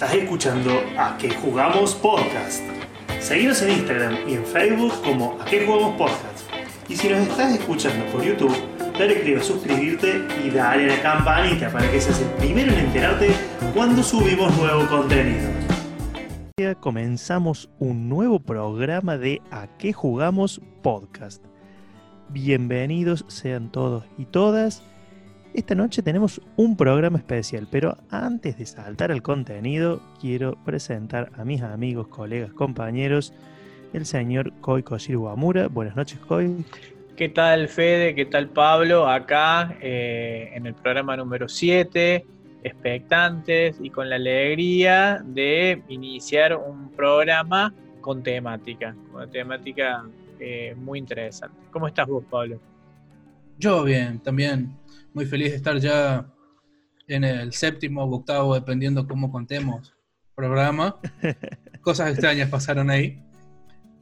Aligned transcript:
Estás 0.00 0.16
escuchando 0.16 0.70
A 0.96 1.18
qué 1.18 1.28
jugamos 1.28 1.94
podcast. 1.94 2.62
Seguinos 3.20 3.60
en 3.60 3.72
Instagram 3.72 4.16
y 4.26 4.32
en 4.32 4.46
Facebook 4.46 4.94
como 5.04 5.38
A 5.38 5.44
qué 5.44 5.66
jugamos 5.66 5.94
podcast. 5.98 6.48
Y 6.88 6.96
si 6.96 7.10
nos 7.10 7.18
estás 7.18 7.52
escuchando 7.52 8.06
por 8.06 8.24
YouTube, 8.24 8.56
dale 8.98 9.20
clic 9.20 9.36
a 9.36 9.42
suscribirte 9.42 10.26
y 10.42 10.48
dale 10.48 10.90
a 10.90 10.96
la 10.96 11.02
campanita 11.02 11.70
para 11.70 11.90
que 11.90 12.00
seas 12.00 12.18
el 12.18 12.30
primero 12.38 12.72
en 12.72 12.78
enterarte 12.78 13.28
cuando 13.74 14.02
subimos 14.02 14.56
nuevo 14.56 14.86
contenido. 14.88 15.50
Comenzamos 16.80 17.68
un 17.78 18.08
nuevo 18.08 18.40
programa 18.40 19.18
de 19.18 19.42
A 19.50 19.66
qué 19.76 19.92
jugamos 19.92 20.62
podcast. 20.80 21.44
Bienvenidos 22.30 23.26
sean 23.28 23.70
todos 23.70 24.06
y 24.16 24.24
todas. 24.24 24.82
Esta 25.52 25.74
noche 25.74 26.00
tenemos 26.02 26.40
un 26.54 26.76
programa 26.76 27.18
especial, 27.18 27.66
pero 27.68 27.98
antes 28.08 28.56
de 28.56 28.66
saltar 28.66 29.10
al 29.10 29.20
contenido, 29.20 30.00
quiero 30.20 30.56
presentar 30.64 31.32
a 31.36 31.44
mis 31.44 31.60
amigos, 31.62 32.06
colegas, 32.06 32.52
compañeros, 32.52 33.34
el 33.92 34.06
señor 34.06 34.52
Koi 34.60 34.84
Koshiro 34.84 35.22
Wamura. 35.22 35.66
Buenas 35.66 35.96
noches, 35.96 36.20
Koi. 36.20 36.64
¿Qué 37.16 37.28
tal, 37.28 37.66
Fede? 37.66 38.14
¿Qué 38.14 38.26
tal, 38.26 38.48
Pablo? 38.48 39.08
Acá 39.08 39.76
eh, 39.80 40.52
en 40.54 40.66
el 40.66 40.74
programa 40.74 41.16
número 41.16 41.48
7, 41.48 42.24
expectantes 42.62 43.76
y 43.82 43.90
con 43.90 44.08
la 44.08 44.16
alegría 44.16 45.20
de 45.24 45.82
iniciar 45.88 46.56
un 46.56 46.92
programa 46.92 47.74
con 48.00 48.22
temática, 48.22 48.94
con 49.10 49.22
una 49.22 49.26
temática 49.26 50.04
eh, 50.38 50.76
muy 50.78 51.00
interesante. 51.00 51.56
¿Cómo 51.72 51.88
estás 51.88 52.06
vos, 52.06 52.24
Pablo? 52.30 52.60
Yo 53.58 53.82
bien, 53.84 54.20
también 54.20 54.79
muy 55.14 55.26
feliz 55.26 55.50
de 55.50 55.56
estar 55.56 55.78
ya 55.78 56.26
en 57.08 57.24
el 57.24 57.52
séptimo 57.52 58.04
o 58.04 58.14
octavo, 58.14 58.54
dependiendo 58.54 59.06
cómo 59.06 59.30
contemos, 59.30 59.94
programa. 60.34 60.96
Cosas 61.80 62.10
extrañas 62.10 62.48
pasaron 62.48 62.90
ahí. 62.90 63.22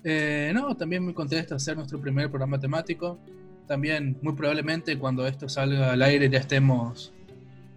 Eh, 0.04 0.52
no, 0.54 0.76
también 0.76 1.04
muy 1.04 1.14
contento 1.14 1.50
de 1.50 1.56
hacer 1.56 1.76
nuestro 1.76 2.00
primer 2.00 2.28
programa 2.28 2.58
temático. 2.58 3.18
También, 3.66 4.18
muy 4.22 4.34
probablemente, 4.34 4.98
cuando 4.98 5.26
esto 5.26 5.48
salga 5.48 5.92
al 5.92 6.02
aire 6.02 6.30
ya 6.30 6.38
estemos 6.38 7.12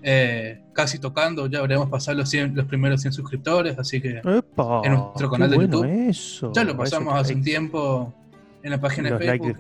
eh, 0.03 0.61
casi 0.73 0.99
tocando, 0.99 1.47
ya 1.47 1.59
habremos 1.59 1.89
pasado 1.89 2.17
los, 2.17 2.33
los 2.33 2.65
primeros 2.65 3.01
100 3.01 3.13
suscriptores, 3.13 3.77
así 3.77 4.01
que 4.01 4.21
en 4.23 4.93
nuestro 4.93 5.29
canal 5.29 5.49
de 5.49 5.57
YouTube. 5.57 6.53
ya 6.53 6.63
lo 6.63 6.75
pasamos 6.75 7.13
hace 7.15 7.35
un 7.35 7.43
tiempo 7.43 8.13
en 8.63 8.71
la 8.71 8.79
página 8.79 9.11
de 9.11 9.17
Facebook. 9.17 9.57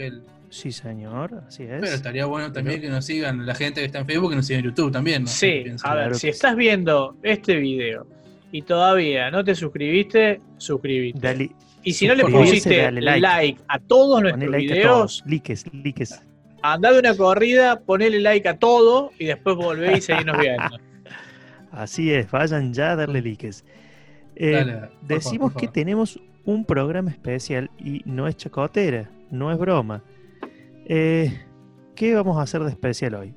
Sí, 0.51 0.73
señor, 0.73 1.43
así 1.47 1.63
es. 1.63 1.79
Pero 1.79 1.93
estaría 1.93 2.25
bueno 2.25 2.51
también 2.51 2.81
que 2.81 2.89
nos 2.89 3.05
sigan 3.05 3.45
la 3.45 3.55
gente 3.55 3.79
que 3.79 3.85
está 3.85 3.99
en 3.99 4.05
Facebook, 4.05 4.31
que 4.31 4.35
nos 4.35 4.45
siga 4.45 4.59
en 4.59 4.65
YouTube 4.65 4.91
también. 4.91 5.23
¿no? 5.23 5.29
Sí, 5.29 5.63
a 5.81 5.95
ver, 5.95 6.15
si 6.15 6.27
estás 6.27 6.57
viendo 6.57 7.15
este 7.23 7.55
video 7.55 8.05
y 8.51 8.61
todavía 8.61 9.31
no 9.31 9.45
te 9.45 9.55
suscribiste, 9.55 10.41
suscríbete. 10.57 11.51
y 11.83 11.93
si 11.93 12.05
no 12.05 12.15
le 12.15 12.25
pusiste 12.25 12.91
like. 12.91 13.61
a 13.69 13.79
todos 13.79 14.21
nuestros 14.21 14.51
videos, 14.51 15.23
likes, 15.25 15.61
likes. 15.71 16.15
Anda 16.61 16.91
de 16.91 16.99
una 16.99 17.15
corrida, 17.15 17.79
ponele 17.79 18.19
like 18.19 18.49
a 18.49 18.57
todo 18.57 19.11
y 19.17 19.27
después 19.27 19.55
volvé 19.55 19.99
y 19.99 20.01
seguirnos 20.01 20.37
viendo. 20.37 20.77
Así 21.71 22.11
es, 22.13 22.29
vayan 22.29 22.73
ya 22.73 22.91
a 22.91 22.95
darle 22.97 23.21
likes. 23.21 23.63
Eh, 24.35 24.81
decimos 25.01 25.53
que 25.53 25.69
tenemos 25.69 26.19
un 26.43 26.65
programa 26.65 27.09
especial 27.09 27.71
y 27.79 28.01
no 28.03 28.27
es 28.27 28.35
chacotera, 28.35 29.09
no 29.29 29.49
es 29.49 29.57
broma. 29.57 30.03
Eh, 30.85 31.45
¿Qué 31.95 32.15
vamos 32.15 32.37
a 32.37 32.41
hacer 32.41 32.63
de 32.63 32.69
especial 32.69 33.15
hoy? 33.15 33.35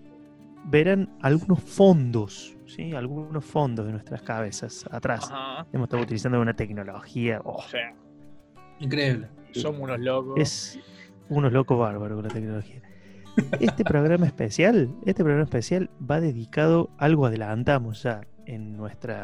Verán 0.65 1.15
algunos 1.21 1.61
fondos, 1.61 2.57
¿sí? 2.67 2.95
Algunos 2.95 3.45
fondos 3.45 3.85
de 3.87 3.93
nuestras 3.93 4.23
cabezas 4.23 4.87
atrás. 4.91 5.31
Hemos 5.73 5.87
estado 5.87 6.03
utilizando 6.03 6.41
una 6.41 6.55
tecnología. 6.55 7.41
Oh. 7.45 7.63
Increíble. 8.81 9.29
Somos 9.53 9.83
unos 9.83 10.01
locos. 10.01 10.35
Es 10.39 10.79
unos 11.29 11.53
locos 11.53 11.79
bárbaros 11.79 12.17
con 12.17 12.27
la 12.27 12.33
tecnología. 12.33 12.81
Este 13.61 13.85
programa 13.85 14.27
especial, 14.27 14.89
este 15.05 15.23
programa 15.25 15.45
especial 15.45 15.91
va 16.09 16.21
dedicado, 16.21 16.91
algo 16.99 17.27
adelantamos 17.27 18.03
ya 18.03 18.21
en 18.47 18.77
nuestro 18.77 19.15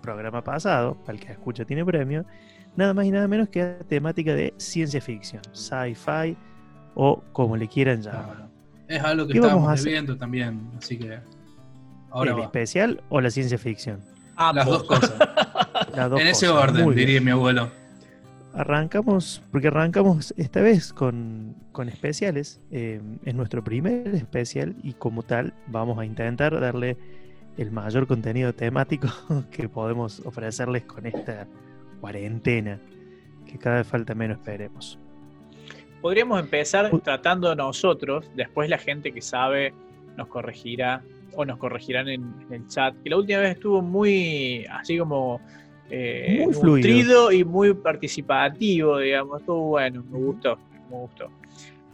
programa 0.00 0.42
pasado, 0.42 0.96
para 1.04 1.18
el 1.18 1.24
que 1.24 1.32
escucha 1.32 1.64
tiene 1.64 1.84
premio, 1.84 2.24
nada 2.76 2.94
más 2.94 3.04
y 3.06 3.10
nada 3.10 3.28
menos 3.28 3.48
que 3.48 3.60
la 3.60 3.78
temática 3.80 4.34
de 4.34 4.54
ciencia 4.56 5.00
ficción, 5.00 5.42
sci-fi, 5.52 6.36
o 7.00 7.22
como 7.32 7.56
le 7.56 7.68
quieran 7.68 8.02
llamar. 8.02 8.48
Es 8.88 9.02
algo 9.04 9.28
que 9.28 9.38
estamos 9.38 9.84
viendo 9.84 10.16
también, 10.16 10.68
así 10.76 10.98
que. 10.98 11.20
Ahora 12.10 12.32
¿El 12.32 12.40
especial 12.40 13.02
o 13.08 13.20
la 13.20 13.30
ciencia 13.30 13.56
ficción? 13.56 14.00
Las 14.54 14.66
dos 14.66 14.82
cosas. 14.82 15.14
en 15.94 16.26
ese 16.26 16.48
orden, 16.48 16.92
diría 16.94 17.20
mi 17.20 17.30
abuelo. 17.30 17.70
Arrancamos, 18.52 19.42
porque 19.52 19.68
arrancamos 19.68 20.34
esta 20.36 20.60
vez 20.60 20.92
con, 20.92 21.54
especiales. 21.86 22.60
Eh, 22.72 23.00
es 23.24 23.34
nuestro 23.34 23.62
primer 23.62 24.08
especial 24.08 24.74
y 24.82 24.94
como 24.94 25.22
tal 25.22 25.54
vamos 25.68 25.98
a 26.00 26.04
intentar 26.04 26.58
darle 26.58 26.96
el 27.56 27.70
mayor 27.70 28.08
contenido 28.08 28.52
temático 28.54 29.08
que 29.52 29.68
podemos 29.68 30.20
ofrecerles 30.24 30.82
con 30.82 31.06
esta 31.06 31.46
cuarentena, 32.00 32.80
que 33.46 33.56
cada 33.56 33.76
vez 33.76 33.86
falta 33.86 34.16
menos, 34.16 34.38
esperemos. 34.38 34.98
Podríamos 36.00 36.40
empezar 36.40 36.90
tratando 37.00 37.54
nosotros, 37.54 38.30
después 38.34 38.70
la 38.70 38.78
gente 38.78 39.12
que 39.12 39.20
sabe 39.20 39.72
nos 40.16 40.28
corregirá 40.28 41.02
o 41.34 41.44
nos 41.44 41.58
corregirán 41.58 42.08
en, 42.08 42.34
el 42.50 42.66
chat, 42.68 42.94
que 43.02 43.10
la 43.10 43.16
última 43.16 43.40
vez 43.40 43.56
estuvo 43.56 43.82
muy 43.82 44.64
así 44.70 44.98
como 44.98 45.40
eh, 45.90 46.42
muy 46.44 46.54
fluido 46.54 47.32
y 47.32 47.44
muy 47.44 47.74
participativo, 47.74 48.98
digamos, 48.98 49.40
estuvo 49.40 49.68
bueno, 49.68 50.04
me 50.10 50.18
gustó, 50.18 50.58
me 50.90 50.96
gustó. 50.96 51.30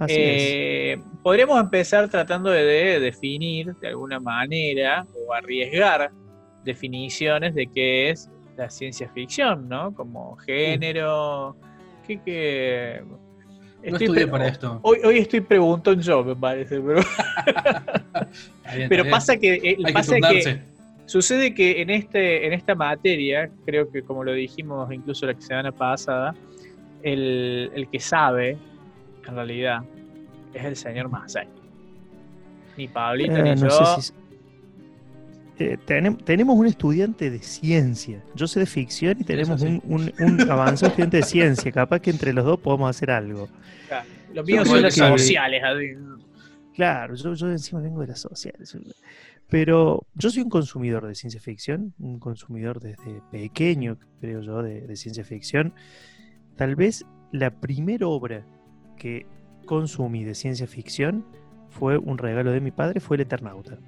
Eh, 0.09 1.01
podríamos 1.23 1.61
empezar 1.61 2.09
tratando 2.09 2.51
de, 2.51 2.99
definir 2.99 3.75
de 3.77 3.89
alguna 3.89 4.19
manera 4.19 5.07
o 5.15 5.33
arriesgar 5.33 6.11
definiciones 6.65 7.55
de 7.55 7.67
qué 7.69 8.11
es 8.11 8.29
la 8.57 8.71
ciencia 8.71 9.09
ficción, 9.11 9.69
¿no? 9.69 9.95
Como 9.95 10.37
género, 10.37 11.57
¿qué, 12.07 12.21
qué, 12.25 13.03
no 13.91 13.97
estudié 13.97 14.27
para 14.27 14.49
esto. 14.49 14.79
Hoy, 14.83 14.99
hoy 15.05 15.19
estoy 15.19 15.41
preguntando 15.41 16.03
yo, 16.03 16.25
me 16.25 16.37
parece, 16.37 16.81
pero. 16.81 17.01
pero 18.89 19.11
pasa 19.11 19.37
que, 19.37 19.55
eh, 19.55 19.93
pasa 19.93 20.17
que, 20.17 20.61
sucede 21.07 21.55
que 21.55 21.83
en 21.83 21.91
este, 21.91 22.47
en 22.47 22.53
esta 22.53 22.75
materia, 22.75 23.51
creo 23.65 23.91
que 23.91 24.03
como 24.03 24.25
lo 24.25 24.33
dijimos 24.33 24.91
incluso 24.93 25.27
la 25.27 25.41
semana 25.41 25.73
pasada, 25.73 26.35
el, 27.03 27.71
el 27.75 27.89
que 27.89 28.01
sabe, 28.01 28.57
en 29.29 29.35
realidad, 29.35 29.83
es 30.55 30.65
el 30.65 30.77
señor 30.77 31.09
Masai. 31.09 31.49
Ni 32.77 32.89
Pablito, 32.89 33.39
ni 33.39 33.51
eh, 33.51 33.57
yo. 33.57 33.69
Eh, 35.59 35.79
tenemos 36.25 36.59
un 36.59 36.67
estudiante 36.67 37.31
de 37.31 37.39
ciencia. 37.39 38.23
Yo 38.35 38.47
sé 38.49 38.61
de 38.61 38.67
ficción 38.67 39.19
y 39.21 39.25
tenemos 39.25 39.63
un, 39.63 39.81
un, 39.85 40.13
un 40.19 40.51
avanzado 40.51 40.89
estudiante 40.89 41.19
de 41.19 41.23
ciencia. 41.23 41.71
Capaz 41.71 42.01
que 42.01 42.11
entre 42.11 42.33
los 42.33 42.45
dos 42.45 42.59
podemos 42.59 42.91
hacer 42.91 43.11
algo. 43.11 43.49
Los 44.33 44.45
míos 44.45 44.67
son 44.67 44.83
las 44.83 44.95
sociales. 44.95 45.63
Claro, 46.75 47.15
yo, 47.15 47.35
yo 47.35 47.51
encima 47.51 47.81
vengo 47.81 48.01
de 48.01 48.09
las 48.09 48.21
sociales. 48.21 48.77
Pero 49.49 50.07
yo 50.15 50.31
soy 50.31 50.43
un 50.43 50.51
consumidor 50.51 51.07
de 51.07 51.15
ciencia 51.15 51.41
ficción, 51.41 51.95
un 52.01 52.19
consumidor 52.19 52.81
desde 52.81 53.23
pequeño, 53.31 53.99
creo 54.21 54.41
yo, 54.41 54.63
de, 54.63 54.97
ciencia 54.97 55.25
ficción. 55.25 55.75
Tal 56.57 56.75
vez 56.75 57.07
la 57.31 57.51
primera 57.61 58.09
obra 58.09 58.45
que 58.97 59.27
consumí 59.67 60.25
de 60.25 60.35
ciencia 60.35 60.67
ficción 60.67 61.25
fue 61.69 61.99
un 61.99 62.19
regalo 62.19 62.51
de 62.51 62.61
mi 62.61 62.73
padre, 62.73 62.99
fue 62.99 63.17
El 63.17 63.23
Eternauta. 63.23 63.79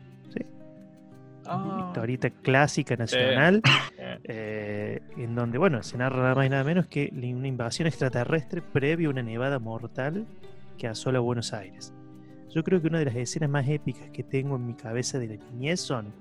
Ah. 1.49 1.84
historieta 1.89 2.31
clásica 2.31 2.97
nacional, 2.97 3.62
eh, 4.25 5.01
en 5.16 5.34
donde, 5.34 5.59
bueno, 5.59 5.83
se 5.83 5.97
narra 5.97 6.22
nada 6.22 6.34
más 6.34 6.47
y 6.47 6.51
nada 6.51 6.65
menos 6.65 6.87
que 6.87 7.10
una 7.13 7.48
invasión 7.48 7.87
extraterrestre 7.87 8.63
previa 8.63 9.09
a 9.09 9.10
una 9.10 9.22
nevada 9.22 9.59
mortal 9.59 10.27
que 10.78 10.89
asola 10.89 11.21
Buenos 11.21 11.53
Aires. 11.53 11.93
Yo 12.51 12.65
creo 12.65 12.81
que 12.81 12.89
una 12.89 12.98
de 12.98 13.07
las 13.07 13.16
escenas 13.16 13.51
más 13.51 13.69
épicas 13.69 14.09
que 14.10 14.22
tengo 14.22 14.57
en 14.57 14.66
mi 14.66 14.75
cabeza 14.75 15.19
de 15.19 15.28
la 15.28 15.37
niñez 15.37 15.81
son 15.81 16.13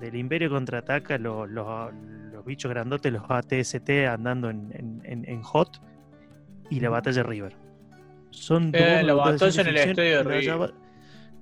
del 0.00 0.16
Imperio 0.16 0.50
contraataca 0.50 1.18
los, 1.18 1.48
los, 1.48 1.90
bichos 2.44 2.70
grandotes, 2.70 3.12
los 3.12 3.22
ATST 3.28 3.88
andando 4.08 4.50
en, 4.50 5.00
en, 5.04 5.42
Hot 5.42 5.80
y 6.70 6.80
la 6.80 6.90
batalla 6.90 7.22
River. 7.22 7.54
Son 8.30 8.72
eh, 8.74 9.02
la 9.04 9.14
batalla 9.14 9.62
en 9.62 9.68
el 9.68 9.76
estadio 9.76 10.24
de 10.24 10.24
River 10.24 10.74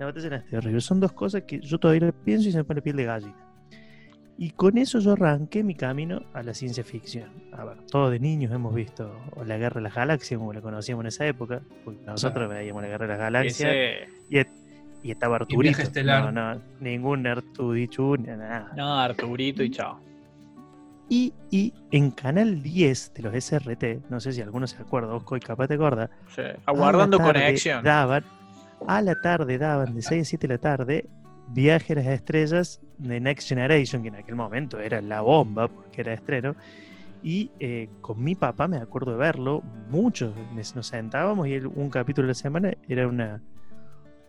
la 0.00 0.06
batalla 0.06 0.44
este 0.50 0.80
Son 0.80 0.98
dos 0.98 1.12
cosas 1.12 1.42
que 1.42 1.60
yo 1.60 1.78
todavía 1.78 2.10
pienso 2.12 2.48
y 2.48 2.52
se 2.52 2.58
me 2.58 2.64
pone 2.64 2.80
piel 2.80 2.96
de 2.96 3.04
gallina. 3.04 3.36
Y 4.38 4.52
con 4.52 4.78
eso 4.78 4.98
yo 5.00 5.12
arranqué 5.12 5.62
mi 5.62 5.74
camino 5.74 6.22
a 6.32 6.42
la 6.42 6.54
ciencia 6.54 6.82
ficción. 6.82 7.28
A 7.52 7.62
ver, 7.64 7.76
todos 7.90 8.10
de 8.10 8.18
niños 8.18 8.50
hemos 8.52 8.74
visto 8.74 9.14
La 9.44 9.58
Guerra 9.58 9.80
de 9.80 9.82
las 9.82 9.94
Galaxias, 9.94 10.38
como 10.38 10.54
la 10.54 10.62
conocíamos 10.62 11.02
en 11.02 11.08
esa 11.08 11.26
época, 11.26 11.60
porque 11.84 12.00
nosotros 12.06 12.48
veíamos 12.48 12.80
La 12.82 12.88
Guerra 12.88 13.06
de 13.06 13.12
las 13.12 13.18
Galaxias. 13.18 13.74
Y, 15.02 15.10
estaba 15.10 15.36
Arturito. 15.36 15.82
No, 16.02 16.32
no, 16.32 16.60
ningún 16.80 17.26
Arturito, 17.26 18.16
nada. 18.16 18.72
No, 18.74 18.98
Arturito 18.98 19.62
y 19.62 19.70
chao. 19.70 20.00
Y, 21.10 21.34
y 21.50 21.74
en 21.90 22.10
Canal 22.12 22.62
10 22.62 23.12
de 23.14 23.22
los 23.22 23.34
SRT, 23.34 24.08
no 24.08 24.20
sé 24.20 24.32
si 24.32 24.40
alguno 24.40 24.66
se 24.66 24.80
acuerda, 24.80 25.12
Osco 25.12 25.36
y 25.36 25.40
capaz 25.40 25.68
te 25.68 25.74
acuerda, 25.74 26.08
Sí, 26.34 26.42
Aguardando 26.64 27.18
conexión. 27.18 27.82
Daban, 27.84 28.24
a 28.86 29.02
la 29.02 29.14
tarde 29.20 29.58
daban 29.58 29.94
de 29.94 30.02
6 30.02 30.22
a 30.22 30.24
7 30.24 30.46
de 30.48 30.54
la 30.54 30.58
tarde 30.58 31.06
Viaje 31.52 31.94
a 31.94 31.96
las 31.96 32.06
Estrellas 32.06 32.80
de 32.98 33.18
Next 33.20 33.48
Generation, 33.48 34.02
que 34.02 34.08
en 34.08 34.14
aquel 34.16 34.36
momento 34.36 34.78
era 34.78 35.00
la 35.00 35.20
bomba 35.20 35.66
porque 35.68 36.02
era 36.02 36.12
estreno. 36.14 36.54
Y 37.22 37.50
eh, 37.58 37.88
con 38.00 38.22
mi 38.22 38.34
papá 38.36 38.68
me 38.68 38.76
acuerdo 38.78 39.10
de 39.12 39.18
verlo, 39.18 39.62
muchos 39.90 40.32
nos 40.74 40.86
sentábamos 40.86 41.48
y 41.48 41.56
un 41.58 41.90
capítulo 41.90 42.26
a 42.26 42.28
la 42.28 42.34
semana 42.34 42.72
era 42.88 43.06
una, 43.08 43.42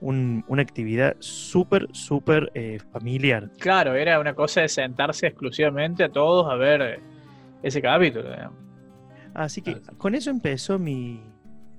un- 0.01 0.44
una 0.48 0.62
actividad 0.63 1.15
súper, 1.19 1.88
súper 1.92 2.51
eh, 2.56 2.80
familiar. 2.92 3.50
Claro, 3.59 3.94
era 3.94 4.19
una 4.19 4.33
cosa 4.33 4.62
de 4.62 4.69
sentarse 4.69 5.27
exclusivamente 5.27 6.04
a 6.04 6.09
todos 6.09 6.51
a 6.51 6.56
ver 6.56 6.81
eh, 6.81 7.00
ese 7.62 7.81
capítulo. 7.83 8.30
digamos. 8.31 8.57
Así 9.36 9.62
que 9.62 9.80
Claro. 9.80 9.97
con 9.97 10.15
eso 10.15 10.31
empezó 10.31 10.77
mi, 10.80 11.21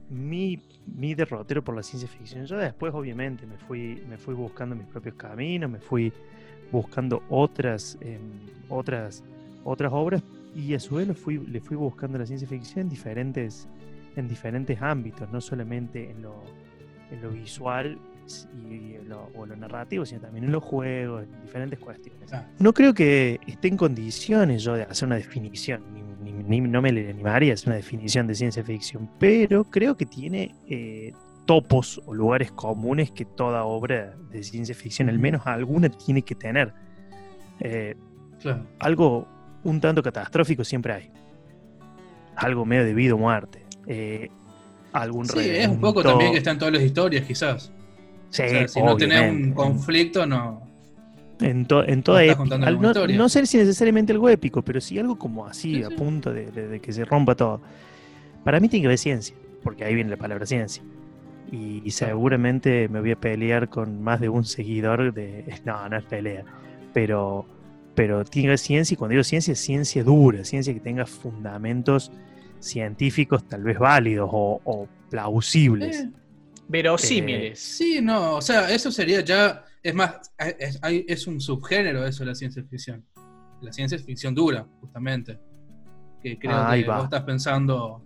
mi, 0.08 0.56
mi 0.87 1.14
derrotero 1.14 1.62
por 1.62 1.75
la 1.75 1.82
ciencia 1.82 2.08
ficción. 2.08 2.46
Yo 2.46 2.56
después, 2.56 2.93
obviamente, 2.94 3.46
me 3.46 3.56
fui, 3.56 4.02
me 4.08 4.17
fui 4.17 4.34
buscando 4.34 4.75
mis 4.75 4.87
propios 4.87 5.14
caminos, 5.14 5.70
me 5.70 5.79
fui 5.79 6.12
buscando 6.70 7.23
otras, 7.29 7.99
em, 8.00 8.20
otras, 8.69 9.23
otras 9.64 9.93
obras 9.93 10.23
y 10.55 10.75
a 10.75 10.81
su 10.81 10.96
vez 10.96 11.08
le 11.08 11.14
fui, 11.14 11.38
le 11.38 11.61
fui 11.61 11.76
buscando 11.76 12.19
la 12.19 12.26
ciencia 12.26 12.49
ficción 12.49 12.82
en 12.82 12.88
diferentes, 12.88 13.69
en 14.17 14.29
diferentes 14.29 14.81
ámbitos, 14.81 15.31
no 15.31 15.40
solamente 15.40 16.11
en 16.11 16.23
lo, 16.23 16.43
en 17.11 17.23
lo 17.23 17.31
visual 17.31 17.99
y, 18.69 18.94
en 18.94 19.08
lo, 19.08 19.31
o 19.35 19.46
lo 19.46 19.56
narrativo, 19.56 20.05
sino 20.05 20.20
también 20.20 20.44
en 20.44 20.52
los 20.52 20.62
juegos, 20.62 21.25
en 21.25 21.43
diferentes 21.43 21.78
cuestiones. 21.78 22.32
Ah. 22.32 22.46
No 22.58 22.73
creo 22.73 22.93
que 22.94 23.40
esté 23.46 23.69
en 23.69 23.76
condiciones 23.76 24.62
yo 24.62 24.75
de 24.75 24.82
hacer 24.82 25.06
una 25.06 25.17
definición, 25.17 25.82
ni, 25.94 26.01
ni- 26.46 26.61
no 26.61 26.81
me 26.82 26.93
le 26.93 27.11
animaría 27.11 27.55
hacer 27.55 27.69
una 27.69 27.76
definición 27.76 28.26
de 28.26 28.34
ciencia 28.34 28.62
ficción, 28.64 29.08
pero 29.19 29.64
creo 29.64 29.96
que 29.96 30.06
tiene 30.06 30.55
eh, 30.69 31.12
topos 31.46 32.00
o 32.06 32.14
lugares 32.14 32.52
comunes 32.52 33.11
que 33.11 33.25
toda 33.25 33.64
obra 33.64 34.17
de 34.31 34.43
ciencia 34.43 34.75
ficción, 34.75 35.08
al 35.08 35.19
menos 35.19 35.46
alguna, 35.46 35.88
tiene 35.88 36.23
que 36.23 36.34
tener. 36.34 36.73
Eh, 37.61 37.94
Claro. 38.40 38.67
algo 38.81 39.29
un 39.62 39.81
tanto 39.81 40.02
catastrófico 40.02 40.64
siempre 40.64 40.93
hay. 40.93 41.11
Algo 42.37 42.64
medio 42.64 42.85
de 42.85 42.94
vida 42.94 43.14
o 43.14 43.19
muerte. 43.19 43.64
Eh, 43.87 44.28
algún 44.93 45.26
Sí, 45.26 45.38
es 45.40 45.69
un 45.69 45.81
poco 45.81 46.02
también 46.02 46.32
que 46.32 46.38
está 46.38 46.50
en 46.50 46.58
todas 46.58 46.75
las 46.75 46.82
historias, 46.82 47.25
quizás. 47.25 47.73
Sí, 48.31 48.43
O 48.43 48.49
sea, 48.49 48.69
si 48.69 48.82
no 48.82 48.96
tenés 48.96 49.31
un 49.31 49.52
conflicto, 49.52 50.26
no. 50.26 50.67
En, 51.42 51.66
to- 51.66 51.86
en 51.86 52.02
toda 52.02 52.24
épica. 52.24 52.44
no, 52.58 52.86
historia. 52.88 53.16
no 53.16 53.28
sé 53.28 53.44
si 53.46 53.58
necesariamente 53.58 54.12
algo 54.12 54.28
épico, 54.28 54.62
pero 54.62 54.80
sí 54.80 54.98
algo 54.98 55.18
como 55.18 55.46
así, 55.46 55.76
Sí, 55.76 55.82
a 55.82 55.88
sí. 55.88 55.94
punto 55.96 56.32
de, 56.32 56.50
de- 56.50 56.68
de 56.68 56.80
que 56.80 56.92
se 56.92 57.04
rompa 57.04 57.34
todo. 57.34 57.60
Para 58.44 58.60
mí 58.60 58.68
tiene 58.68 58.82
que 58.82 58.86
haber 58.88 58.98
ciencia, 58.98 59.34
porque 59.62 59.84
ahí 59.84 59.94
viene 59.94 60.10
la 60.10 60.16
palabra 60.16 60.46
ciencia. 60.46 60.82
Y, 61.50 61.82
y 61.84 61.90
seguramente 61.90 62.88
me 62.88 63.00
voy 63.00 63.10
a 63.12 63.16
pelear 63.20 63.68
con 63.68 64.02
más 64.02 64.20
de 64.20 64.28
un 64.28 64.44
seguidor 64.44 65.12
de. 65.12 65.44
No, 65.64 65.88
no 65.88 65.96
es 65.98 66.04
pelea. 66.04 66.44
Pero, 66.94 67.44
pero 67.94 68.24
tiene 68.24 68.44
que 68.44 68.48
haber 68.50 68.58
ciencia, 68.58 68.94
y 68.94 68.96
cuando 68.96 69.12
digo 69.12 69.24
ciencia, 69.24 69.52
es 69.52 69.60
ciencia 69.60 70.02
dura, 70.02 70.44
ciencia 70.44 70.72
que 70.72 70.80
tenga 70.80 71.04
fundamentos 71.06 72.10
científicos 72.60 73.46
tal 73.48 73.64
vez 73.64 73.78
válidos 73.78 74.30
o, 74.32 74.60
o 74.64 74.88
plausibles. 75.10 76.00
Eh, 76.02 76.10
Verosímiles. 76.68 77.58
sí, 77.58 78.00
no, 78.00 78.36
o 78.36 78.40
sea, 78.42 78.70
eso 78.70 78.90
sería 78.90 79.20
ya. 79.20 79.64
Es 79.82 79.94
más, 79.94 80.32
es, 80.58 80.79
hay- 80.82 81.05
es 81.08 81.26
un 81.26 81.40
subgénero 81.40 82.06
eso, 82.06 82.25
la 82.25 82.34
ciencia 82.34 82.62
ficción. 82.64 83.05
La 83.61 83.73
ciencia 83.73 83.99
ficción 83.99 84.34
dura, 84.34 84.67
justamente. 84.81 85.38
Que 86.23 86.38
creo 86.38 86.56
Ahí 86.56 86.82
que 86.82 86.88
va. 86.88 86.96
vos 86.96 87.05
estás 87.05 87.23
pensando 87.23 88.05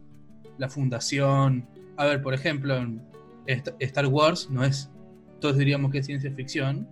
la 0.59 0.69
fundación. 0.69 1.69
A 1.97 2.05
ver, 2.07 2.23
por 2.23 2.35
ejemplo, 2.35 2.77
en 2.77 3.03
Star 3.81 4.07
Wars 4.07 4.49
no 4.51 4.65
es. 4.65 4.91
Todos 5.41 5.59
diríamos 5.59 5.91
que 5.93 5.99
es 5.99 6.07
ciencia 6.07 6.31
ficción. 6.33 6.89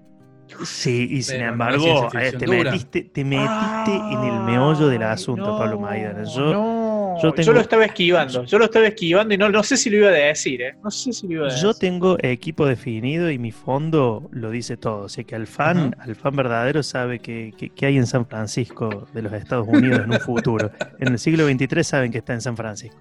Sí, 0.65 1.09
y 1.11 1.23
sin 1.23 1.41
no 1.41 1.47
embargo, 1.49 2.11
eh, 2.21 2.33
te, 2.39 2.47
metiste, 2.47 3.05
te 3.05 3.25
metiste 3.25 3.97
en 3.97 4.23
el 4.25 4.41
meollo 4.43 4.89
del 4.89 5.03
asunto, 5.03 5.55
Ay, 5.55 5.59
Pablo 5.59 5.75
no, 5.77 5.81
Maidana. 5.81 6.25
Yo, 6.25 6.53
no, 6.53 6.84
yo 7.23 7.53
lo 7.53 7.61
estaba 7.61 7.85
esquivando, 7.85 8.45
yo 8.45 8.59
lo 8.59 8.65
estaba 8.67 8.87
esquivando 8.87 9.35
y 9.35 9.39
no, 9.39 9.49
no 9.49 9.63
sé 9.63 9.77
si 9.77 9.91
lo 9.91 9.97
iba 9.99 10.09
a 10.09 10.13
decir, 10.13 10.63
¿eh? 10.63 10.75
No 10.83 10.91
sé 10.91 11.13
si 11.13 11.27
lo 11.29 11.33
iba 11.35 11.43
a 11.43 11.45
decir. 11.47 11.63
yo 11.63 11.75
tengo 11.75 12.17
equipo 12.21 12.67
definido 12.67 13.31
y 13.31 13.39
mi 13.39 13.53
fondo 13.53 14.29
lo 14.33 14.51
dice 14.51 14.77
todo. 14.77 15.03
O 15.05 15.09
sea 15.09 15.25
que 15.25 15.35
al 15.35 15.47
fan, 15.47 15.95
al 16.01 16.15
fan 16.17 16.35
verdadero 16.37 16.83
sabe 16.83 17.19
que, 17.21 17.53
que- 17.57 17.71
que 17.71 17.87
hay 17.87 17.97
en 17.97 18.07
San 18.07 18.27
Francisco 18.27 19.07
de 19.15 19.23
los 19.23 19.33
Estados 19.33 19.67
Unidos 19.69 20.01
en 20.05 20.11
un 20.13 20.21
futuro. 20.21 20.71
En 20.99 21.09
el 21.13 21.19
siglo 21.19 21.47
XXIII 21.47 21.85
saben 21.85 22.11
que 22.13 22.19
está 22.19 22.33
en 22.35 22.41
San 22.41 22.57
Francisco. 22.57 22.99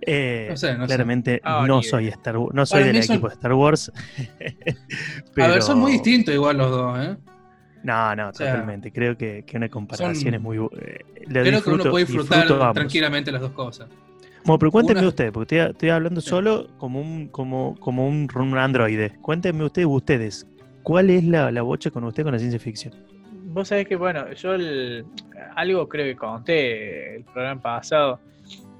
Eh, 0.00 0.46
No 0.50 0.56
sé, 0.56 0.74
no 0.74 0.80
sé. 0.84 0.86
claramente 0.86 1.40
Ah, 1.44 1.64
no 1.66 1.78
ni 1.78 1.84
soy. 1.84 2.08
Star 2.08 2.36
no 2.52 2.66
soy 2.66 2.84
del 2.84 3.02
son- 3.02 3.14
equipo 3.16 3.28
de 3.28 3.34
Star 3.34 3.52
Wars. 3.52 3.92
A 5.36 5.48
ver, 5.48 5.62
son 5.62 5.78
muy 5.78 5.92
distintos 5.92 6.34
igual 6.34 6.56
los 6.58 6.70
dos, 6.70 6.98
¿eh? 6.98 7.16
No, 7.84 8.16
no, 8.16 8.32
sea, 8.32 8.50
totalmente. 8.52 8.90
Creo 8.90 9.16
que, 9.16 9.44
que 9.46 9.56
una 9.56 9.68
comparación 9.68 10.14
son- 10.16 10.34
es 10.34 10.40
muy. 10.40 10.56
eh, 10.56 11.04
la 11.28 11.42
Creo 11.42 11.62
que 11.62 11.70
uno 11.70 11.84
puede 11.84 12.04
disfrutar 12.06 12.46
tranquilamente 12.72 13.30
las 13.30 13.42
dos 13.42 13.52
cosas. 13.52 13.88
Bueno, 14.44 14.58
pero 14.58 14.72
cuéntenme 14.72 15.00
Una- 15.00 15.08
ustedes, 15.08 15.32
porque 15.32 15.56
estoy, 15.58 15.70
estoy 15.72 15.88
hablando 15.90 16.20
solo 16.20 16.66
como 16.78 17.00
un, 17.00 17.28
como, 17.28 17.76
como 17.78 18.06
un, 18.08 18.28
un 18.34 18.58
androide. 18.58 19.12
Cuéntenme 19.22 19.64
ustedes, 19.64 19.86
ustedes, 19.88 20.46
¿cuál 20.82 21.10
es 21.10 21.24
la, 21.24 21.50
la 21.52 21.62
bocha 21.62 21.90
con 21.90 22.04
usted 22.04 22.22
con 22.24 22.32
la 22.32 22.38
ciencia 22.38 22.58
ficción? 22.58 22.94
Vos 23.46 23.68
sabés 23.68 23.86
que, 23.86 23.96
bueno, 23.96 24.32
yo 24.32 24.54
el- 24.54 25.04
algo 25.54 25.88
creo 25.88 26.04
que 26.06 26.16
conté 26.16 27.16
el 27.16 27.24
programa 27.24 27.60
pasado. 27.62 28.20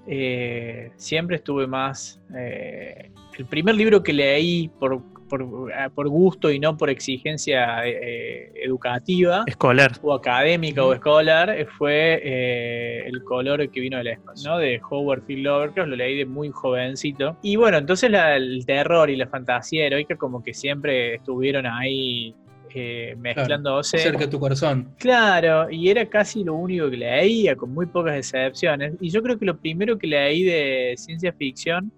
eh, 0.06 0.90
siempre 0.96 1.36
estuve 1.36 1.66
más. 1.66 2.20
eh, 2.36 3.10
el 3.38 3.46
primer 3.46 3.74
libro 3.74 4.02
que 4.02 4.12
leí 4.12 4.68
por, 4.68 5.00
por, 5.38 5.70
eh, 5.70 5.74
por 5.94 6.08
gusto 6.08 6.50
y 6.50 6.58
no 6.58 6.76
por 6.76 6.90
exigencia 6.90 7.86
eh, 7.86 8.52
educativa 8.62 9.44
Escolar. 9.46 9.92
o 10.02 10.14
académica 10.14 10.84
o 10.84 10.92
escolar 10.92 11.50
eh, 11.50 11.66
fue 11.66 12.20
eh, 12.22 13.06
El 13.06 13.22
color 13.24 13.68
que 13.70 13.80
vino 13.80 13.98
del 13.98 14.08
espacio, 14.08 14.50
¿no? 14.50 14.58
De 14.58 14.80
Howard 14.90 15.22
Phil 15.26 15.42
Lovecraft, 15.42 15.88
lo 15.88 15.96
leí 15.96 16.16
de 16.18 16.26
muy 16.26 16.50
jovencito. 16.50 17.36
Y 17.42 17.56
bueno, 17.56 17.78
entonces 17.78 18.10
la- 18.10 18.36
el 18.36 18.64
terror 18.66 19.10
y 19.10 19.16
la 19.16 19.26
fantasía 19.26 19.86
heroica 19.86 20.16
como 20.16 20.42
que 20.42 20.54
siempre 20.54 21.14
estuvieron 21.16 21.66
ahí 21.66 22.34
eh, 22.76 23.14
mezclándose. 23.18 23.98
Cerca 23.98 24.18
de 24.24 24.28
tu 24.28 24.40
corazón. 24.40 24.94
Claro, 24.98 25.70
y 25.70 25.88
era 25.90 26.06
casi 26.06 26.42
lo 26.42 26.54
único 26.54 26.90
que 26.90 26.96
leía, 26.96 27.54
con 27.54 27.72
muy 27.72 27.86
pocas 27.86 28.16
excepciones. 28.16 28.94
Y 29.00 29.10
yo 29.10 29.22
creo 29.22 29.38
que 29.38 29.44
lo 29.44 29.56
primero 29.56 29.96
que 29.96 30.08
leí 30.08 30.42
de 30.42 30.94
ciencia 30.96 31.32
ficción 31.32 31.92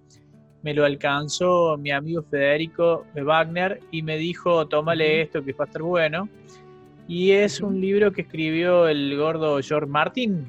me 0.67 0.75
lo 0.75 0.85
alcanzó 0.85 1.77
mi 1.79 1.93
amigo 1.93 2.25
Federico 2.29 3.07
Wagner 3.15 3.79
y 3.93 4.03
me 4.03 4.17
dijo, 4.19 4.67
tómale 4.67 5.23
esto 5.23 5.45
que 5.45 5.53
va 5.53 5.65
a 5.65 5.69
estar 5.69 5.81
bueno. 5.83 6.29
Y 7.07 7.31
es 7.31 7.61
un 7.61 7.81
libro 7.81 8.11
que 8.11 8.23
escribió 8.23 8.89
el 8.89 9.17
gordo 9.17 9.61
George 9.63 9.87
Martin, 9.89 10.45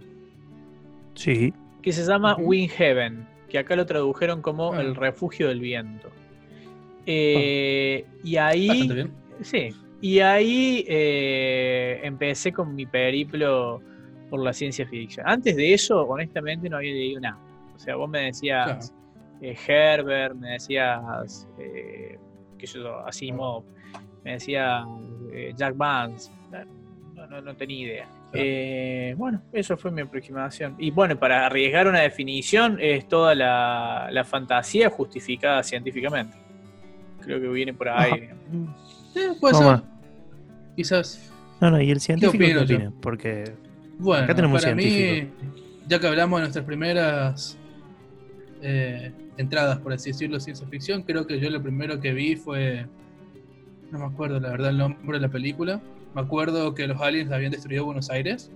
Sí. 1.14 1.54
que 1.84 1.92
se 1.92 2.04
llama 2.04 2.34
Ujú. 2.34 2.48
Wind 2.48 2.72
Heaven, 2.72 3.28
que 3.48 3.60
acá 3.60 3.76
lo 3.76 3.86
tradujeron 3.86 4.42
como 4.42 4.74
Ah. 4.74 4.82
El 4.82 4.96
refugio 4.96 5.50
del 5.50 5.60
viento. 5.60 6.10
Eh, 7.06 8.04
y 8.24 8.38
ahí... 8.38 8.88
Bien. 8.92 9.12
Sí, 9.42 9.70
y 10.02 10.18
ahí 10.20 10.84
eh, 10.88 12.00
empecé 12.02 12.52
con 12.52 12.74
mi 12.74 12.88
periplo 12.88 13.84
por 14.32 14.40
la 14.44 14.52
ciencia 14.52 14.88
ficción. 14.88 15.28
Antes 15.30 15.56
de 15.56 15.76
eso, 15.76 16.02
honestamente, 16.08 16.68
no 16.70 16.78
había 16.78 16.92
leído 16.94 17.22
nada. 17.22 17.38
O 17.76 17.80
sea, 17.80 17.96
vos 17.98 18.10
me 18.10 18.22
decías 18.22 18.92
eh, 19.42 19.56
Herbert, 19.68 20.36
me 20.36 20.52
decías, 20.54 21.48
eh, 21.60 22.18
qué 22.58 22.68
sé 22.68 22.80
yo, 22.80 23.00
Asimov, 23.06 23.64
me 24.24 24.34
decía 24.34 24.86
eh, 25.32 25.54
Jack 25.56 25.76
Vance. 25.78 26.32
No, 27.16 27.26
no, 27.28 27.42
no 27.42 27.56
tenía 27.56 27.86
idea. 27.86 28.10
Eh, 28.34 29.16
bueno, 29.18 29.42
eso 29.52 29.76
fue 29.78 29.90
mi 29.90 30.02
aproximación. 30.02 30.76
Y 30.78 30.92
bueno, 30.92 31.18
para 31.18 31.46
arriesgar 31.46 31.88
una 31.88 32.02
definición, 32.02 32.78
es 32.80 33.08
toda 33.08 33.34
la, 33.34 34.10
la 34.12 34.24
fantasía 34.24 34.90
justificada 34.90 35.64
científicamente. 35.64 36.38
Creo 37.22 37.40
que 37.42 37.48
viene 37.48 37.74
por 37.74 37.90
ahí. 37.90 38.30
Sí, 39.14 39.22
puede 39.40 39.56
ser. 39.56 39.82
Quizás. 40.76 41.32
No, 41.60 41.72
no, 41.72 41.82
y 41.82 41.90
el 41.90 42.00
científico 42.00 42.38
qué 42.38 42.58
opino 42.58 42.62
opina? 42.64 42.94
Porque 43.02 43.52
Bueno, 43.98 44.26
Acá 44.26 44.36
tenemos 44.36 44.62
un 44.62 44.64
para 44.64 44.76
mí, 44.76 44.84
científico. 44.84 45.54
ya 45.88 46.00
que 46.00 46.08
hablamos 46.08 46.38
de 46.38 46.42
nuestras 46.44 46.66
primeras 46.66 47.58
eh, 48.62 49.12
entradas, 49.38 49.80
por 49.80 49.94
así 49.94 50.12
decirlo, 50.12 50.40
ciencia 50.40 50.68
ficción, 50.68 51.04
creo 51.04 51.26
que 51.28 51.40
yo 51.40 51.50
lo 51.50 51.62
primero 51.62 52.00
que 52.00 52.14
vi 52.14 52.36
fue. 52.36 52.86
No 53.92 54.00
me 54.00 54.06
acuerdo 54.06 54.40
la 54.40 54.50
verdad 54.50 54.70
el 54.72 54.78
nombre 54.78 55.18
de 55.20 55.28
la 55.28 55.32
película. 55.32 55.82
Me 56.14 56.22
acuerdo 56.22 56.74
que 56.76 56.88
los 56.88 57.00
aliens 57.02 57.32
habían 57.32 57.52
destruido 57.52 57.86
Buenos 57.86 58.10
Aires. 58.10 58.52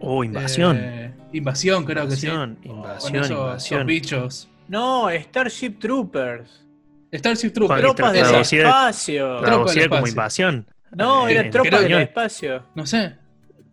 Oh, 0.00 0.22
invasión. 0.24 0.76
Eh, 0.80 1.12
invasión, 1.32 1.84
creo 1.84 2.04
invasión, 2.04 2.56
que 2.56 2.62
sí. 2.62 2.68
Con 2.68 2.76
invasión, 2.78 3.16
esos, 3.16 3.28
esos 3.30 3.40
invasión. 3.70 3.86
bichos. 3.86 4.48
No, 4.68 5.10
Starship 5.10 5.78
Troopers. 5.78 6.64
Starship 7.12 7.50
Troopers. 7.50 7.80
Tropas 7.80 8.12
del 8.12 8.34
espacio. 8.34 9.40
Tropa 9.40 9.72
del 9.72 9.88
como 9.88 10.06
espacio. 10.06 10.08
invasión. 10.08 10.66
No, 10.96 11.28
Eh, 11.28 11.32
era 11.32 11.50
Tropas 11.50 11.82
del 11.82 11.92
espacio. 11.92 12.62
No 12.74 12.86
sé. 12.86 13.14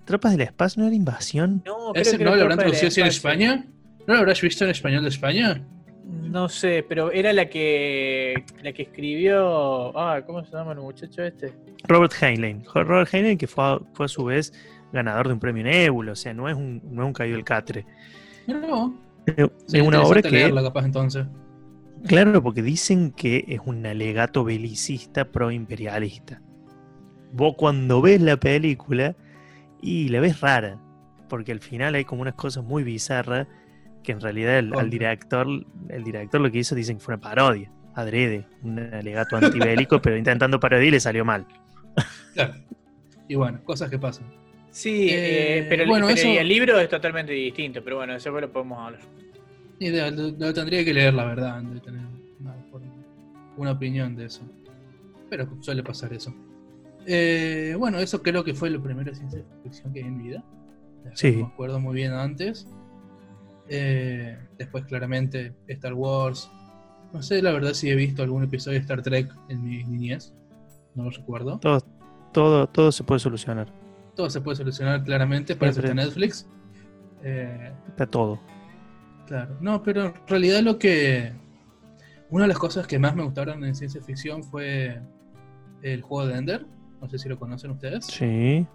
tropas 0.05 0.31
del 0.33 0.41
espacio 0.41 0.81
no 0.81 0.87
era 0.87 0.95
invasión. 0.95 1.63
No, 1.65 1.93
¿Ese 1.93 2.17
creo 2.17 2.19
que 2.19 2.25
no 2.25 2.35
lo 2.35 2.41
habrán 2.41 2.57
traducido 2.59 2.87
así 2.89 3.01
en. 3.01 3.07
España? 3.07 3.65
¿No 4.07 4.13
lo 4.15 4.19
habrás 4.19 4.41
visto 4.41 4.63
en 4.65 4.71
español 4.71 5.03
de 5.03 5.09
España? 5.09 5.61
No 6.03 6.49
sé, 6.49 6.85
pero 6.87 7.11
era 7.11 7.31
la 7.33 7.47
que 7.49 8.43
la 8.63 8.73
que 8.73 8.83
escribió. 8.83 9.97
Ah, 9.97 10.21
¿cómo 10.25 10.43
se 10.43 10.51
llama 10.51 10.73
el 10.73 10.79
muchacho 10.79 11.23
este? 11.23 11.53
Robert 11.87 12.13
Heinlein. 12.21 12.63
Robert 12.73 13.13
Heinlein 13.13 13.37
que 13.37 13.47
fue 13.47 13.63
a, 13.63 13.79
fue 13.93 14.05
a 14.05 14.09
su 14.09 14.25
vez 14.25 14.53
ganador 14.91 15.27
de 15.27 15.33
un 15.33 15.39
premio 15.39 15.63
Nebula, 15.63 16.13
o 16.13 16.15
sea, 16.15 16.33
no 16.33 16.49
es 16.49 16.55
un, 16.55 16.81
no 16.91 17.03
es 17.03 17.07
un 17.07 17.13
caído 17.13 17.35
del 17.35 17.45
catre. 17.45 17.85
No. 18.47 18.93
Es 19.25 19.81
una 19.81 20.01
obra 20.01 20.21
que, 20.21 20.31
leerla 20.31 20.63
capaz 20.63 20.85
entonces. 20.85 21.25
claro, 22.07 22.41
porque 22.41 22.61
dicen 22.61 23.11
que 23.11 23.45
es 23.47 23.59
un 23.65 23.85
alegato 23.85 24.43
belicista 24.43 25.25
pro-imperialista. 25.25 26.41
Vos 27.31 27.55
cuando 27.57 28.01
ves 28.01 28.19
la 28.19 28.37
película 28.37 29.15
y 29.81 30.09
la 30.09 30.19
ves 30.19 30.41
rara, 30.41 30.79
porque 31.29 31.51
al 31.51 31.59
final 31.59 31.95
hay 31.95 32.03
como 32.03 32.23
unas 32.23 32.33
cosas 32.33 32.63
muy 32.63 32.83
bizarras 32.83 33.47
que 34.03 34.11
en 34.13 34.21
realidad 34.21 34.57
el, 34.59 34.73
al 34.77 34.89
director, 34.89 35.47
el 35.89 36.03
director 36.03 36.41
lo 36.41 36.51
que 36.51 36.59
hizo 36.59 36.75
dicen 36.75 36.97
que 36.97 37.03
fue 37.03 37.13
una 37.15 37.21
parodia, 37.21 37.71
adrede, 37.95 38.45
un 38.63 38.79
alegato 38.79 39.35
antibélico, 39.37 40.01
pero 40.01 40.17
intentando 40.17 40.59
parodiar 40.59 40.87
y 40.87 40.91
le 40.91 40.99
salió 40.99 41.23
mal. 41.25 41.45
Claro. 42.33 42.53
Y 43.27 43.35
bueno, 43.35 43.63
cosas 43.63 43.89
que 43.89 43.99
pasan. 43.99 44.25
Sí, 44.69 45.09
Eh, 45.09 45.59
eh, 45.59 45.65
pero, 45.69 45.83
el- 45.83 45.89
bueno, 45.89 46.07
pero 46.07 46.17
eso- 46.17 46.39
el 46.39 46.47
libro 46.47 46.79
es 46.79 46.87
totalmente 46.89 47.33
distinto, 47.33 47.83
pero 47.83 47.97
bueno, 47.97 48.13
eso 48.15 48.29
después 48.29 48.41
lo 48.43 48.51
podemos 48.53 48.79
hablar. 48.79 49.01
Ni 49.79 49.87
idea, 49.87 50.09
lo, 50.11 50.29
lo 50.29 50.53
tendría 50.53 50.85
que 50.85 50.93
leer, 50.93 51.13
la 51.13 51.25
verdad, 51.25 51.57
antes 51.57 51.73
de 51.75 51.79
tener 51.81 52.01
una, 52.39 52.55
una 53.57 53.71
opinión 53.71 54.15
de 54.15 54.25
eso. 54.25 54.41
Pero 55.29 55.47
suele 55.61 55.83
pasar 55.83 56.13
eso. 56.13 56.33
Eh, 57.05 57.75
bueno, 57.77 57.97
eso 57.99 58.21
creo 58.21 58.43
que 58.43 58.53
fue 58.53 58.69
lo 58.69 58.81
primero 58.81 59.09
de 59.11 59.15
ciencia 59.17 59.41
ficción 59.63 59.91
que 59.93 60.01
vi 60.03 60.07
en 60.07 60.23
vida. 60.23 60.43
Sí. 61.15 61.31
No 61.31 61.47
me 61.47 61.53
acuerdo 61.53 61.79
muy 61.79 61.95
bien 61.95 62.13
antes. 62.13 62.67
Eh, 63.73 64.37
después, 64.57 64.83
claramente, 64.85 65.53
Star 65.67 65.93
Wars. 65.93 66.51
No 67.13 67.21
sé, 67.23 67.41
la 67.41 67.51
verdad, 67.53 67.73
si 67.73 67.89
he 67.89 67.95
visto 67.95 68.21
algún 68.21 68.43
episodio 68.43 68.77
de 68.77 68.81
Star 68.81 69.01
Trek 69.01 69.33
en 69.47 69.63
mi 69.63 69.81
niñez. 69.85 70.33
No 70.93 71.05
lo 71.05 71.09
recuerdo. 71.09 71.57
Todo, 71.59 71.79
todo, 72.33 72.67
todo 72.67 72.91
se 72.91 73.03
puede 73.05 73.19
solucionar. 73.19 73.67
Todo 74.15 74.29
se 74.29 74.41
puede 74.41 74.57
solucionar 74.57 75.03
claramente. 75.05 75.55
Para 75.55 75.71
eso 75.71 75.79
está. 75.79 75.93
Netflix. 75.93 76.45
Eh, 77.23 77.71
Está 77.87 78.05
todo. 78.07 78.39
Claro, 79.27 79.55
no, 79.61 79.81
pero 79.83 80.07
en 80.07 80.13
realidad 80.27 80.61
lo 80.61 80.77
que. 80.77 81.31
Una 82.29 82.43
de 82.43 82.47
las 82.49 82.57
cosas 82.59 82.87
que 82.87 82.99
más 82.99 83.15
me 83.15 83.23
gustaron 83.23 83.63
en 83.63 83.73
ciencia 83.75 84.01
ficción 84.01 84.43
fue 84.43 84.99
el 85.81 86.01
juego 86.01 86.27
de 86.27 86.37
Ender. 86.37 86.65
No 87.01 87.07
sé 87.09 87.17
si 87.19 87.29
lo 87.29 87.39
conocen 87.39 87.71
ustedes. 87.71 88.05
Sí. 88.05 88.65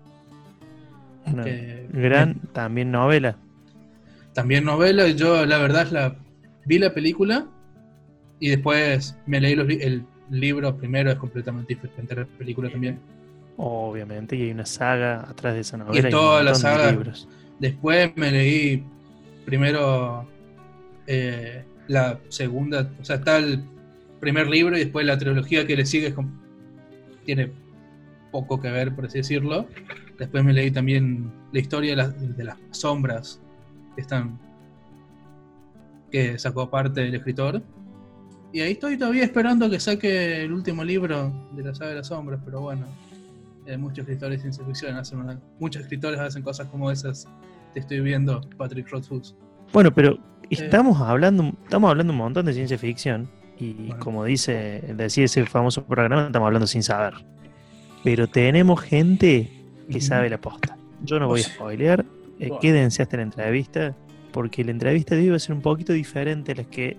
Que- 1.44 1.88
gran 1.92 2.34
también 2.52 2.90
novela. 2.90 3.36
También 4.36 4.64
novela. 4.64 5.08
Yo, 5.08 5.46
la 5.46 5.56
verdad, 5.56 5.88
la, 5.90 6.14
vi 6.66 6.78
la 6.78 6.92
película 6.92 7.46
y 8.38 8.50
después 8.50 9.16
me 9.24 9.40
leí 9.40 9.54
los 9.54 9.66
el 9.66 10.04
libro 10.30 10.76
primero. 10.76 11.10
Es 11.10 11.16
completamente 11.16 11.74
diferente 11.74 12.12
a 12.12 12.18
la 12.18 12.26
película 12.26 12.68
también. 12.68 13.00
Obviamente, 13.56 14.36
y 14.36 14.42
hay 14.42 14.50
una 14.50 14.66
saga 14.66 15.22
atrás 15.22 15.54
de 15.54 15.60
esa 15.60 15.78
novela. 15.78 16.06
y 16.06 16.12
toda 16.12 16.42
la 16.42 16.50
de 16.52 16.58
saga- 16.58 16.90
libros. 16.90 17.26
Después 17.58 18.12
me 18.16 18.30
leí 18.30 18.84
primero 19.46 20.28
eh, 21.06 21.64
la 21.88 22.18
segunda, 22.28 22.90
o 23.00 23.04
sea, 23.06 23.16
está 23.16 23.38
el 23.38 23.64
primer 24.20 24.48
libro 24.48 24.76
y 24.76 24.80
después 24.80 25.06
la 25.06 25.16
trilogía 25.16 25.66
que 25.66 25.76
le 25.76 25.86
sigue 25.86 26.08
es 26.08 26.14
tiene 27.24 27.50
poco 28.30 28.60
que 28.60 28.70
ver, 28.70 28.94
por 28.94 29.06
así 29.06 29.16
decirlo. 29.18 29.66
Después 30.18 30.44
me 30.44 30.52
leí 30.52 30.70
también 30.70 31.32
la 31.52 31.58
historia 31.58 31.92
de 31.92 31.96
las, 31.96 32.36
de 32.36 32.44
las 32.44 32.58
sombras 32.72 33.40
que 33.96 34.02
están 34.02 34.38
que 36.10 36.38
sacó 36.38 36.62
aparte 36.62 37.00
del 37.00 37.14
escritor. 37.14 37.60
Y 38.52 38.60
ahí 38.60 38.72
estoy 38.72 38.96
todavía 38.96 39.24
esperando 39.24 39.68
que 39.68 39.80
saque 39.80 40.42
el 40.44 40.52
último 40.52 40.84
libro 40.84 41.32
de 41.52 41.64
la 41.64 41.74
saga 41.74 41.90
de 41.90 41.96
las 41.96 42.06
sombras, 42.06 42.40
pero 42.44 42.60
bueno, 42.60 42.86
eh, 43.66 43.76
muchos 43.76 43.98
escritores 44.00 44.38
de 44.38 44.42
ciencia 44.42 44.64
ficción 44.64 44.96
hacen 44.96 45.18
una- 45.18 45.40
muchos 45.58 45.82
escritores 45.82 46.20
hacen 46.20 46.42
cosas 46.42 46.68
como 46.68 46.90
esas. 46.90 47.26
Te 47.74 47.80
estoy 47.80 48.00
viendo, 48.00 48.40
Patrick 48.56 48.88
Rothfuss. 48.88 49.34
Bueno, 49.72 49.92
pero 49.92 50.16
estamos 50.48 51.00
hablando, 51.00 51.52
estamos 51.64 51.90
hablando 51.90 52.12
un 52.12 52.18
montón 52.20 52.46
de 52.46 52.52
ciencia 52.54 52.78
ficción. 52.78 53.28
Y 53.58 53.72
Bueno. 53.72 53.98
como 53.98 54.24
dice, 54.24 54.82
decía 54.96 55.24
ese 55.24 55.44
famoso 55.46 55.84
programa, 55.84 56.26
estamos 56.26 56.46
hablando 56.46 56.66
sin 56.66 56.82
saber. 56.82 57.14
Pero 58.04 58.28
tenemos 58.28 58.80
gente 58.80 59.50
que 59.90 60.00
sabe 60.00 60.30
la 60.30 60.38
posta. 60.40 60.76
Yo 61.02 61.18
no 61.18 61.26
voy 61.26 61.40
a 61.40 61.44
spoilear. 61.44 62.04
Eh, 62.38 62.50
quédense 62.60 63.02
hasta 63.02 63.16
la 63.16 63.22
entrevista. 63.24 63.94
Porque 64.32 64.64
la 64.64 64.70
entrevista 64.70 65.14
de 65.14 65.22
hoy 65.22 65.28
va 65.30 65.36
a 65.36 65.40
ser 65.40 65.54
un 65.54 65.62
poquito 65.62 65.92
diferente 65.92 66.52
a 66.52 66.56
las 66.56 66.66
que 66.66 66.96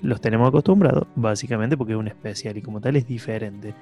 los 0.00 0.20
tenemos 0.20 0.48
acostumbrados. 0.48 1.06
Básicamente 1.14 1.76
porque 1.76 1.92
es 1.92 1.98
un 1.98 2.08
especial 2.08 2.56
y 2.56 2.62
como 2.62 2.80
tal 2.80 2.96
es 2.96 3.06
diferente. 3.06 3.74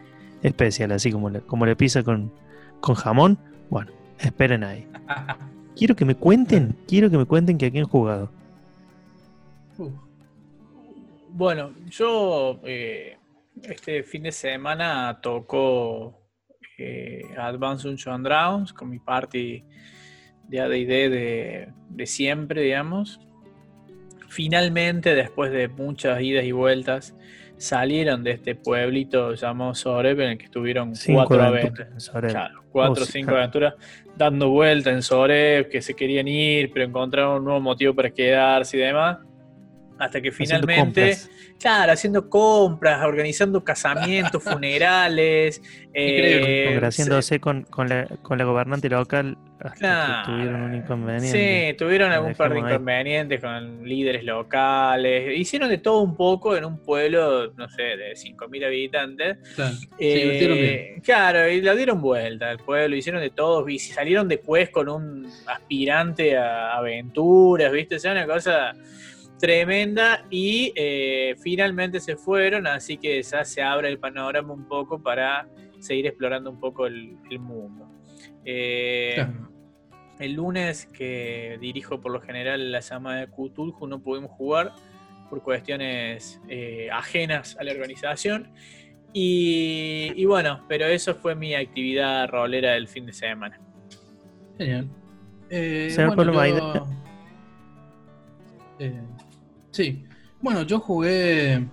Especial, 0.43 0.93
así 0.93 1.13
como 1.13 1.31
la, 1.31 1.41
como 1.41 1.67
la 1.67 1.75
pizza 1.75 2.03
con, 2.03 2.33
con 2.81 2.95
jamón. 2.95 3.39
Bueno, 3.71 3.93
esperen 4.19 4.65
ahí. 4.65 4.87
Quiero 5.79 5.95
que 5.95 6.05
me 6.05 6.17
cuenten, 6.17 6.77
quiero 6.89 7.09
que 7.09 7.17
me 7.17 7.25
cuenten 7.25 7.57
que 7.57 7.67
aquí 7.67 7.79
han 7.79 7.87
jugado. 7.87 8.33
Uf, 9.77 9.93
Bueno, 11.29 11.73
yo 11.89 12.59
eh, 12.65 13.17
este 13.63 14.03
fin 14.03 14.25
de 14.25 14.33
semana 14.33 15.21
tocó 15.23 16.21
eh, 16.79 17.23
Advance 17.39 17.87
Dungeons 17.87 18.25
Dragons 18.25 18.73
con 18.73 18.91
mi 18.91 18.99
party 18.99 19.63
de 20.49 20.61
AD&D 20.61 21.09
de, 21.09 21.69
de 21.91 22.07
siempre, 22.07 22.63
digamos. 22.63 23.21
Finalmente, 24.29 25.15
después 25.15 25.51
de 25.53 25.69
muchas 25.69 26.21
idas 26.21 26.45
y 26.45 26.53
vueltas, 26.53 27.15
salieron 27.57 28.23
de 28.25 28.33
este 28.33 28.55
pueblito 28.55 29.35
llamado 29.35 29.75
Soreb 29.75 30.21
en 30.21 30.31
el 30.31 30.39
que 30.39 30.45
estuvieron 30.47 30.95
Cinco 30.95 31.25
cuatro 31.27 31.43
aventuras 31.43 32.11
Claro, 32.11 32.65
cuatro 32.71 33.03
o 33.03 33.07
Oh, 33.07 33.11
cinco 33.11 33.33
aventuras 33.33 33.75
dando 34.17 34.49
vuelta 34.49 34.91
en 34.91 35.03
Soreb, 35.03 35.69
que 35.69 35.83
se 35.83 35.95
querían 35.95 36.29
ir, 36.29 36.71
pero 36.73 36.85
encontraron 36.85 37.39
un 37.39 37.45
nuevo 37.45 37.61
motivo 37.61 37.95
para 37.95 38.11
quedarse 38.11 38.77
y 38.77 38.81
demás. 38.81 39.19
Hasta 39.99 40.21
que 40.21 40.29
haciendo 40.29 40.67
finalmente, 40.67 41.01
compras. 41.11 41.31
claro, 41.59 41.93
haciendo 41.93 42.31
compras, 42.31 43.05
organizando 43.05 43.65
casamientos, 43.65 44.43
funerales. 44.45 45.61
Increíble, 45.89 46.63
eh, 46.63 46.67
congraciándose 46.69 47.41
con, 47.41 47.63
con, 47.65 47.89
la, 47.89 48.07
con 48.23 48.39
la 48.39 48.45
gobernante 48.45 48.89
local 48.89 49.37
hasta 49.59 49.75
Claro. 49.77 50.23
que 50.27 50.33
tuvieron 50.33 50.61
un 50.63 50.75
inconveniente. 50.77 51.71
Sí, 51.73 51.77
tuvieron 51.77 52.13
algún 52.13 52.35
par 52.35 52.53
de 52.53 52.61
ahí. 52.61 52.65
inconvenientes 52.65 53.41
con 53.41 53.83
líderes 53.89 54.23
locales. 54.23 55.37
Hicieron 55.37 55.69
de 55.69 55.79
todo 55.79 56.03
un 56.03 56.15
poco 56.15 56.57
en 56.57 56.65
un 56.65 56.79
pueblo, 56.79 57.53
no 57.57 57.69
sé, 57.69 57.83
de 57.83 58.13
5.000 58.15 58.65
habitantes. 58.67 59.39
claro. 59.57 59.75
Eh. 59.99 61.01
Claro, 61.03 61.49
y 61.49 61.61
la 61.61 61.75
dieron 61.75 62.01
vuelta 62.01 62.51
al 62.51 62.59
pueblo, 62.59 62.95
hicieron 62.95 63.21
de 63.21 63.31
todo, 63.31 63.69
y 63.69 63.81
salieron 63.81 64.29
después 64.29 64.71
con 64.71 64.89
un 64.89 65.27
aspirante 65.49 66.37
a 66.37 66.77
aventuras, 66.77 67.73
¿viste? 67.73 67.97
O 67.97 67.99
sea, 67.99 68.13
una 68.13 68.27
cosa 68.27 68.75
tremenda, 69.39 70.25
y 70.31 70.73
eh, 70.77 71.35
finalmente 71.43 72.01
se 72.01 72.17
fueron, 72.17 72.67
así 72.67 72.97
que 72.99 73.23
ya 73.23 73.45
se 73.45 73.63
abre 73.63 73.89
el 73.89 73.99
panorama 73.99 74.53
un 74.53 74.67
poco 74.67 75.01
para 75.03 75.49
seguir 75.81 76.07
explorando 76.07 76.51
un 76.51 76.59
poco 76.61 76.87
el, 76.87 77.17
el 77.31 77.39
mundo. 77.39 77.89
Eh, 78.45 79.13
Claro. 79.15 79.49
El 80.19 80.33
lunes, 80.33 80.87
que 80.87 81.59
dirijo 81.61 82.01
por 82.01 82.11
lo 82.11 82.21
general 82.21 82.73
la 82.73 82.81
llamada 82.81 83.21
de 83.21 83.29
Cthulhu, 83.29 83.87
no 83.87 84.01
pudimos 84.03 84.33
jugar 84.33 84.73
por 85.31 85.45
cuestiones 85.45 86.41
eh, 86.49 86.89
ajenas 86.93 87.57
a 87.61 87.63
la 87.63 87.71
organización. 87.71 88.51
Y, 89.13 90.11
y 90.17 90.25
bueno, 90.25 90.65
pero 90.69 90.87
eso 90.87 91.15
fue 91.15 91.37
mi 91.37 91.55
actividad 91.55 92.29
rolera 92.29 92.73
del 92.73 92.89
fin 92.89 93.07
de 93.07 93.13
semana. 93.13 93.61
Genial. 94.59 94.89
Eh, 95.51 95.89
Señor 95.93 96.17
bueno, 96.17 96.33
yo- 96.75 96.87
Eh, 98.81 99.01
sí. 99.79 100.05
Bueno, 100.43 100.63
yo 100.63 100.81
jugué. 100.81 101.65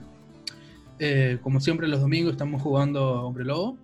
eh, 0.99 1.37
como 1.41 1.59
siempre, 1.59 1.87
los 1.87 1.99
domingos 2.01 2.33
estamos 2.33 2.61
jugando 2.61 3.25
Hombre 3.25 3.43
Lobo. 3.45 3.77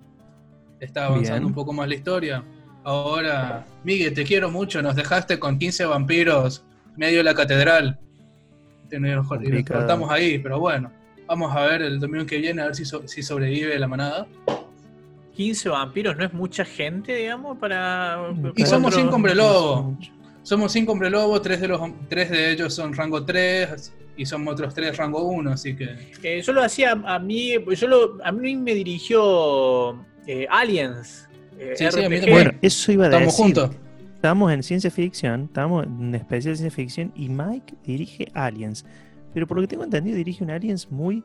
Está 0.79 1.05
avanzando 1.07 1.33
Bien. 1.41 1.45
un 1.45 1.53
poco 1.53 1.73
más 1.73 1.87
la 1.87 1.95
historia. 1.95 2.43
Ahora, 2.83 3.65
Miguel, 3.83 4.13
te 4.13 4.23
quiero 4.23 4.49
mucho. 4.49 4.81
Nos 4.81 4.95
dejaste 4.95 5.37
con 5.39 5.57
15 5.59 5.85
vampiros 5.85 6.63
medio 6.97 7.17
de 7.19 7.23
la 7.23 7.33
catedral. 7.35 7.99
Y 8.91 8.99
nos, 8.99 9.27
cortamos 9.27 10.11
ahí, 10.11 10.37
pero 10.39 10.59
bueno. 10.59 10.91
Vamos 11.27 11.55
a 11.55 11.61
ver 11.65 11.81
el 11.83 11.99
domingo 11.99 12.25
que 12.25 12.37
viene 12.39 12.61
a 12.61 12.65
ver 12.65 12.75
si, 12.75 12.83
so- 12.85 13.07
si 13.07 13.21
sobrevive 13.23 13.77
la 13.79 13.87
manada. 13.87 14.27
15 15.35 15.69
vampiros 15.69 16.17
no 16.17 16.25
es 16.25 16.33
mucha 16.33 16.65
gente, 16.65 17.15
digamos, 17.15 17.57
para. 17.57 18.33
Y 18.55 18.65
somos 18.65 18.91
cuatro- 18.91 18.99
cinco 18.99 19.15
hombre 19.15 19.33
lobo. 19.35 19.97
Somos 20.43 20.71
cinco 20.71 20.91
hombre 20.93 21.09
lobo, 21.11 21.39
tres 21.39 21.61
de, 21.61 21.67
los, 21.67 21.79
tres 22.09 22.31
de 22.31 22.51
ellos 22.51 22.73
son 22.73 22.93
rango 22.93 23.23
3 23.23 23.93
y 24.17 24.25
somos 24.25 24.53
otros 24.53 24.73
tres 24.73 24.97
rango 24.97 25.23
1, 25.23 25.51
así 25.51 25.75
que... 25.75 25.89
Eh, 26.23 26.41
yo 26.41 26.53
lo 26.53 26.63
hacía 26.63 26.91
a 26.91 27.19
mí, 27.19 27.53
yo 27.75 27.87
lo, 27.87 28.17
a 28.23 28.31
mí 28.31 28.55
me 28.55 28.73
dirigió 28.73 30.05
eh, 30.27 30.47
Aliens. 30.49 31.27
eh, 31.57 31.73
Sí, 31.75 31.85
sí, 31.91 32.03
a 32.03 32.09
mí 32.09 32.15
RPG. 32.17 32.19
también. 32.25 32.31
Bueno, 32.31 32.51
eso 32.61 32.91
iba 32.91 33.05
a 33.05 33.07
Estamos 33.07 33.25
decir. 33.27 33.43
juntos. 33.45 33.71
Estamos 34.15 34.53
en 34.53 34.61
ciencia 34.61 34.91
ficción, 34.91 35.45
estamos 35.45 35.85
en 35.85 36.11
de 36.11 36.41
ciencia 36.41 36.69
ficción 36.69 37.11
y 37.15 37.27
Mike 37.29 37.73
dirige 37.83 38.27
Aliens. 38.35 38.85
Pero 39.33 39.47
por 39.47 39.57
lo 39.57 39.61
que 39.61 39.67
tengo 39.67 39.83
entendido, 39.83 40.15
dirige 40.17 40.43
un 40.43 40.51
Aliens 40.51 40.91
muy. 40.91 41.23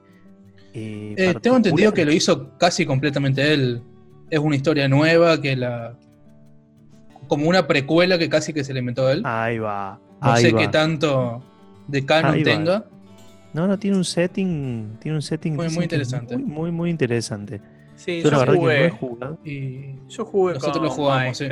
eh, 0.73 1.15
eh, 1.19 1.35
tengo 1.43 1.57
entendido 1.57 1.93
que 1.93 2.05
lo 2.07 2.13
hizo 2.13 2.57
casi 2.57 2.87
completamente 2.87 3.53
él. 3.53 3.83
Es 4.31 4.39
una 4.39 4.57
historia 4.57 4.89
nueva 4.89 5.41
que 5.41 5.57
la. 5.57 5.95
Como 7.29 7.49
una 7.49 7.67
precuela 7.67 8.17
que 8.19 8.29
casi 8.29 8.53
que 8.55 8.65
se 8.65 8.73
le 8.73 8.79
inventó 8.81 9.11
él. 9.11 9.21
Ahí 9.25 9.59
va. 9.59 10.01
No 10.23 10.37
sé 10.39 10.55
qué 10.55 10.69
tanto 10.69 11.45
de 11.87 12.05
canon 12.05 12.43
tenga. 12.43 12.85
No, 13.53 13.67
no, 13.67 13.79
tiene 13.79 13.97
un 13.97 14.05
setting. 14.05 14.99
Tiene 15.01 15.17
un 15.17 15.23
setting 15.23 15.57
muy, 15.57 15.69
muy 15.71 15.85
interesante. 15.85 16.37
Muy, 16.37 16.71
muy, 16.71 16.91
interesante. 16.91 17.61
Sí, 17.95 18.23
yo, 18.23 18.31
yo 18.31 18.47
jugué. 18.55 18.93
Y 19.45 19.95
yo 20.09 20.25
jugué 20.27 20.55
Nosotros 20.55 20.85
lo 20.85 20.91
jugamos, 20.91 21.39
sí. 21.39 21.47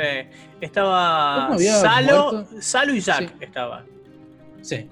Estaba 0.60 1.56
Salo, 1.58 2.46
Salo 2.60 2.94
y 2.94 3.00
Jack 3.00 3.34
estaba. 3.40 3.84
Sí. 4.60 4.88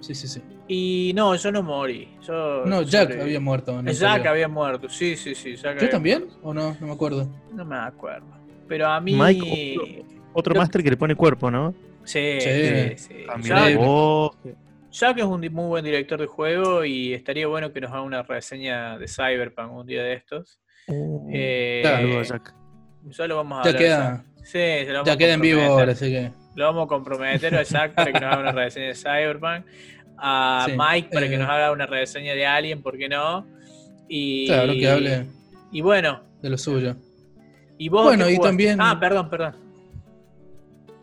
Sí, 0.00 0.14
sí, 0.14 0.28
sí. 0.28 0.42
Y 0.66 1.12
no, 1.14 1.34
yo 1.34 1.52
no 1.52 1.62
morí. 1.62 2.08
Yo 2.26 2.64
no, 2.64 2.82
Jack 2.82 3.20
había 3.20 3.40
muerto. 3.40 3.82
Jack 3.82 4.26
había 4.26 4.48
muerto, 4.48 4.88
sí, 4.88 5.16
sí, 5.16 5.34
sí. 5.34 5.56
¿Yo 5.56 5.88
también? 5.90 6.28
¿O 6.42 6.54
no? 6.54 6.76
No 6.80 6.86
me 6.86 6.92
acuerdo. 6.92 7.28
No 7.52 7.64
me 7.64 7.76
acuerdo. 7.76 8.26
Pero 8.66 8.86
a 8.86 9.00
mí. 9.00 9.14
Mike, 9.14 10.04
otro, 10.32 10.54
máster 10.54 10.82
que 10.82 10.90
le 10.90 10.96
pone 10.96 11.14
cuerpo, 11.14 11.50
¿no? 11.50 11.74
Sí, 12.04 12.38
sí. 12.40 12.96
sí. 12.96 13.14
Jack, 13.42 13.78
Jack, 14.94 15.18
es 15.18 15.24
un 15.24 15.40
muy 15.40 15.66
buen 15.66 15.84
director 15.84 16.20
de 16.20 16.26
juego 16.26 16.84
y 16.84 17.14
estaría 17.14 17.48
bueno 17.48 17.72
que 17.72 17.80
nos 17.80 17.90
haga 17.90 18.02
una 18.02 18.22
reseña 18.22 18.96
de 18.96 19.08
Cyberpunk 19.08 19.72
un 19.72 19.86
día 19.86 20.04
de 20.04 20.14
estos. 20.14 20.60
Uh, 20.86 21.28
eh, 21.32 21.80
claro, 21.82 22.22
Jack. 22.22 22.54
Ya 23.02 23.26
lo 23.26 23.36
vamos 23.36 23.66
a 23.66 23.72
ya 23.72 23.76
Queda, 23.76 24.24
sí, 24.44 24.60
ya 25.04 25.16
queda 25.16 25.34
en 25.34 25.40
vivo 25.40 25.62
ahora, 25.62 25.92
así 25.92 26.10
que. 26.10 26.30
Lo 26.54 26.66
vamos 26.66 26.84
a 26.84 26.86
comprometer 26.86 27.56
a 27.56 27.64
Jack 27.64 27.94
para 27.94 28.12
que 28.12 28.20
nos 28.20 28.32
haga 28.32 28.38
una 28.38 28.52
reseña 28.64 28.86
de 28.86 28.94
Cyberpunk. 28.94 29.66
A 30.16 30.68
Mike 30.68 31.08
para 31.12 31.28
que 31.28 31.38
nos 31.38 31.48
eh. 31.48 31.52
haga 31.52 31.72
una 31.72 31.86
reseña 31.86 32.32
de 32.34 32.46
Alien, 32.46 32.80
¿por 32.80 32.96
qué 32.96 33.08
no? 33.08 33.44
Y, 34.08 34.46
claro, 34.46 34.74
que 34.74 34.88
hable. 34.88 35.26
Y 35.72 35.80
bueno. 35.80 36.22
De 36.40 36.50
lo 36.50 36.56
suyo. 36.56 36.94
Y 37.78 37.88
vos. 37.88 38.04
Bueno, 38.04 38.30
y 38.30 38.38
también. 38.38 38.80
Ah, 38.80 38.96
perdón, 39.00 39.28
perdón. 39.28 39.56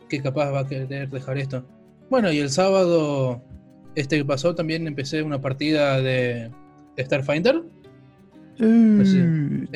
Que 0.08 0.22
capaz 0.22 0.50
va 0.50 0.62
a 0.62 0.68
querer 0.68 1.10
dejar 1.10 1.38
esto. 1.38 1.66
Bueno, 2.10 2.32
y 2.32 2.40
el 2.40 2.50
sábado, 2.50 3.44
este 3.96 4.18
que 4.18 4.26
pasó, 4.26 4.56
también 4.56 4.88
empecé 4.88 5.22
una 5.24 5.42
partida 5.42 6.02
de 6.02 6.52
Starfinder. 6.98 7.62
El, 8.60 9.68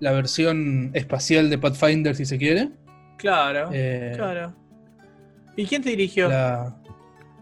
la 0.00 0.12
versión 0.12 0.90
espacial 0.94 1.50
de 1.50 1.58
Pathfinder, 1.58 2.14
si 2.14 2.24
se 2.24 2.38
quiere. 2.38 2.70
Claro, 3.18 3.70
eh, 3.72 4.12
claro. 4.14 4.54
¿Y 5.56 5.66
quién 5.66 5.82
te 5.82 5.90
dirigió? 5.90 6.28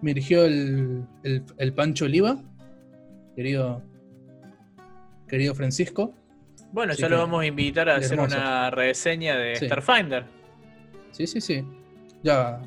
me 0.00 0.10
dirigió 0.10 0.44
el, 0.44 1.06
el, 1.22 1.72
Pancho 1.72 2.04
Oliva, 2.04 2.36
querido, 3.34 3.82
querido 5.26 5.54
Francisco. 5.54 6.14
Bueno, 6.72 6.92
ya 6.92 7.08
lo 7.08 7.18
vamos 7.18 7.42
a 7.42 7.46
invitar 7.46 7.88
a 7.88 7.96
hacer 7.96 8.20
una 8.20 8.70
reseña 8.70 9.36
de 9.36 9.56
Starfinder. 9.56 10.26
Sí, 11.12 11.26
sí, 11.26 11.40
sí. 11.40 11.64
Ya, 12.22 12.60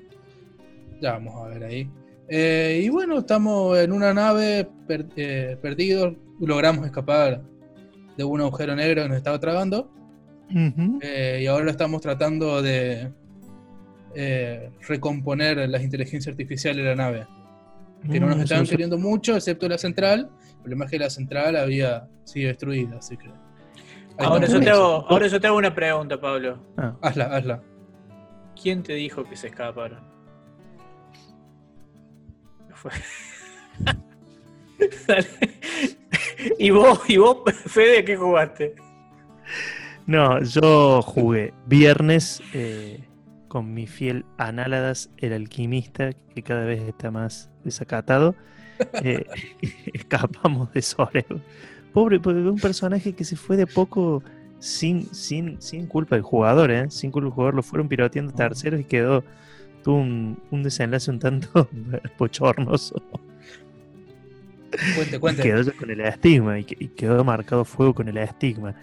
ya 0.99 1.13
vamos 1.13 1.35
a 1.35 1.49
ver 1.49 1.63
ahí. 1.65 1.89
Eh, 2.29 2.81
y 2.83 2.89
bueno, 2.89 3.19
estamos 3.19 3.77
en 3.77 3.91
una 3.91 4.13
nave 4.13 4.69
eh, 4.89 5.57
perdidos. 5.61 6.13
Logramos 6.39 6.85
escapar 6.85 7.41
de 8.17 8.23
un 8.23 8.41
agujero 8.41 8.75
negro 8.75 9.03
que 9.03 9.09
nos 9.09 9.17
estaba 9.17 9.39
tragando. 9.39 9.91
Eh, 11.01 11.39
y 11.43 11.47
ahora 11.47 11.71
estamos 11.71 12.01
tratando 12.01 12.61
de 12.61 13.11
recomponer 14.87 15.69
las 15.69 15.81
inteligencias 15.83 16.31
artificiales 16.31 16.83
de 16.83 16.89
la 16.89 16.95
nave. 16.95 17.27
Que 18.11 18.19
no 18.19 18.27
nos 18.27 18.37
mm, 18.37 18.41
estaban 18.41 18.65
queriendo 18.65 18.97
mucho, 18.97 19.35
excepto 19.35 19.67
la 19.67 19.77
central. 19.77 20.29
El 20.49 20.57
problema 20.57 20.85
es 20.85 20.91
que 20.91 20.99
la 20.99 21.09
central 21.09 21.55
había 21.55 22.07
sido 22.23 22.49
destruida, 22.49 22.97
así 22.97 23.17
que. 23.17 23.29
Ahora 24.19 24.47
yo, 24.47 24.59
te 24.59 24.69
hago, 24.69 25.05
ahora 25.09 25.27
yo 25.27 25.39
te 25.39 25.47
hago 25.47 25.57
una 25.57 25.73
pregunta, 25.73 26.19
Pablo. 26.19 26.59
Ah. 26.77 26.95
Hazla, 27.01 27.25
hazla. 27.25 27.63
¿Quién 28.59 28.81
te 28.81 28.93
dijo 28.93 29.23
que 29.23 29.35
se 29.35 29.47
escaparon? 29.47 30.16
¿Y 36.59 36.69
vos, 36.69 37.01
y 37.07 37.17
vos, 37.17 37.37
Fede, 37.65 38.05
qué 38.05 38.15
jugaste? 38.15 38.75
No, 40.05 40.41
yo 40.41 41.01
jugué 41.01 41.53
viernes 41.65 42.41
eh, 42.53 43.03
con 43.47 43.73
mi 43.73 43.87
fiel 43.87 44.25
Análadas, 44.37 45.09
el 45.17 45.33
alquimista, 45.33 46.11
que 46.33 46.43
cada 46.43 46.63
vez 46.63 46.81
está 46.83 47.11
más 47.11 47.49
desacatado. 47.63 48.35
Eh, 49.03 49.25
escapamos 49.93 50.71
de 50.73 50.81
Sorel. 50.81 51.41
Pobre, 51.93 52.19
porque 52.19 52.39
un 52.39 52.59
personaje 52.59 53.13
que 53.13 53.23
se 53.23 53.35
fue 53.35 53.57
de 53.57 53.67
poco 53.67 54.23
sin, 54.59 55.13
sin, 55.13 55.61
sin 55.61 55.87
culpa 55.87 56.15
del 56.15 56.23
jugador, 56.23 56.71
¿eh? 56.71 56.89
Sin 56.89 57.11
culpa 57.11 57.25
del 57.25 57.33
jugador, 57.33 57.55
lo 57.55 57.63
fueron 57.63 57.87
piroteando 57.87 58.33
terceros 58.33 58.79
y 58.79 58.83
quedó 58.83 59.23
tuvo 59.87 60.01
un, 60.01 60.63
desenlace 60.63 61.09
un 61.09 61.17
tanto 61.17 61.69
pochornoso. 62.17 63.01
Cuente, 64.97 65.17
cuente. 65.17 65.41
Quedó 65.41 65.73
con 65.77 65.89
el 65.89 66.01
estigma 66.01 66.59
y, 66.59 66.65
quedó 66.65 67.23
marcado 67.23 67.63
fuego 67.63 67.95
con 67.95 68.09
el 68.09 68.17
estigma. 68.17 68.75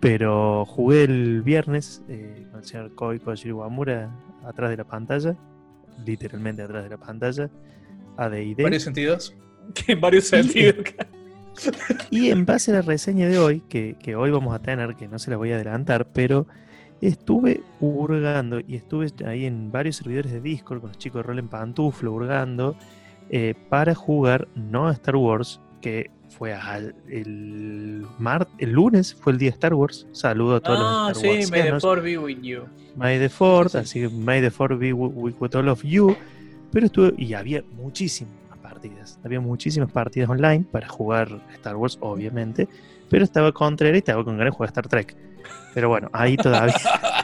Pero 0.00 0.64
jugué 0.64 1.04
el 1.04 1.42
viernes 1.42 2.02
eh, 2.08 2.46
con 2.50 2.60
el 2.60 2.66
señor 2.66 2.94
Koiko 2.94 3.34
Shiriwamura 3.34 4.10
atrás 4.42 4.70
de 4.70 4.78
la 4.78 4.84
pantalla, 4.84 5.36
literalmente 6.06 6.62
atrás 6.62 6.84
de 6.84 6.88
la 6.88 6.96
pantalla, 6.96 7.50
ADID. 8.16 8.60
¿En 8.60 8.64
varios 8.64 8.84
sentidos? 8.84 9.34
en 9.86 10.00
varios 10.00 10.28
sentidos. 10.28 10.76
Y, 12.10 12.30
en 12.30 12.46
base 12.46 12.70
a 12.70 12.74
la 12.74 12.82
reseña 12.82 13.26
de 13.26 13.36
hoy, 13.36 13.60
que, 13.68 13.96
que 14.00 14.14
hoy 14.14 14.30
vamos 14.30 14.54
a 14.54 14.60
tener, 14.60 14.94
que 14.94 15.08
no 15.08 15.18
se 15.18 15.28
la 15.28 15.36
voy 15.36 15.50
a 15.50 15.56
adelantar, 15.56 16.06
pero 16.12 16.46
estuve 17.00 17.62
hurgando 17.80 18.60
y 18.60 18.76
estuve 18.76 19.12
ahí 19.26 19.44
en 19.44 19.70
varios 19.70 19.96
servidores 19.96 20.32
de 20.32 20.40
Discord 20.40 20.80
con 20.80 20.88
los 20.88 20.98
chicos 20.98 21.20
de 21.20 21.22
rol 21.28 21.38
en 21.38 21.48
pantuflo 21.48 22.12
hurgando 22.12 22.76
eh, 23.30 23.54
para 23.68 23.94
jugar 23.94 24.48
no 24.54 24.88
a 24.88 24.92
Star 24.92 25.16
Wars, 25.16 25.60
que 25.80 26.10
fue 26.30 26.56
el, 27.08 28.06
el 28.58 28.72
lunes, 28.72 29.14
fue 29.14 29.32
el 29.32 29.38
día 29.38 29.50
de 29.50 29.54
Star 29.54 29.74
Wars. 29.74 30.06
Saludo 30.12 30.56
a 30.56 30.60
todos 30.60 30.78
ah, 30.80 31.06
los 31.10 31.22
Star 31.22 31.42
sí, 31.42 31.50
May 31.50 31.62
the 31.62 31.80
Fourth 31.80 32.02
be 32.02 32.18
with 32.18 32.40
you. 32.42 32.64
May 32.96 33.18
the 33.18 33.28
Fourth, 33.28 33.74
así 33.74 34.00
que 34.00 34.08
May 34.08 34.40
the 34.40 34.50
Fourth 34.50 34.78
be 34.78 34.92
with, 34.92 35.54
all 35.54 35.68
of 35.68 35.82
you. 35.82 36.16
Pero 36.72 36.86
estuve, 36.86 37.14
y 37.16 37.34
había 37.34 37.62
muchísimas 37.76 38.34
partidas, 38.62 39.18
había 39.24 39.40
muchísimas 39.40 39.90
partidas 39.90 40.28
online 40.28 40.64
para 40.70 40.88
jugar 40.88 41.40
Star 41.54 41.76
Wars, 41.76 41.96
obviamente, 42.00 42.68
pero 43.08 43.24
estaba 43.24 43.52
contra 43.52 43.88
y 43.88 43.98
estaba 43.98 44.22
con 44.24 44.36
ganas 44.36 44.52
de 44.52 44.56
jugar 44.56 44.68
Star 44.68 44.88
Trek. 44.88 45.16
Pero 45.74 45.88
bueno, 45.88 46.08
ahí 46.12 46.36
todavía. 46.36 46.74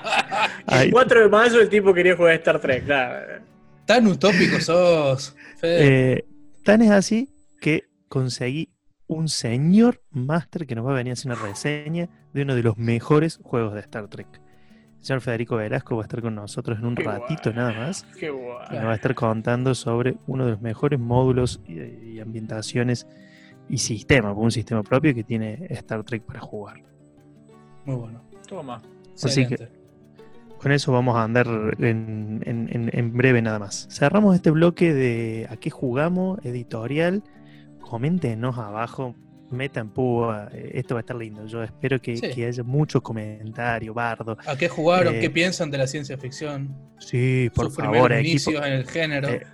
El 0.70 0.90
4 0.90 1.20
de 1.20 1.28
mayo 1.28 1.60
el 1.60 1.68
tipo 1.68 1.92
quería 1.92 2.16
jugar 2.16 2.34
Star 2.34 2.60
Trek, 2.60 2.84
claro. 2.84 3.42
Tan 3.86 4.06
utópico 4.06 4.60
sos. 4.60 5.36
Eh, 5.62 6.24
tan 6.64 6.82
es 6.82 6.90
así 6.90 7.28
que 7.60 7.84
conseguí 8.08 8.70
un 9.06 9.28
señor 9.28 10.02
máster 10.10 10.66
que 10.66 10.74
nos 10.74 10.86
va 10.86 10.92
a 10.92 10.94
venir 10.94 11.12
a 11.12 11.14
hacer 11.14 11.32
una 11.32 11.40
reseña 11.40 12.08
de 12.32 12.42
uno 12.42 12.54
de 12.54 12.62
los 12.62 12.78
mejores 12.78 13.38
juegos 13.42 13.74
de 13.74 13.80
Star 13.80 14.08
Trek. 14.08 14.40
El 14.98 15.04
señor 15.04 15.20
Federico 15.20 15.56
Velasco 15.56 15.96
va 15.96 16.02
a 16.02 16.06
estar 16.06 16.22
con 16.22 16.34
nosotros 16.34 16.78
en 16.78 16.86
un 16.86 16.96
ratito 16.96 17.52
nada 17.52 17.72
más. 17.72 18.06
Qué 18.18 18.28
y 18.28 18.74
nos 18.74 18.86
va 18.86 18.92
a 18.92 18.94
estar 18.94 19.14
contando 19.14 19.74
sobre 19.74 20.16
uno 20.26 20.46
de 20.46 20.52
los 20.52 20.62
mejores 20.62 20.98
módulos 20.98 21.60
y, 21.66 22.20
ambientaciones 22.20 23.06
y 23.68 23.78
sistemas, 23.78 24.34
un 24.34 24.50
sistema 24.50 24.82
propio 24.82 25.14
que 25.14 25.24
tiene 25.24 25.66
Star 25.68 26.02
Trek 26.04 26.22
para 26.22 26.40
jugar. 26.40 26.93
Muy 27.84 27.96
bueno. 27.96 28.22
Toma. 28.48 28.82
Así 29.22 29.46
que 29.46 29.84
con 30.64 30.72
eso 30.72 30.92
vamos 30.92 31.14
a 31.16 31.24
andar 31.24 31.46
en, 31.78 33.10
breve 33.12 33.42
nada 33.42 33.58
más. 33.58 33.86
Cerramos 33.90 34.34
este 34.34 34.50
bloque 34.50 34.94
de 34.94 35.46
a 35.50 35.58
qué 35.58 35.68
jugamos, 35.68 36.38
editorial. 36.42 37.22
Coméntenos 37.82 38.56
abajo, 38.56 39.14
metan 39.50 39.90
púa, 39.90 40.48
eh, 40.54 40.70
esto 40.72 40.94
va 40.94 41.00
a 41.00 41.02
estar 41.02 41.16
lindo. 41.16 41.46
Yo 41.46 41.62
espero 41.62 42.00
que, 42.00 42.14
haya 42.48 42.62
muchos 42.62 43.02
comentarios, 43.02 43.94
bardo. 43.94 44.38
¿A 44.46 44.56
qué 44.56 44.70
jugaron? 44.70 45.12
¿Qué 45.12 45.26
eh, 45.26 45.30
piensan 45.30 45.70
de 45.70 45.76
la 45.76 45.86
ciencia 45.86 46.16
ficción? 46.16 46.74
Sí, 46.98 47.50
por 47.54 47.70
favor. 47.70 48.12
Inicios 48.12 48.64
en 48.64 48.72
el 48.72 48.86
género. 48.86 49.28
Eh, 49.28 49.46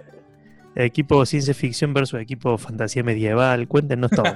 equipo 0.77 1.27
ciencia 1.27 1.55
ficción 1.55 1.93
versus 1.93 2.21
equipo 2.21 2.57
fantasía 2.57 3.03
medieval. 3.03 3.67
Cuéntenos 3.67 4.13
todo. 4.13 4.25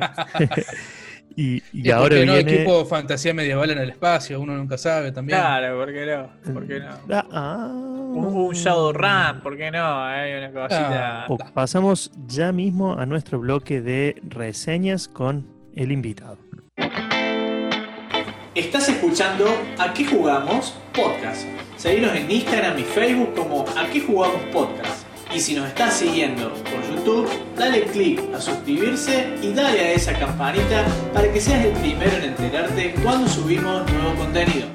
Y, 1.37 1.63
y 1.73 1.91
ahora 1.91 2.17
no 2.25 2.35
viene... 2.35 2.55
equipo 2.55 2.85
fantasía 2.85 3.35
medieval 3.35 3.71
en 3.71 3.79
el 3.79 3.91
espacio, 3.91 4.41
uno 4.41 4.57
nunca 4.57 4.79
sabe 4.79 5.11
también. 5.11 5.39
Claro, 5.39 5.79
¿por 5.79 5.93
qué 5.93 6.07
no? 6.07 6.55
¿Por 6.55 6.67
qué 6.67 6.81
no? 6.81 6.91
Ah, 7.11 7.27
ah. 7.33 7.67
un, 7.73 8.53
Shadowrun, 8.53 9.41
¿por 9.43 9.57
qué 9.57 9.71
no? 9.71 10.05
Hay 10.05 10.35
una 10.35 10.53
cosita. 10.53 11.25
Ah, 11.25 11.29
pasamos 11.53 12.13
ya 12.29 12.53
mismo 12.53 12.97
a 12.97 13.05
nuestro 13.05 13.41
bloque 13.41 13.81
de 13.81 14.23
reseñas 14.29 15.09
con 15.09 15.47
el 15.75 15.91
invitado. 15.91 16.39
Estás 18.55 18.89
escuchando 18.89 19.47
¿A 19.79 19.93
qué 19.93 20.05
jugamos? 20.05 20.79
Podcast. 20.93 21.45
Seguinos 21.77 22.15
en 22.15 22.31
Instagram 22.31 22.79
y 22.79 22.85
Facebook 22.85 23.35
como 23.35 23.65
¿A 23.77 23.89
qué 23.93 24.01
jugamos? 24.01 24.41
Podcast. 24.53 25.04
Y 25.35 25.41
si 25.41 25.57
nos 25.57 25.67
estás 25.67 25.95
siguiendo 25.95 26.51
por 26.51 26.95
YouTube, 26.95 27.29
dale 27.57 27.83
click 27.87 28.21
a 28.33 28.41
suscribirse 28.41 29.35
y 29.43 29.53
dale 29.53 29.81
a 29.81 29.93
esa 29.95 30.17
campanita 30.17 30.87
para 31.13 31.33
que 31.33 31.41
seas 31.41 31.65
el 31.65 31.73
primero 31.73 32.13
en 32.19 32.25
enterarte 32.25 32.95
cuando 33.03 33.27
subimos 33.27 33.91
nuevo 33.93 34.15
contenido. 34.15 34.69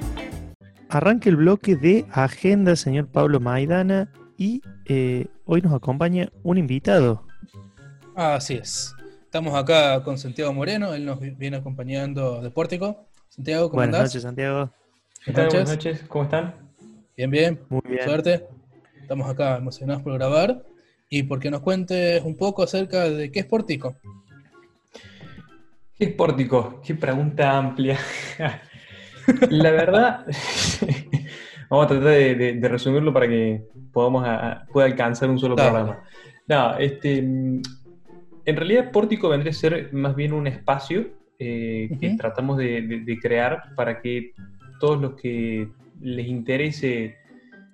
Arranque 0.89 1.29
el 1.29 1.37
bloque 1.37 1.77
de 1.77 2.05
agenda, 2.11 2.75
señor 2.75 3.07
Pablo 3.07 3.39
Maidana, 3.39 4.11
y 4.37 4.61
eh, 4.85 5.27
hoy 5.45 5.61
nos 5.61 5.73
acompaña 5.73 6.29
un 6.43 6.57
invitado. 6.57 7.23
Así 8.13 8.55
es. 8.55 8.93
Estamos 9.23 9.55
acá 9.55 10.03
con 10.03 10.17
Santiago 10.17 10.51
Moreno, 10.51 10.93
él 10.93 11.05
nos 11.05 11.21
viene 11.21 11.55
acompañando 11.55 12.41
de 12.41 12.51
Pórtico. 12.51 13.07
Santiago, 13.29 13.69
¿cómo 13.69 13.77
Buenas 13.77 13.95
andás? 13.95 14.09
noches, 14.09 14.23
Santiago. 14.23 14.71
¿Qué 15.23 15.31
tal? 15.31 15.47
Buenas 15.47 15.69
noches, 15.69 16.03
¿cómo 16.09 16.25
están? 16.25 16.53
Bien, 17.15 17.31
bien. 17.31 17.59
Muy 17.69 17.81
bien. 17.87 18.03
Suerte. 18.03 18.58
Estamos 19.09 19.27
acá 19.27 19.57
emocionados 19.57 20.03
por 20.03 20.13
grabar. 20.13 20.61
Y 21.09 21.23
porque 21.23 21.49
nos 21.49 21.61
cuentes 21.61 22.21
un 22.23 22.37
poco 22.37 22.61
acerca 22.61 23.09
de 23.09 23.31
qué 23.31 23.39
es 23.39 23.45
Pórtico. 23.47 23.95
¿Qué 25.95 26.05
es 26.05 26.13
pórtico? 26.13 26.79
Qué 26.85 26.93
pregunta 26.93 27.57
amplia. 27.57 27.97
La 29.49 29.71
verdad, 29.71 30.27
vamos 31.71 31.85
a 31.85 31.87
tratar 31.87 32.07
de, 32.07 32.35
de- 32.35 32.53
de 32.53 32.69
resumirlo 32.69 33.11
para 33.11 33.27
que 33.27 33.63
podamos 33.91 34.23
a- 34.27 34.67
pueda 34.71 34.85
alcanzar 34.85 35.27
un 35.31 35.39
solo 35.39 35.55
programa. 35.55 36.03
No, 36.47 36.77
este, 36.77 37.17
en 37.17 37.61
realidad 38.45 38.91
Pórtico 38.91 39.27
vendría 39.29 39.49
a 39.49 39.55
ser 39.55 39.91
más 39.91 40.15
bien 40.15 40.33
un 40.33 40.45
espacio 40.45 41.07
eh, 41.39 41.89
que 41.99 42.15
tratamos 42.15 42.59
de 42.59 43.17
crear 43.19 43.73
para 43.75 43.99
que 44.01 44.33
todos 44.79 45.01
los 45.01 45.15
que 45.15 45.67
les 45.99 46.27
interese 46.27 47.17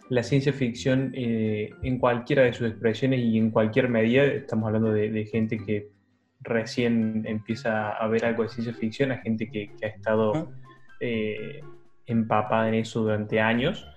la 0.09 0.23
ciencia 0.23 0.53
ficción 0.53 1.11
eh, 1.15 1.69
en 1.81 1.97
cualquiera 1.99 2.43
de 2.43 2.53
sus 2.53 2.67
expresiones 2.69 3.19
y 3.21 3.37
en 3.37 3.49
cualquier 3.51 3.89
medida, 3.89 4.23
estamos 4.23 4.67
hablando 4.67 4.91
de, 4.91 5.09
de 5.09 5.25
gente 5.25 5.57
que 5.57 5.89
recién 6.41 7.23
empieza 7.27 7.89
a 7.91 8.07
ver 8.07 8.25
algo 8.25 8.43
de 8.43 8.49
ciencia 8.49 8.73
ficción, 8.73 9.11
a 9.11 9.17
gente 9.17 9.49
que, 9.49 9.71
que 9.79 9.85
ha 9.85 9.89
estado 9.89 10.51
eh, 10.99 11.61
empapada 12.05 12.67
en 12.69 12.75
eso 12.75 13.01
durante 13.01 13.39
años. 13.39 13.87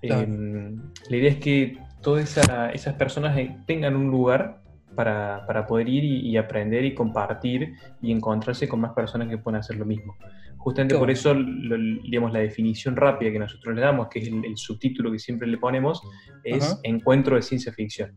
Claro. 0.00 0.22
Eh, 0.32 0.76
la 1.10 1.16
idea 1.16 1.30
es 1.30 1.38
que 1.38 1.78
todas 2.02 2.36
esa- 2.38 2.70
esas 2.70 2.94
personas 2.94 3.36
eh, 3.36 3.56
tengan 3.66 3.96
un 3.96 4.10
lugar 4.10 4.62
para, 4.94 5.44
para 5.46 5.66
poder 5.66 5.88
ir 5.88 6.04
y, 6.04 6.20
y 6.28 6.36
aprender 6.36 6.84
y 6.84 6.94
compartir 6.94 7.74
y 8.00 8.12
encontrarse 8.12 8.68
con 8.68 8.80
más 8.80 8.92
personas 8.92 9.28
que 9.28 9.38
puedan 9.38 9.58
hacer 9.60 9.76
lo 9.76 9.84
mismo. 9.84 10.16
Justamente 10.58 10.96
por 10.96 11.10
eso, 11.10 11.32
lo- 11.34 11.76
digamos, 12.02 12.32
la 12.32 12.40
definición 12.40 12.94
rápida 12.96 13.30
que 13.32 13.38
nosotros 13.38 13.74
le 13.74 13.80
damos, 13.80 14.08
que 14.08 14.18
es 14.18 14.28
el, 14.28 14.44
el 14.44 14.56
subtítulo 14.56 15.10
que 15.10 15.18
siempre 15.18 15.46
le 15.48 15.56
ponemos, 15.56 16.02
es 16.44 16.62
Ajá. 16.64 16.80
Encuentro 16.82 17.36
de 17.36 17.42
Ciencia 17.42 17.72
Ficción. 17.72 18.12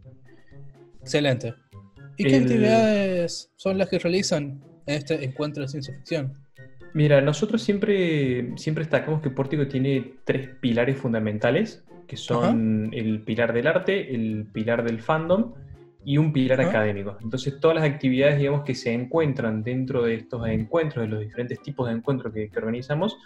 Excelente. 1.02 1.54
¿Y 2.18 2.24
qué 2.26 2.38
El- 2.38 2.44
actividades 2.44 3.52
son 3.56 3.78
las 3.78 3.90
que 3.90 4.00
realizan 4.00 4.62
en 4.86 4.96
este 4.96 5.24
encuentro 5.24 5.62
de 5.64 5.70
ciencia 5.70 5.94
ficción? 5.96 6.34
Mira, 6.94 7.22
nosotros 7.22 7.62
siempre, 7.62 8.52
siempre 8.58 8.84
destacamos 8.84 9.22
que 9.22 9.30
Pórtico 9.30 9.68
tiene 9.68 10.16
tres 10.26 10.50
pilares 10.60 10.98
fundamentales, 10.98 11.86
que 12.08 12.18
son 12.18 12.90
el 12.94 13.22
pilar 13.22 13.54
del 13.54 13.68
arte, 13.68 14.14
el 14.14 14.46
pilar 14.52 14.84
del 14.84 15.00
fandom 15.00 15.54
y 16.04 16.18
un 16.18 16.34
pilar 16.34 16.60
Ajá. 16.62 16.70
académico. 16.70 17.18
Entonces, 17.22 17.60
todas 17.60 17.76
las 17.76 17.86
actividades, 17.86 18.38
digamos, 18.40 18.64
que 18.64 18.74
se 18.76 18.92
encuentran 18.94 19.64
dentro 19.64 20.04
de 20.04 20.16
estos 20.16 20.48
encuentros, 20.48 21.04
de 21.06 21.10
los 21.10 21.20
diferentes 21.22 21.62
tipos 21.62 21.88
de 21.88 21.94
encuentros 21.96 22.34
que, 22.34 22.50
que 22.50 22.58
organizamos, 22.58 23.18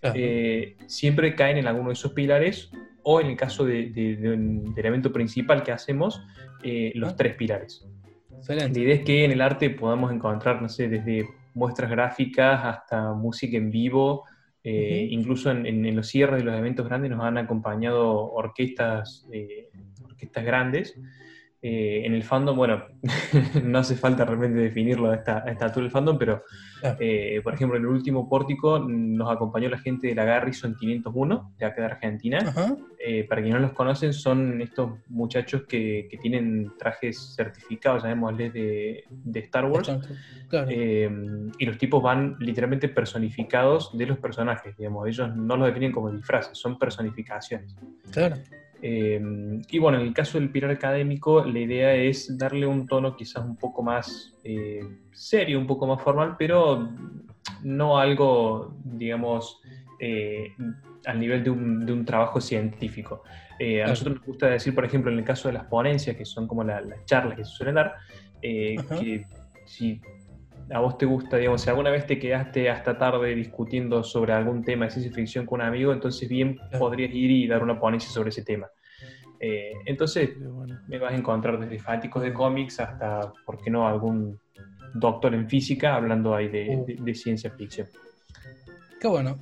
Claro. 0.00 0.16
eh, 0.18 0.76
siempre 0.86 1.34
caen 1.34 1.58
en 1.58 1.66
alguno 1.66 1.88
de 1.88 1.94
esos 1.94 2.12
pilares 2.12 2.70
o 3.04 3.20
en 3.20 3.28
el 3.28 3.36
caso 3.36 3.64
de- 3.64 3.90
de- 3.90 4.16
de 4.16 4.32
un- 4.32 4.74
del 4.74 4.86
evento 4.86 5.12
principal 5.12 5.62
que 5.62 5.72
hacemos, 5.72 6.20
eh, 6.62 6.92
los 6.94 7.12
Ah. 7.12 7.16
tres 7.16 7.34
pilares. 7.34 7.86
La 8.30 8.36
Excelente. 8.38 8.80
idea 8.80 8.94
es 8.96 9.00
que 9.02 9.24
en 9.24 9.30
el 9.32 9.40
arte 9.40 9.70
podamos 9.70 10.12
encontrar, 10.12 10.60
no 10.60 10.68
sé, 10.68 10.88
desde 10.88 11.26
muestras 11.54 11.90
gráficas 11.90 12.60
hasta 12.64 13.12
música 13.14 13.56
en 13.56 13.70
vivo, 13.70 14.24
eh, 14.62 15.06
incluso 15.10 15.50
en, 15.50 15.66
en- 15.66 15.86
en 15.86 15.94
los 15.96 16.08
cierres 16.08 16.38
de 16.38 16.44
los 16.44 16.58
eventos 16.58 16.86
grandes 16.86 17.10
nos 17.10 17.22
han 17.24 17.38
acompañado 17.38 18.30
orquestas, 18.32 19.26
eh, 19.32 19.68
orquestas 20.04 20.44
grandes. 20.44 20.98
Eh, 21.66 22.04
en 22.04 22.12
el 22.12 22.22
fandom, 22.22 22.54
bueno, 22.58 22.84
no 23.64 23.78
hace 23.78 23.96
falta 23.96 24.26
realmente 24.26 24.58
definirlo 24.58 25.10
a 25.10 25.14
esta, 25.14 25.38
a 25.38 25.50
esta 25.50 25.64
altura 25.64 25.84
del 25.84 25.90
fandom, 25.90 26.18
pero 26.18 26.42
Claro. 26.78 26.98
eh, 27.00 27.40
por 27.42 27.54
ejemplo, 27.54 27.78
en 27.78 27.84
el 27.84 27.88
último 27.88 28.28
pórtico 28.28 28.78
nos 28.78 29.32
acompañó 29.32 29.70
la 29.70 29.78
gente 29.78 30.08
de 30.08 30.14
la 30.14 30.24
Garrison 30.26 30.76
501, 30.78 31.54
de 31.56 31.64
acá 31.64 31.80
de 31.80 31.86
Argentina. 31.86 32.54
Eh, 32.98 33.24
para 33.24 33.40
quienes 33.40 33.58
no 33.62 33.66
los 33.66 33.74
conocen, 33.74 34.12
son 34.12 34.60
estos 34.60 34.90
muchachos 35.08 35.62
que, 35.66 36.06
que 36.10 36.18
tienen 36.18 36.70
trajes 36.78 37.34
certificados, 37.34 38.02
llamémosles, 38.02 38.52
de, 38.52 39.04
de 39.08 39.40
Star 39.40 39.64
Wars. 39.64 39.90
Claro. 40.50 40.70
Y 40.70 41.64
los 41.64 41.78
tipos 41.78 42.02
van 42.02 42.36
literalmente 42.40 42.90
personificados 42.90 43.96
de 43.96 44.04
los 44.04 44.18
personajes, 44.18 44.76
digamos. 44.76 45.08
Ellos 45.08 45.34
no 45.34 45.56
los 45.56 45.68
definen 45.68 45.92
como 45.92 46.10
disfraces, 46.10 46.58
son 46.58 46.78
personificaciones. 46.78 47.74
claro. 48.12 48.36
Eh, 48.86 49.18
y 49.70 49.78
bueno, 49.78 49.98
en 49.98 50.06
el 50.06 50.12
caso 50.14 50.38
del 50.38 50.52
pilar 50.52 50.70
académico, 50.72 51.42
la 51.44 51.58
idea 51.58 51.94
es 51.94 52.36
darle 52.36 52.66
un 52.66 52.86
tono 52.86 53.16
quizás 53.16 53.42
un 53.44 53.56
poco 53.56 53.82
más 53.82 54.36
eh, 54.44 54.80
serio, 55.12 55.58
un 55.58 55.66
poco 55.66 55.86
más 55.86 56.02
formal, 56.02 56.36
pero 56.38 56.90
no 57.62 57.98
algo, 57.98 58.76
digamos, 58.84 59.58
eh, 59.98 60.54
al 61.06 61.18
nivel 61.20 61.42
de 61.44 61.50
un, 61.50 61.86
de 61.86 61.92
un 61.92 62.04
trabajo 62.04 62.40
científico. 62.40 63.22
Eh, 63.58 63.82
a 63.82 63.88
nosotros 63.88 64.16
nos 64.16 64.24
gusta 64.26 64.48
decir, 64.48 64.74
por 64.74 64.84
ejemplo, 64.84 65.10
en 65.10 65.18
el 65.18 65.24
caso 65.24 65.48
de 65.48 65.54
las 65.54 65.66
ponencias, 65.66 66.16
que 66.16 66.24
son 66.26 66.46
como 66.46 66.62
la- 66.64 66.80
las 66.82 67.04
charlas 67.06 67.36
que 67.36 67.44
se 67.44 67.52
suelen 67.52 67.76
dar, 67.76 67.94
eh, 68.42 68.86
que 68.94 69.28
si 69.64 70.04
a 70.70 70.80
vos 70.80 70.96
te 70.98 71.06
gusta, 71.06 71.36
digamos, 71.38 71.62
si 71.62 71.70
alguna 71.70 71.90
vez 71.90 72.06
te 72.06 72.18
quedaste 72.18 72.70
hasta 72.70 72.96
tarde 72.98 73.34
discutiendo 73.34 74.02
sobre 74.04 74.32
algún 74.32 74.64
tema 74.64 74.86
de 74.86 74.90
ciencia 74.92 75.12
ficción 75.12 75.46
con 75.46 75.60
un 75.60 75.66
amigo, 75.66 75.92
entonces 75.92 76.28
bien 76.28 76.62
podrías 76.76 77.12
ir 77.14 77.30
y 77.30 77.46
dar 77.46 77.62
una 77.62 77.78
ponencia 77.80 78.10
sobre 78.10 78.30
ese 78.30 78.44
tema. 78.44 78.68
Eh, 79.46 79.72
entonces, 79.84 80.30
bueno. 80.40 80.80
me 80.88 80.98
vas 80.98 81.12
a 81.12 81.16
encontrar 81.16 81.58
desde 81.60 81.78
fanáticos 81.78 82.22
de 82.22 82.32
cómics 82.32 82.80
hasta, 82.80 83.30
¿por 83.44 83.60
qué 83.62 83.68
no?, 83.70 83.86
algún 83.86 84.40
doctor 84.94 85.34
en 85.34 85.48
física 85.50 85.96
hablando 85.96 86.34
ahí 86.34 86.48
de, 86.48 86.76
Uh. 86.76 86.86
de- 86.86 86.96
de 86.98 87.14
ciencia 87.14 87.50
ficción. 87.50 87.86
Qué 89.00 89.06
bueno. 89.06 89.36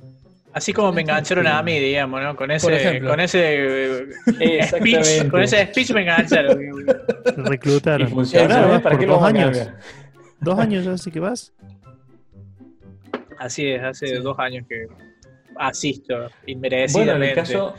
Así 0.51 0.73
como 0.73 0.91
me 0.91 1.01
engancharon 1.01 1.47
a 1.47 1.63
mí, 1.63 1.79
digamos, 1.79 2.21
¿no? 2.21 2.35
Con 2.35 2.51
ese, 2.51 2.99
con 3.01 3.19
ese 3.19 4.03
eh, 4.39 4.63
speech, 4.67 5.29
con 5.31 5.41
ese 5.41 5.65
speech 5.67 5.91
me 5.93 6.01
engancharon. 6.01 6.59
Y 6.61 7.41
Reclutaron. 7.49 8.09
funciona, 8.09 8.49
Ya 8.49 8.75
¿eh? 8.75 8.79
¿Para 8.79 8.81
por 8.81 8.99
qué 8.99 9.07
lo 9.07 9.13
dos 9.13 9.23
años. 9.23 9.69
Dos 10.41 10.59
años 10.59 10.83
ya 10.85 10.91
así 10.91 11.09
que 11.11 11.19
vas. 11.21 11.53
Así 13.39 13.67
es, 13.67 13.81
hace 13.81 14.07
Sí. 14.07 14.13
dos 14.21 14.37
años 14.39 14.65
que 14.67 14.85
asisto 15.55 16.13
Bueno, 16.15 16.29
en 16.45 16.49
inmerecidamente. 16.57 17.29
el 17.29 17.35
caso, 17.35 17.73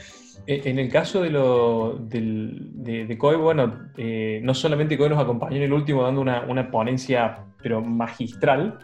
en 0.47 0.79
el 0.79 0.91
caso 0.91 1.23
de, 1.23 1.31
lo, 1.31 1.97
del- 1.99 2.71
de, 2.83 3.07
de 3.07 3.19
COE, 3.19 3.37
bueno, 3.37 3.91
eh, 3.97 4.41
no 4.43 4.55
solamente 4.55 4.99
COE 4.99 5.09
nos 5.11 5.19
acompañó 5.23 5.57
en 5.57 5.63
el 5.63 5.73
último 5.73 6.03
dando 6.03 6.21
una, 6.21 6.43
una 6.43 6.71
ponencia, 6.71 7.45
pero 7.63 7.81
magistral, 7.83 8.79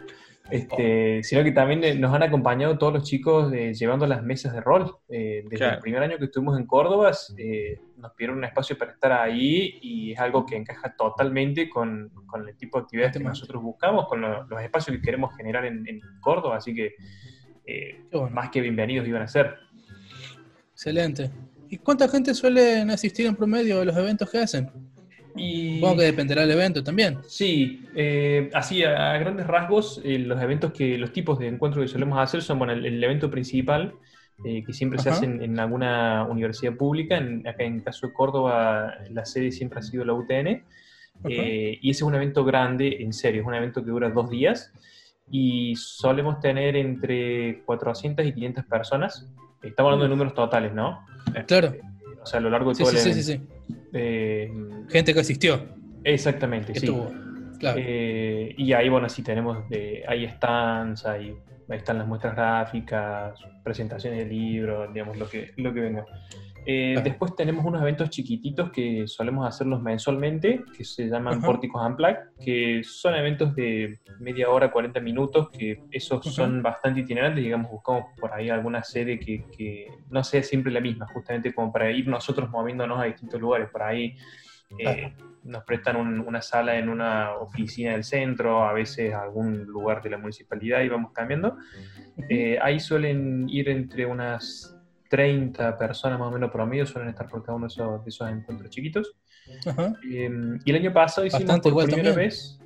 este, 0.49 1.23
sino 1.23 1.43
que 1.43 1.51
también 1.53 1.83
eh, 1.83 1.95
nos 1.95 2.13
han 2.13 2.23
acompañado 2.23 2.77
todos 2.77 2.91
los 2.93 3.03
chicos 3.03 3.53
eh, 3.53 3.73
llevando 3.73 4.05
las 4.05 4.21
mesas 4.23 4.53
de 4.53 4.59
rol. 4.61 4.91
Eh, 5.07 5.43
desde 5.45 5.57
Claro. 5.57 5.75
el 5.75 5.81
primer 5.81 6.03
año 6.03 6.17
que 6.17 6.25
estuvimos 6.25 6.57
en 6.59 6.65
Córdoba, 6.65 7.11
eh, 7.37 7.79
nos 7.97 8.11
pidieron 8.13 8.37
un 8.39 8.43
espacio 8.43 8.77
para 8.77 8.91
estar 8.91 9.11
ahí 9.13 9.77
y 9.81 10.11
es 10.11 10.19
algo 10.19 10.45
que 10.45 10.57
encaja 10.57 10.93
totalmente 10.97 11.69
con, 11.69 12.09
con 12.25 12.47
el 12.49 12.57
tipo 12.57 12.79
de 12.79 12.83
actividades 12.83 13.15
que 13.17 13.23
nosotros 13.23 13.61
buscamos, 13.63 14.07
con 14.07 14.19
lo- 14.19 14.43
los 14.47 14.61
espacios 14.61 14.97
que 14.97 15.01
queremos 15.01 15.33
generar 15.37 15.63
en, 15.65 15.87
en 15.87 16.01
Córdoba, 16.19 16.57
así 16.57 16.73
que 16.75 16.95
eh, 17.65 18.01
bueno. 18.11 18.31
más 18.31 18.49
que 18.49 18.59
bienvenidos 18.59 19.07
iban 19.07 19.21
a 19.21 19.27
ser. 19.27 19.55
Excelente. 20.73 21.29
¿Y 21.71 21.77
cuánta 21.77 22.09
gente 22.09 22.33
suele 22.33 22.81
asistir 22.81 23.25
en 23.25 23.35
promedio 23.35 23.79
a 23.79 23.85
los 23.85 23.95
eventos 23.95 24.29
que 24.29 24.39
hacen? 24.39 24.69
Y... 25.37 25.75
Supongo 25.75 25.99
que 25.99 26.03
dependerá 26.03 26.41
del 26.41 26.51
evento 26.51 26.83
también. 26.83 27.19
Sí, 27.25 27.85
eh, 27.95 28.49
así 28.53 28.83
a, 28.83 29.13
a 29.13 29.17
grandes 29.17 29.47
rasgos, 29.47 30.01
eh, 30.03 30.19
los 30.19 30.41
eventos 30.41 30.73
que, 30.73 30.97
los 30.97 31.13
tipos 31.13 31.39
de 31.39 31.47
encuentros 31.47 31.85
que 31.85 31.87
solemos 31.87 32.19
hacer 32.19 32.41
son, 32.41 32.59
bueno, 32.59 32.73
el, 32.73 32.85
el 32.85 33.01
evento 33.01 33.31
principal, 33.31 33.93
eh, 34.43 34.65
que 34.65 34.73
siempre 34.73 34.99
se 34.99 35.07
Ajá. 35.07 35.19
hace 35.19 35.25
en, 35.27 35.41
en 35.41 35.59
alguna 35.61 36.27
universidad 36.29 36.75
pública, 36.75 37.17
en, 37.17 37.47
acá 37.47 37.63
en 37.63 37.75
el 37.75 37.83
caso 37.83 38.07
de 38.07 38.13
Córdoba, 38.13 38.95
la 39.09 39.23
sede 39.23 39.53
siempre 39.53 39.79
ha 39.79 39.81
sido 39.81 40.03
la 40.03 40.13
UTN, 40.13 40.65
eh, 41.29 41.77
y 41.81 41.89
ese 41.89 41.99
es 41.99 42.01
un 42.01 42.15
evento 42.15 42.43
grande, 42.43 42.97
en 42.99 43.13
serio, 43.13 43.43
es 43.43 43.47
un 43.47 43.53
evento 43.53 43.81
que 43.81 43.91
dura 43.91 44.09
dos 44.09 44.29
días, 44.29 44.73
y 45.29 45.73
solemos 45.77 46.41
tener 46.41 46.75
entre 46.75 47.61
400 47.63 48.25
y 48.25 48.33
500 48.33 48.65
personas, 48.65 49.29
estamos 49.61 49.89
hablando 49.89 50.05
de 50.05 50.09
números 50.09 50.33
totales, 50.33 50.73
¿no? 50.73 51.05
Claro. 51.47 51.73
O 52.21 52.25
sea, 52.25 52.39
a 52.39 52.41
lo 52.41 52.49
largo 52.49 52.69
de 52.69 52.75
Sí, 52.75 52.83
todo 52.83 52.91
sí, 52.93 53.09
el 53.09 53.15
sí, 53.15 53.23
sí. 53.23 53.41
Eh, 53.93 54.51
Gente 54.89 55.13
que 55.13 55.19
asistió, 55.19 55.65
exactamente, 56.03 56.73
que 56.73 56.79
sí. 56.79 56.85
estuvo. 56.85 57.11
Claro. 57.59 57.79
Eh, 57.79 58.53
y 58.57 58.73
ahí, 58.73 58.89
bueno, 58.89 59.07
sí 59.07 59.21
tenemos, 59.23 59.69
de, 59.69 60.03
hay 60.07 60.27
stands, 60.27 61.05
hay 61.05 61.35
ahí 61.71 61.77
están 61.77 61.97
las 61.97 62.07
muestras 62.07 62.35
gráficas, 62.35 63.39
presentaciones 63.63 64.19
de 64.19 64.25
libros, 64.25 64.93
digamos, 64.93 65.17
lo 65.17 65.29
que, 65.29 65.53
lo 65.57 65.73
que 65.73 65.79
venga. 65.79 66.05
Eh, 66.63 67.01
después 67.03 67.35
tenemos 67.35 67.65
unos 67.65 67.81
eventos 67.81 68.09
chiquititos 68.11 68.71
que 68.71 69.07
solemos 69.07 69.47
hacerlos 69.47 69.81
mensualmente, 69.81 70.63
que 70.77 70.83
se 70.83 71.07
llaman 71.07 71.37
Ajá. 71.39 71.45
Pórticos 71.47 71.81
Unplugged, 71.83 72.17
que 72.39 72.81
son 72.83 73.15
eventos 73.15 73.55
de 73.55 73.99
media 74.19 74.49
hora, 74.49 74.71
40 74.71 74.99
minutos, 74.99 75.49
que 75.57 75.85
esos 75.89 76.19
Ajá. 76.19 76.31
son 76.31 76.61
bastante 76.61 76.99
itinerantes, 77.01 77.43
digamos, 77.43 77.71
buscamos 77.71 78.03
por 78.19 78.31
ahí 78.33 78.49
alguna 78.49 78.83
sede 78.83 79.19
que, 79.19 79.45
que 79.57 79.87
no 80.09 80.23
sea 80.23 80.43
siempre 80.43 80.71
la 80.71 80.81
misma, 80.81 81.07
justamente 81.07 81.51
como 81.53 81.71
para 81.73 81.89
ir 81.91 82.07
nosotros 82.07 82.49
moviéndonos 82.51 82.99
a 82.99 83.05
distintos 83.05 83.41
lugares. 83.41 83.69
Por 83.71 83.81
ahí 83.81 84.15
eh, 84.77 85.13
nos 85.43 85.63
prestan 85.63 85.95
un- 85.95 86.19
una 86.19 86.41
sala 86.41 86.77
en 86.77 86.89
una 86.89 87.35
oficina 87.37 87.93
del 87.93 88.03
centro, 88.03 88.63
a 88.63 88.73
veces 88.73 89.13
algún 89.13 89.63
lugar 89.65 90.01
de 90.03 90.11
la 90.11 90.17
municipalidad 90.19 90.81
y 90.81 90.89
vamos 90.89 91.11
cambiando. 91.11 91.57
Eh, 92.29 92.59
ahí 92.61 92.79
suelen 92.79 93.49
ir 93.49 93.67
entre 93.69 94.05
unas 94.05 94.77
30 95.11 95.77
personas 95.77 96.17
más 96.17 96.29
o 96.29 96.31
menos 96.31 96.49
promedio, 96.51 96.85
suelen 96.87 97.09
estar 97.09 97.27
por 97.27 97.43
cada 97.43 97.57
uno 97.57 97.67
de 97.67 97.73
esos, 97.73 98.03
de 98.03 98.09
esos 98.09 98.29
encuentros 98.29 98.69
chiquitos. 98.71 99.13
Ajá. 99.67 99.93
Eh, 100.09 100.29
y 100.65 100.69
el 100.71 100.75
año 100.77 100.93
pasado 100.93 101.27
hicimos 101.27 101.45
Bastante 101.47 101.69
por 101.71 101.83
primera 101.85 102.09
también. 102.09 102.29
vez. 102.29 102.57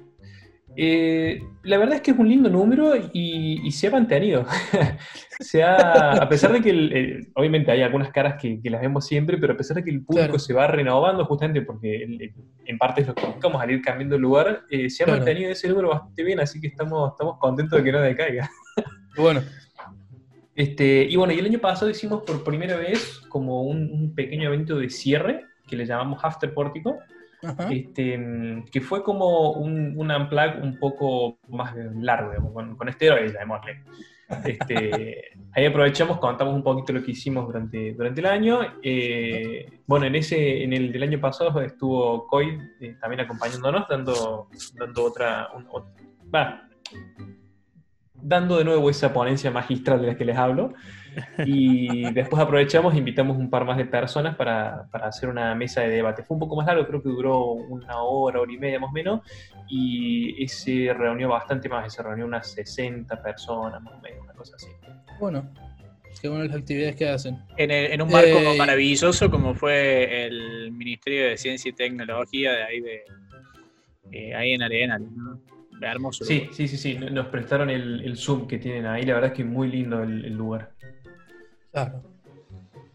eh, 0.78 1.40
la 1.64 1.78
verdad 1.78 1.96
es 1.96 2.02
que 2.02 2.12
es 2.12 2.18
un 2.20 2.28
lindo 2.30 2.50
número 2.50 2.96
y, 2.96 3.62
y 3.66 3.72
se 3.72 3.88
ha 3.88 3.92
mantenido. 3.92 4.46
se 5.40 5.64
ha, 5.64 6.12
a 6.12 6.30
pesar 6.30 6.52
de 6.54 6.62
que, 6.62 6.70
el- 6.70 6.94
el- 6.94 7.28
obviamente, 7.36 7.72
hay 7.72 7.82
algunas 7.82 8.12
caras 8.12 8.36
que, 8.42 8.62
que 8.62 8.70
las 8.70 8.82
vemos 8.82 9.06
siempre, 9.08 9.38
pero 9.38 9.54
a 9.54 9.58
pesar 9.58 9.78
de 9.78 9.84
que 9.84 9.90
el 9.92 10.04
público 10.04 10.26
Claro. 10.28 10.40
se 10.40 10.54
va 10.54 10.68
renovando, 10.68 11.26
justamente 11.26 11.62
porque 11.62 12.04
el- 12.04 12.34
en 12.68 12.78
parte 12.78 13.02
es 13.02 13.08
lo 13.08 13.16
que 13.16 13.26
buscamos 13.26 13.62
al 13.62 13.72
ir 13.72 13.82
cambiando 13.82 14.16
el 14.18 14.22
lugar, 14.22 14.62
eh, 14.70 14.90
se 14.90 15.04
ha 15.04 15.06
Claro. 15.06 15.22
mantenido 15.22 15.50
ese 15.52 15.68
número 15.70 15.90
bastante 15.90 16.24
bien, 16.24 16.40
así 16.42 16.60
que 16.62 16.68
estamos, 16.68 17.12
estamos 17.14 17.38
contentos 17.40 17.78
de 17.80 17.84
que 17.84 17.92
no 17.92 18.02
decaiga. 18.02 18.50
Bueno, 19.18 19.42
Este, 20.56 21.04
y 21.04 21.16
bueno, 21.18 21.34
y 21.34 21.40
el 21.40 21.46
año 21.46 21.60
pasado 21.60 21.92
hicimos 21.92 22.24
por 22.24 22.44
primera 22.44 22.78
vez 22.78 23.20
como 23.30 23.64
un, 23.64 23.92
un 23.92 24.16
pequeño 24.16 24.48
evento 24.48 24.78
de 24.78 24.90
cierre 24.90 25.42
que 25.68 25.76
le 25.76 25.86
llamamos 25.86 26.24
After 26.24 26.54
Pórtico, 26.54 26.98
este, 27.70 28.64
que 28.72 28.82
fue 28.82 29.04
como 29.04 29.52
un, 29.52 29.94
un 29.98 30.10
unplug 30.12 30.64
un 30.64 30.80
poco 30.80 31.38
más 31.50 31.76
largo, 32.00 32.54
con, 32.54 32.76
con 32.76 32.88
esteroides, 32.90 33.34
llamémosle. 33.34 33.84
Este, 34.46 35.24
ahí 35.52 35.66
aprovechamos, 35.66 36.18
contamos 36.18 36.56
un 36.56 36.64
poquito 36.64 36.94
lo 36.94 37.04
que 37.04 37.12
hicimos 37.12 37.46
durante, 37.46 37.94
durante 37.94 38.22
el 38.22 38.26
año. 38.26 38.60
Eh, 38.82 39.82
bueno, 39.86 40.06
en 40.08 40.16
ese, 40.16 40.64
en 40.64 40.74
el 40.74 40.92
del 40.92 41.04
año 41.04 41.20
pasado 41.20 41.62
estuvo 41.62 42.26
Coy 42.26 42.58
eh, 42.82 42.96
también 43.00 43.20
acompañándonos, 43.22 43.88
dando, 43.88 44.48
dando 44.80 45.04
otra, 45.04 45.50
un- 45.56 45.68
ot- 45.68 45.94
va, 46.34 46.68
dando 48.22 48.58
de 48.58 48.64
nuevo 48.66 48.90
esa 48.90 49.14
ponencia 49.14 49.52
magistral 49.52 50.02
de 50.02 50.08
la 50.08 50.16
que 50.18 50.26
les 50.26 50.38
hablo. 50.38 50.74
Y 51.46 52.12
después 52.12 52.42
aprovechamos 52.42 52.94
e 52.94 52.98
invitamos 52.98 53.38
un 53.38 53.50
par 53.50 53.64
más 53.66 53.78
de 53.78 53.86
personas 53.86 54.36
para, 54.36 54.88
para 54.92 55.08
hacer 55.08 55.30
una 55.30 55.56
mesa 55.56 55.82
de 55.82 55.90
debate. 55.90 56.24
Fue 56.24 56.36
un 56.36 56.40
poco 56.42 56.58
más 56.58 56.66
largo, 56.66 56.86
creo 56.88 57.02
que 57.02 57.10
duró 57.10 57.52
una 57.54 58.00
hora, 58.02 58.42
hora 58.42 58.52
y 58.52 58.58
media 58.58 58.80
más 58.80 58.90
o 58.90 58.94
menos, 58.94 59.22
y 59.70 60.44
ese 60.44 60.94
reunió 60.94 61.30
bastante 61.30 61.70
más, 61.70 61.94
se 61.94 62.04
reunió 62.04 62.26
unas 62.26 62.52
60 62.52 63.22
personas 63.22 63.82
más 63.82 63.94
o 63.94 64.02
menos, 64.02 64.20
una 64.24 64.34
cosa 64.34 64.56
así. 64.58 64.68
Bueno. 65.20 65.50
Qué 66.22 66.30
buenas 66.30 66.48
las 66.48 66.58
actividades 66.58 66.96
que 66.96 67.08
hacen. 67.10 67.38
En, 67.58 67.72
el- 67.72 67.92
en 67.92 68.02
un 68.02 68.10
marco 68.10 68.38
Eh, 68.40 68.58
maravilloso 68.58 69.30
como 69.30 69.54
fue 69.54 70.26
el 70.26 70.72
Ministerio 70.72 71.28
de 71.28 71.38
Ciencia 71.38 71.70
y 71.70 71.74
Tecnología 71.74 72.52
de 72.54 72.64
ahí 72.64 72.80
de 72.82 73.04
eh, 74.12 74.34
ahí 74.34 74.54
en 74.54 74.64
Arenal, 74.64 75.06
¿no? 75.16 75.40
Hermoso. 75.82 76.24
Sí, 76.26 76.40
lugar. 76.40 76.54
sí, 76.54 76.68
sí, 76.68 76.78
sí, 76.78 76.96
nos 76.98 77.28
prestaron 77.28 77.70
el, 77.70 78.02
el 78.04 78.18
Zoom 78.18 78.48
que 78.48 78.58
tienen 78.58 78.86
ahí, 78.86 79.04
la 79.04 79.16
verdad 79.16 79.32
es 79.32 79.36
que 79.38 79.44
muy 79.44 79.68
lindo 79.70 80.02
el, 80.04 80.26
el 80.26 80.34
lugar. 80.34 80.72
Claro. 81.72 82.02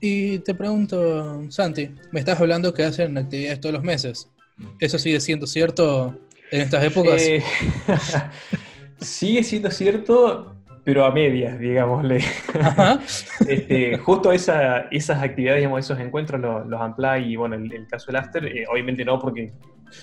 Y 0.00 0.38
te 0.38 0.54
pregunto, 0.54 1.44
Santi, 1.50 1.90
me 2.10 2.20
estás 2.20 2.40
hablando 2.40 2.72
que 2.72 2.84
hacen 2.84 3.18
actividades 3.18 3.60
todos 3.60 3.74
los 3.74 3.82
meses. 3.84 4.30
¿Eso 4.78 4.98
sigue 4.98 5.20
siendo 5.20 5.46
cierto 5.46 6.18
en 6.50 6.62
estas 6.62 6.82
épocas? 6.84 7.20
Eh, 7.22 7.42
sigue 9.00 9.42
siendo 9.42 9.70
cierto, 9.70 10.56
pero 10.84 11.04
a 11.04 11.12
medias, 11.12 11.58
digámosle. 11.58 12.20
Ajá. 12.60 13.00
Este, 13.46 13.96
justo 13.98 14.32
esa- 14.32 14.80
esas 14.90 15.22
actividades, 15.22 15.60
digamos, 15.60 15.80
esos 15.80 15.98
encuentros, 15.98 16.40
los, 16.40 16.66
los 16.66 16.80
Unplug 16.80 17.16
y 17.26 17.36
bueno, 17.36 17.56
el, 17.56 17.72
el 17.72 17.86
caso 17.88 18.06
del 18.06 18.16
After, 18.16 18.44
eh, 18.46 18.64
obviamente 18.70 19.04
no, 19.04 19.18
porque. 19.18 19.52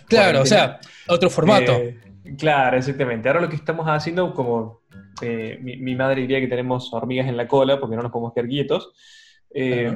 Claro, 0.07 0.41
o 0.41 0.45
sea, 0.45 0.79
otro 1.07 1.29
formato. 1.29 1.73
Eh, 1.73 1.97
claro, 2.37 2.77
exactamente. 2.77 3.27
Ahora 3.29 3.41
lo 3.41 3.49
que 3.49 3.55
estamos 3.55 3.85
haciendo, 3.87 4.33
como 4.33 4.81
eh, 5.21 5.57
mi, 5.61 5.77
mi 5.77 5.95
madre 5.95 6.21
diría 6.21 6.39
que 6.39 6.47
tenemos 6.47 6.93
hormigas 6.93 7.27
en 7.27 7.37
la 7.37 7.47
cola 7.47 7.79
porque 7.79 7.95
no 7.95 8.03
nos 8.03 8.11
podemos 8.11 8.33
quedar 8.33 8.47
quietos. 8.49 8.91
eh. 9.53 9.93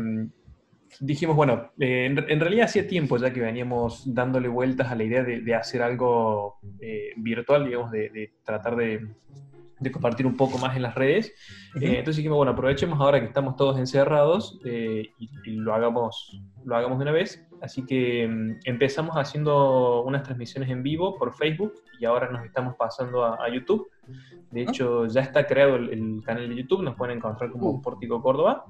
Dijimos, 1.00 1.36
bueno, 1.38 1.72
eh, 1.80 2.06
en, 2.06 2.30
en 2.30 2.40
realidad 2.40 2.66
hacía 2.66 2.86
tiempo 2.86 3.18
ya 3.18 3.32
que 3.34 3.40
veníamos 3.40 4.14
dándole 4.14 4.50
vueltas 4.50 4.92
a 4.92 4.96
la 4.96 5.04
idea 5.04 5.24
de, 5.24 5.40
de 5.40 5.56
hacer 5.56 5.82
algo 5.82 6.60
eh, 6.80 7.14
virtual, 7.16 7.66
digamos, 7.66 7.92
de, 7.92 8.10
de 8.10 8.34
tratar 8.44 8.76
de, 8.76 9.08
de 9.82 9.92
compartir 9.92 10.26
un 10.26 10.38
poco 10.38 10.58
más 10.60 10.76
en 10.78 10.84
las 10.84 10.96
redes. 10.96 11.34
Eh, 11.76 11.98
entonces 11.98 12.18
dijimos, 12.18 12.38
bueno, 12.38 12.52
aprovechemos 12.54 13.00
ahora 13.02 13.20
que 13.20 13.26
estamos 13.26 13.56
todos 13.56 13.78
encerrados 13.80 14.60
eh, 14.64 15.10
y, 15.18 15.30
y 15.46 15.56
lo, 15.56 15.74
hagamos, 15.74 16.40
lo 16.64 16.76
hagamos 16.76 17.00
de 17.00 17.04
una 17.04 17.12
vez. 17.12 17.46
Así 17.62 17.86
que 17.86 18.28
mm, 18.28 18.60
empezamos 18.66 19.16
haciendo 19.18 20.04
unas 20.04 20.24
transmisiones 20.24 20.70
en 20.70 20.84
vivo 20.84 21.18
por 21.18 21.34
Facebook 21.36 21.74
y 22.00 22.06
ahora 22.06 22.30
nos 22.32 22.46
estamos 22.46 22.76
pasando 22.76 23.26
a, 23.26 23.44
a 23.44 23.50
YouTube. 23.54 23.90
De 24.52 24.62
Ah. 24.62 24.66
hecho, 24.70 25.08
ya 25.08 25.22
está 25.22 25.46
creado 25.48 25.76
el, 25.78 25.90
el 25.90 26.24
canal 26.24 26.48
de 26.48 26.56
YouTube, 26.56 26.84
nos 26.84 26.96
pueden 26.96 27.18
encontrar 27.18 27.52
como 27.52 27.70
Uh. 27.72 27.82
Pórtico 27.82 28.22
Córdoba. 28.22 28.66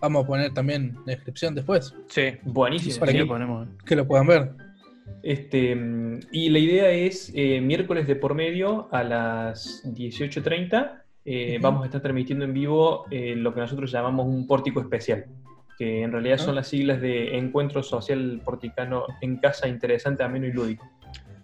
Vamos 0.00 0.24
a 0.24 0.26
poner 0.26 0.52
también 0.52 0.96
la 1.06 1.12
descripción 1.14 1.54
después, 1.54 1.94
Sí. 2.08 2.32
Buenísimo. 2.42 2.98
Para 2.98 3.12
sí. 3.12 3.18
¿Qué 3.18 3.26
ponemos? 3.26 3.68
que 3.86 3.94
lo 3.94 4.06
puedan 4.06 4.26
ver. 4.26 4.50
Este, 5.22 5.76
y 6.32 6.48
la 6.50 6.58
idea 6.58 6.90
es 6.90 7.30
eh, 7.34 7.60
miércoles 7.60 8.06
de 8.06 8.16
por 8.16 8.34
medio 8.34 8.88
a 8.90 9.02
las 9.04 9.82
18.30 9.84 11.02
eh, 11.24 11.58
vamos 11.60 11.82
a 11.82 11.86
estar 11.86 12.00
transmitiendo 12.00 12.44
en 12.44 12.52
vivo 12.52 13.06
eh, 13.10 13.34
lo 13.36 13.54
que 13.54 13.60
nosotros 13.60 13.92
llamamos 13.92 14.26
un 14.26 14.46
pórtico 14.46 14.80
especial, 14.80 15.26
que 15.78 16.02
en 16.02 16.10
realidad 16.10 16.38
Ah. 16.40 16.44
son 16.44 16.54
las 16.56 16.66
siglas 16.66 17.00
de 17.00 17.38
Encuentro 17.38 17.82
Social 17.82 18.40
Porticano 18.44 19.04
en 19.20 19.36
Casa 19.36 19.68
Interesante, 19.68 20.24
Ameno 20.24 20.46
y 20.46 20.52
Lúdico. 20.52 20.88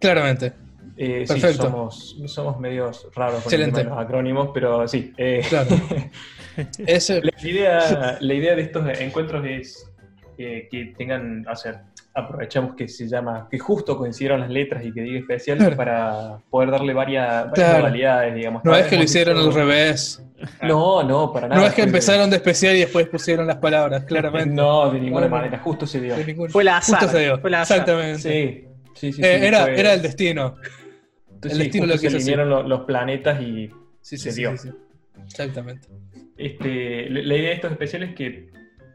Claramente. 0.01 0.53
Eh, 0.97 1.25
sí, 1.29 1.35
Perfecto. 1.35 1.63
somos, 1.63 2.17
somos 2.27 2.59
medios 2.59 3.09
raros 3.15 3.45
con 3.45 3.55
el 3.55 3.61
Excelente. 3.61 3.81
tema 3.83 3.91
de 3.91 3.97
los 3.97 4.05
acrónimos, 4.05 4.51
pero 4.53 4.89
sí. 4.89 5.13
Claro. 5.49 5.71
La, 6.59 7.49
idea, 7.49 8.19
la 8.21 8.35
idea 8.35 8.57
de 8.57 8.63
estos 8.63 8.99
encuentros 8.99 9.47
es 9.47 9.89
que 10.37 10.93
tengan, 10.99 11.47
o 11.47 11.55
sea, 11.55 11.85
aprovechamos 12.19 12.75
que 12.75 12.89
se 12.89 13.07
llama, 13.09 13.49
que 13.51 13.59
justo 13.59 13.97
coincidieron 13.97 14.41
las 14.41 14.51
letras 14.51 14.85
y 14.85 14.93
que 14.93 15.01
diga 15.03 15.19
especial 15.21 15.59
Claro. 15.59 15.77
para 15.77 16.39
poder 16.51 16.71
darle 16.71 16.93
varias, 16.95 17.45
varias 17.51 17.53
Claro. 17.55 17.79
modalidades, 17.79 18.35
digamos. 18.35 18.65
no 18.65 18.75
es 18.77 18.87
que 18.87 18.97
lo 18.97 19.03
hicieron 19.05 19.37
al 19.39 19.53
revés. 19.53 20.23
No, 20.63 21.03
no, 21.03 21.33
para 21.33 21.49
nada. 21.49 21.61
No 21.61 21.67
es 21.67 21.75
que 21.75 21.83
empezaron 21.83 22.31
de 22.31 22.37
especial 22.37 22.77
y 22.77 22.81
después 22.81 23.09
pusieron 23.09 23.47
las 23.47 23.57
palabras, 23.57 24.05
claramente. 24.05 24.51
No, 24.55 24.91
de 24.91 25.01
ninguna 25.01 25.23
Bueno. 25.27 25.37
manera, 25.37 25.59
justo 25.59 25.87
se 25.87 26.01
dio. 26.01 26.17
Ningún- 26.17 26.51
Fue 26.51 26.63
la 26.65 26.77
azar. 26.77 27.01
Justo 27.01 27.17
se 27.17 27.23
dio. 27.25 27.39
Fue 27.39 27.51
la 27.51 27.63
azar. 27.63 27.79
Exactamente. 27.79 28.19
Sí, 28.21 28.65
sí, 28.95 29.13
sí. 29.13 29.21
Eh, 29.25 29.39
sí, 29.41 29.47
era, 29.47 29.63
fue- 29.63 29.81
era 29.81 29.95
el 29.95 30.03
destino. 30.03 30.55
entonces, 31.31 31.53
el 31.53 31.59
sí, 31.59 31.63
destino 31.65 31.87
lo 31.87 31.93
quiso 31.95 32.11
se 32.11 32.17
alinearon 32.17 32.49
lo- 32.51 32.63
los 32.65 32.81
planetas 32.83 33.41
y 33.43 33.71
Sí, 34.01 34.17
Se 34.17 34.33
dio. 34.33 34.57
sí, 34.57 34.69
sí. 34.69 34.75
Exactamente. 35.25 35.89
Este, 36.37 37.11
la 37.11 37.21
la 37.23 37.37
idea 37.37 37.49
de 37.49 37.55
estos 37.55 37.73
especiales 37.73 38.11
es 38.11 38.15
que 38.15 38.51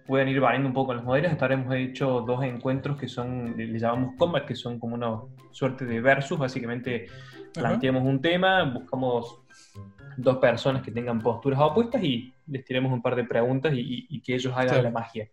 puedan 0.06 0.28
ir 0.28 0.40
variando 0.40 0.68
un 0.68 0.74
poco 0.74 0.92
en 0.92 0.98
los 0.98 1.06
modelos. 1.06 1.32
Hasta 1.32 1.46
ahora 1.46 1.56
hemos 1.56 1.76
hecho 1.76 2.22
dos 2.22 2.44
encuentros 2.44 2.98
que 2.98 3.08
son, 3.08 3.56
le 3.58 3.66
le 3.68 3.80
llamamos 3.80 4.16
combat, 4.18 4.46
que 4.46 4.56
son 4.56 4.80
como 4.80 4.96
una 4.96 5.22
suerte 5.52 5.86
de 5.86 6.02
versus. 6.02 6.38
Básicamente 6.38 7.08
planteamos 7.54 8.04
un 8.04 8.22
tema, 8.22 8.64
buscamos 8.64 9.40
dos 10.18 10.38
personas 10.38 10.82
que 10.84 10.92
tengan 10.92 11.20
posturas 11.22 11.60
opuestas 11.60 12.04
y 12.04 12.34
les 12.48 12.64
tiremos 12.66 12.92
un 12.92 13.02
par 13.02 13.16
de 13.16 13.24
preguntas 13.24 13.74
y, 13.74 13.80
y- 13.80 14.08
y 14.10 14.22
que 14.22 14.36
ellos 14.36 14.54
hagan 14.54 14.68
Claro. 14.68 14.84
la 14.84 14.92
magia. 14.92 15.30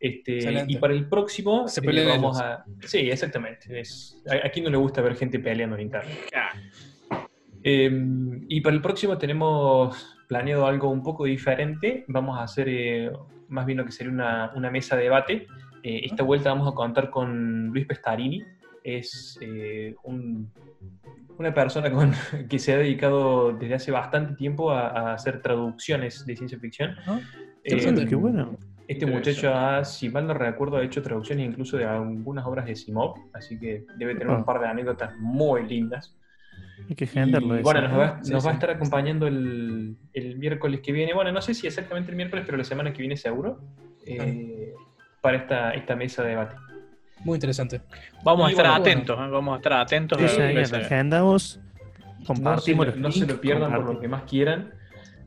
Este, 0.00 0.64
y 0.68 0.76
para 0.76 0.92
el 0.94 1.08
próximo 1.08 1.66
Se 1.66 1.80
eh, 1.80 2.06
vamos 2.06 2.40
a... 2.40 2.64
Sí, 2.84 3.10
exactamente. 3.10 3.80
Es, 3.80 4.22
a, 4.30 4.46
a 4.46 4.50
quién 4.50 4.64
no 4.64 4.70
le 4.70 4.76
gusta 4.76 5.00
ver 5.02 5.16
gente 5.16 5.40
peleando 5.40 5.74
en 5.76 5.82
internet. 5.82 6.16
Ah, 6.36 6.50
Eh, 7.70 7.90
y 8.48 8.62
para 8.62 8.74
el 8.74 8.80
próximo 8.80 9.18
tenemos 9.18 10.16
planeado 10.26 10.66
algo 10.66 10.88
un 10.90 11.02
poco 11.02 11.24
diferente. 11.26 12.04
Vamos 12.08 12.38
a 12.38 12.44
hacer 12.44 12.66
eh, 12.70 13.10
más 13.48 13.66
bien 13.66 13.76
lo 13.76 13.84
que 13.84 13.92
sería 13.92 14.10
una, 14.10 14.52
una 14.56 14.70
mesa 14.70 14.96
de 14.96 15.02
debate. 15.02 15.46
Eh, 15.82 16.00
esta 16.04 16.22
vuelta 16.22 16.48
vamos 16.48 16.66
a 16.72 16.74
contar 16.74 17.10
con 17.10 17.66
Luis 17.66 17.86
Pestarini. 17.86 18.42
Es 18.82 19.38
eh, 19.42 19.94
un- 20.04 20.50
una 21.38 21.52
persona 21.52 21.90
con, 21.90 22.12
que 22.48 22.58
se 22.58 22.72
ha 22.72 22.78
dedicado 22.78 23.52
desde 23.52 23.74
hace 23.74 23.90
bastante 23.92 24.34
tiempo 24.34 24.70
a, 24.70 24.88
a 24.88 25.12
hacer 25.14 25.42
traducciones 25.42 26.24
de 26.24 26.36
ciencia 26.36 26.58
ficción. 26.58 26.92
Ajá. 27.00 27.20
Eh, 27.64 27.74
Interesante, 27.74 28.06
qué 28.06 28.14
bueno. 28.14 28.56
este 28.86 29.04
muchacho 29.04 29.52
ha, 29.54 29.84
si 29.84 30.08
mal 30.08 30.26
no 30.26 30.32
recuerdo, 30.32 30.78
ha 30.78 30.82
hecho 30.84 31.02
traducciones 31.02 31.46
incluso 31.46 31.76
de 31.76 31.84
algunas 31.84 32.46
obras 32.46 32.64
de 32.64 32.74
Simov, 32.74 33.14
así 33.34 33.58
que 33.58 33.84
debe 33.98 34.14
tener 34.14 34.32
Ah. 34.32 34.38
un 34.38 34.44
par 34.46 34.58
de 34.58 34.68
anécdotas 34.68 35.14
muy 35.18 35.66
lindas. 35.68 36.14
Hay 36.88 36.94
que 36.96 37.04
agendarlo 37.04 37.58
Y 37.58 37.62
bueno, 37.62 37.82
nos 37.82 37.92
¿no? 37.92 37.98
va, 37.98 38.22
Sí, 38.22 38.32
nos 38.32 38.44
va 38.44 38.50
a 38.50 38.52
sí. 38.52 38.56
estar 38.56 38.70
acompañando 38.70 39.26
el, 39.26 39.96
el 40.12 40.38
miércoles 40.38 40.80
que 40.80 40.92
viene. 40.92 41.12
Bueno, 41.14 41.32
no 41.32 41.40
sé 41.42 41.54
si 41.54 41.66
exactamente 41.66 42.10
el 42.10 42.16
miércoles, 42.16 42.44
pero 42.46 42.58
la 42.58 42.64
semana 42.64 42.92
que 42.92 43.00
viene 43.00 43.16
seguro. 43.16 43.60
eh, 44.06 44.72
para 45.20 45.36
esta, 45.36 45.72
esta 45.72 45.96
mesa 45.96 46.22
de 46.22 46.30
debate. 46.30 46.54
Muy 47.24 47.34
interesante. 47.34 47.82
Vamos 48.22 48.46
a 48.46 48.50
Y 48.50 48.52
estar 48.52 48.66
bueno, 48.66 48.80
atentos, 48.80 49.18
¿eh? 49.18 49.28
vamos 49.30 49.52
a 49.54 49.56
estar 49.56 49.72
atentos. 49.74 50.18
Sí, 50.18 50.24
a 50.40 50.48
sí, 50.64 50.64
se- 50.64 50.76
agendamos, 50.76 51.60
No 51.60 52.24
se, 52.24 52.24
compartimos 52.26 52.86
lo- 52.86 52.92
los 52.92 53.00
no 53.00 53.10
se 53.10 53.26
lo 53.26 53.40
pierdan 53.40 53.74
por 53.74 53.84
lo 53.94 54.00
que 54.00 54.08
más 54.08 54.22
quieran. 54.22 54.72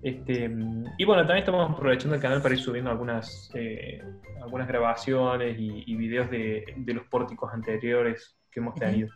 Este, 0.01 0.49
y 0.97 1.05
bueno, 1.05 1.21
también 1.23 1.39
estamos 1.39 1.69
aprovechando 1.69 2.15
el 2.15 2.21
canal 2.21 2.41
para 2.41 2.55
ir 2.55 2.59
subiendo 2.61 2.89
algunas, 2.89 3.51
eh, 3.53 4.01
algunas 4.41 4.67
grabaciones 4.67 5.59
y, 5.59 5.83
y 5.85 5.95
videos 5.95 6.31
de, 6.31 6.73
de 6.77 6.93
los 6.93 7.03
pórticos 7.05 7.53
anteriores 7.53 8.35
que 8.49 8.61
hemos 8.61 8.73
tenido. 8.75 9.09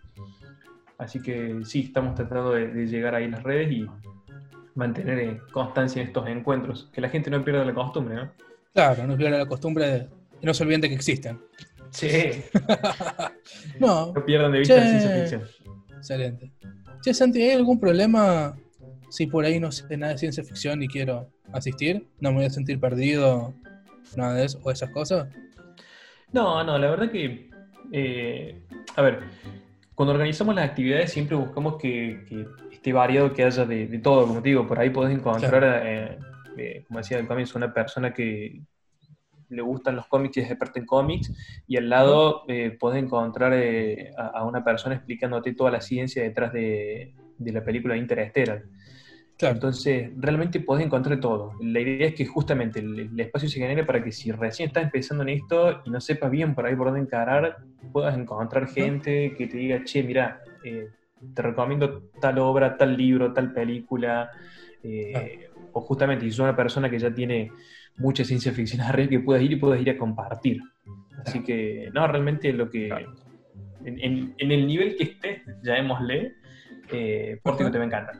Así 0.97 1.21
que 1.21 1.59
sí, 1.65 1.81
estamos 1.81 2.15
tratando 2.15 2.51
de, 2.51 2.67
de 2.69 2.87
llegar 2.87 3.15
ahí 3.15 3.25
en 3.25 3.31
las 3.31 3.43
redes 3.43 3.71
y 3.71 3.85
mantener 4.75 5.19
eh, 5.19 5.41
constancia 5.51 6.01
en 6.01 6.07
estos 6.07 6.27
encuentros. 6.27 6.89
Que 6.93 7.01
la 7.01 7.09
gente 7.09 7.29
no 7.29 7.43
pierda 7.43 7.65
la 7.65 7.73
costumbre, 7.73 8.15
¿no? 8.15 8.31
Claro, 8.73 9.05
no 9.07 9.15
pierdan 9.17 9.39
la 9.39 9.45
costumbre 9.45 9.85
de 9.89 10.09
no 10.41 10.53
se 10.53 10.63
olviden 10.63 10.81
de 10.81 10.89
que 10.89 10.95
existen. 10.95 11.39
Sí. 11.91 12.43
No, 13.79 14.11
No 14.13 14.25
pierdan 14.25 14.51
de 14.51 14.59
vista 14.59 14.75
Che. 14.75 14.81
la 14.81 14.87
ciencia 14.87 15.11
ficción. 15.21 15.41
excelente. 15.97 16.51
Che, 17.01 17.13
Santi, 17.13 17.41
¿hay 17.41 17.51
algún 17.51 17.79
problema 17.79 18.55
si 19.09 19.27
por 19.27 19.45
ahí 19.45 19.59
no 19.59 19.71
sé 19.71 19.97
nada 19.97 20.13
de 20.13 20.17
ciencia 20.19 20.43
ficción 20.43 20.81
y 20.83 20.87
quiero 20.87 21.29
asistir? 21.53 22.07
¿No 22.19 22.31
me 22.31 22.37
voy 22.37 22.45
a 22.45 22.49
sentir 22.49 22.79
perdido? 22.79 23.53
Nada 24.15 24.33
de 24.35 24.45
eso, 24.45 24.59
o 24.63 24.71
esas 24.71 24.89
cosas. 24.91 25.27
No, 26.31 26.63
no, 26.63 26.77
la 26.77 26.89
verdad 26.89 27.11
que, 27.11 27.49
eh, 27.91 28.61
a 28.95 29.01
ver, 29.01 29.19
cuando 29.95 30.13
organizamos 30.13 30.53
las 30.55 30.69
actividades 30.69 31.11
siempre 31.11 31.35
buscamos 31.35 31.77
que, 31.77 32.25
que 32.27 32.45
esté 32.71 32.93
variado, 32.93 33.33
que 33.33 33.43
haya 33.43 33.65
de, 33.65 33.87
de 33.87 33.99
todo, 33.99 34.27
como 34.27 34.41
te 34.41 34.49
digo, 34.49 34.67
por 34.67 34.77
ahí 34.77 34.89
podés 34.89 35.17
encontrar, 35.17 35.63
eh, 35.85 36.19
eh, 36.57 36.83
como 36.87 36.99
decía 36.99 37.17
al 37.17 37.27
comienzo, 37.27 37.57
una 37.57 37.73
persona 37.73 38.13
que 38.13 38.61
le 39.49 39.61
gustan 39.61 39.95
los 39.95 40.07
cómics 40.07 40.37
y 40.37 40.39
es 40.41 40.49
experta 40.49 40.79
en 40.79 40.85
cómics, 40.85 41.31
y 41.67 41.77
al 41.77 41.89
lado 41.89 42.43
eh, 42.47 42.75
podés 42.79 43.03
encontrar 43.03 43.53
eh, 43.53 44.11
a, 44.17 44.39
a 44.39 44.43
una 44.43 44.63
persona 44.63 44.95
explicándote 44.95 45.53
toda 45.53 45.71
la 45.71 45.81
ciencia 45.81 46.23
detrás 46.23 46.51
de, 46.51 47.13
de 47.37 47.51
la 47.51 47.63
película 47.63 47.95
Interstellar. 47.95 48.63
Claro, 49.37 49.55
Entonces, 49.55 50.11
realmente 50.17 50.61
podés 50.61 50.85
encontrar 50.85 51.19
todo. 51.19 51.51
La 51.61 51.79
idea 51.81 52.07
es 52.07 52.15
que 52.15 52.25
justamente 52.25 52.79
el, 52.79 52.99
el 52.99 53.19
espacio 53.19 53.49
se 53.49 53.59
genere 53.59 53.83
para 53.83 54.01
que 54.03 54.11
si 54.11 54.31
recién 54.31 54.67
estás 54.67 54.83
empezando 54.85 55.23
en 55.23 55.29
esto 55.29 55.81
y 55.85 55.89
no 55.89 55.99
sepas 55.99 56.31
bien 56.31 56.55
por 56.55 56.65
ahí 56.65 56.75
por 56.75 56.87
dónde 56.87 57.01
encarar, 57.01 57.55
puedas 57.91 58.17
encontrar 58.17 58.67
gente 58.67 59.35
que 59.37 59.47
te 59.47 59.57
diga, 59.57 59.83
che, 59.83 60.03
mira, 60.03 60.39
eh, 60.63 60.87
te 61.33 61.41
recomiendo 61.41 62.01
tal 62.21 62.39
obra, 62.39 62.77
tal 62.77 62.95
libro, 62.95 63.33
tal 63.33 63.51
película. 63.53 64.29
eh, 64.83 65.39
O 65.73 65.81
justamente, 65.81 66.23
si 66.25 66.31
sos 66.31 66.39
una 66.45 66.55
persona 66.55 66.89
que 66.89 66.97
ya 66.99 67.13
tiene 67.13 67.51
mucha 67.97 68.23
ciencia 68.23 68.53
ficción 68.53 68.81
arriba, 68.81 69.09
que 69.09 69.19
puedas 69.19 69.43
ir 69.43 69.51
y 69.51 69.55
puedas 69.57 69.81
ir 69.81 69.89
a 69.89 69.97
compartir. 69.97 70.61
Así 71.25 71.43
que, 71.43 71.89
no, 71.93 72.07
realmente 72.07 72.53
lo 72.53 72.69
que... 72.69 72.89
En, 73.83 73.99
en- 73.99 74.35
en 74.37 74.51
el 74.51 74.65
nivel 74.67 74.95
que 74.95 75.03
estés, 75.03 75.41
llamémosle, 75.63 76.33
eh, 76.91 77.39
Pórtico 77.43 77.71
te 77.71 77.77
va 77.77 77.83
a 77.83 77.87
encantar. 77.87 78.15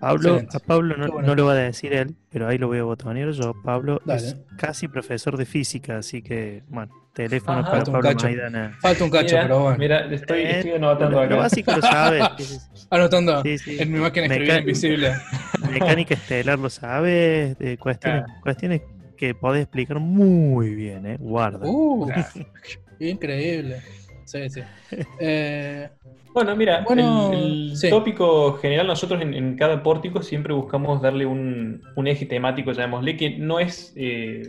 Pablo, 0.00 0.28
Excelente. 0.30 0.56
a 0.56 0.60
Pablo 0.60 0.96
no, 0.96 1.04
Qué 1.06 1.10
bueno. 1.12 1.28
no 1.28 1.34
lo 1.34 1.46
va 1.46 1.52
a 1.52 1.56
decir 1.56 1.92
él, 1.92 2.14
pero 2.30 2.48
ahí 2.48 2.58
lo 2.58 2.66
voy 2.68 2.78
a 2.78 2.84
botonear 2.84 3.30
yo. 3.32 3.54
Pablo 3.62 4.00
es 4.06 4.36
casi 4.56 4.88
profesor 4.88 5.36
de 5.36 5.44
física, 5.46 5.98
así 5.98 6.22
que, 6.22 6.62
bueno, 6.68 6.90
teléfono 7.12 7.58
Ajá. 7.60 7.70
para 7.70 7.84
Pablo 7.84 8.00
cacho. 8.02 8.26
Maidana. 8.26 8.76
falta 8.80 9.04
un 9.04 9.10
cacho, 9.10 9.34
mira, 9.36 9.42
pero 9.42 9.60
bueno. 9.60 9.78
Mira, 9.78 10.14
estoy, 10.14 10.40
Eh, 10.40 10.50
estoy 10.58 10.72
anotando 10.72 11.10
Lo, 11.16 11.20
acá. 11.20 11.34
lo 11.34 11.40
básico 11.40 11.72
lo 11.72 11.82
sabes. 11.82 12.68
Anotando 12.90 13.42
Sí, 13.42 13.58
sí. 13.58 13.76
en 13.78 13.92
mi 13.92 13.98
máquina 14.00 14.26
escribir 14.26 14.54
invisible. 14.60 15.12
Mecánica 15.70 16.14
estelar 16.14 16.58
lo 16.58 16.70
sabes. 16.70 17.56
de 17.58 17.76
cuestiones, 17.78 18.24
cuestiones 18.42 18.82
que 19.16 19.34
podés 19.34 19.62
explicar 19.64 19.98
muy 20.00 20.74
bien, 20.74 21.04
¿eh? 21.06 21.16
Guarda. 21.20 21.60
Uh, 21.68 22.10
increíble. 22.98 23.80
Sí, 24.30 24.48
sí. 24.48 24.60
Eh, 25.18 25.88
Bueno, 26.32 26.54
mira, 26.54 26.82
Bueno, 26.84 27.32
el, 27.32 27.38
el 27.72 27.76
sí. 27.76 27.90
tópico 27.90 28.52
general, 28.58 28.86
nosotros 28.86 29.20
en, 29.20 29.34
en 29.34 29.56
cada 29.56 29.82
pórtico 29.82 30.22
siempre 30.22 30.52
buscamos 30.54 31.02
darle 31.02 31.26
un, 31.26 31.82
un 31.96 32.06
eje 32.06 32.26
temático, 32.26 32.70
llamémosle, 32.70 33.16
que 33.16 33.30
no 33.38 33.58
es, 33.58 33.92
eh, 33.96 34.42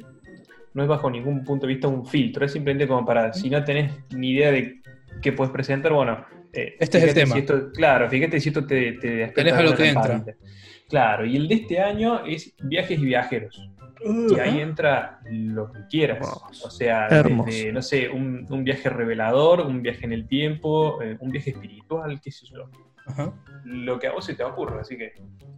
no 0.76 0.84
es 0.84 0.88
bajo 0.88 1.10
ningún 1.10 1.44
punto 1.44 1.66
de 1.66 1.74
vista 1.74 1.88
un 1.88 2.06
filtro, 2.06 2.46
es 2.46 2.52
simplemente 2.52 2.88
como 2.88 3.04
para, 3.04 3.34
si 3.34 3.50
no 3.50 3.64
tenés 3.64 3.92
ni 4.12 4.30
idea 4.32 4.52
de 4.52 4.82
qué 5.20 5.32
puedes 5.34 5.52
presentar, 5.52 5.92
bueno, 5.94 6.24
eh, 6.54 6.76
Este 6.80 7.00
es 7.00 7.04
el 7.06 7.14
tema. 7.16 7.34
si 7.34 7.40
esto- 7.40 7.72
claro, 7.74 8.08
fíjate 8.08 8.40
si 8.40 8.50
esto 8.50 8.66
te, 8.68 8.94
te 8.94 9.28
Tenés 9.30 9.54
algo 9.54 9.72
alguna 9.72 9.76
que 9.78 9.90
entra. 9.90 10.36
Claro, 10.88 11.26
y 11.26 11.36
el 11.38 11.48
de 11.48 11.56
este 11.56 11.80
año 11.80 12.24
es 12.26 12.54
viajes 12.62 13.00
y 13.00 13.06
viajeros. 13.06 13.68
Y 14.04 14.40
ahí 14.40 14.60
entra 14.60 15.20
lo 15.26 15.72
que 15.72 15.80
quieras. 15.90 16.28
O 16.64 16.70
sea, 16.70 17.08
desde, 17.08 17.72
no 17.72 17.82
sé, 17.82 18.10
un, 18.10 18.46
un 18.50 18.64
viaje 18.64 18.90
revelador, 18.90 19.62
un 19.62 19.82
viaje 19.82 20.06
en 20.06 20.14
el 20.14 20.28
tiempo, 20.28 21.02
eh, 21.02 21.18
un 21.20 21.32
viaje 21.32 21.52
espiritual, 21.52 22.20
qué 22.22 22.32
sé 22.32 22.46
yo. 22.48 22.70
ajá. 23.06 23.34
Lo 23.64 24.00
que 24.00 24.08
a 24.08 24.14
vos 24.14 24.26
se 24.26 24.34
te 24.34 24.44
ocurra, 24.44 24.82
así 24.82 24.98
que 24.98 25.14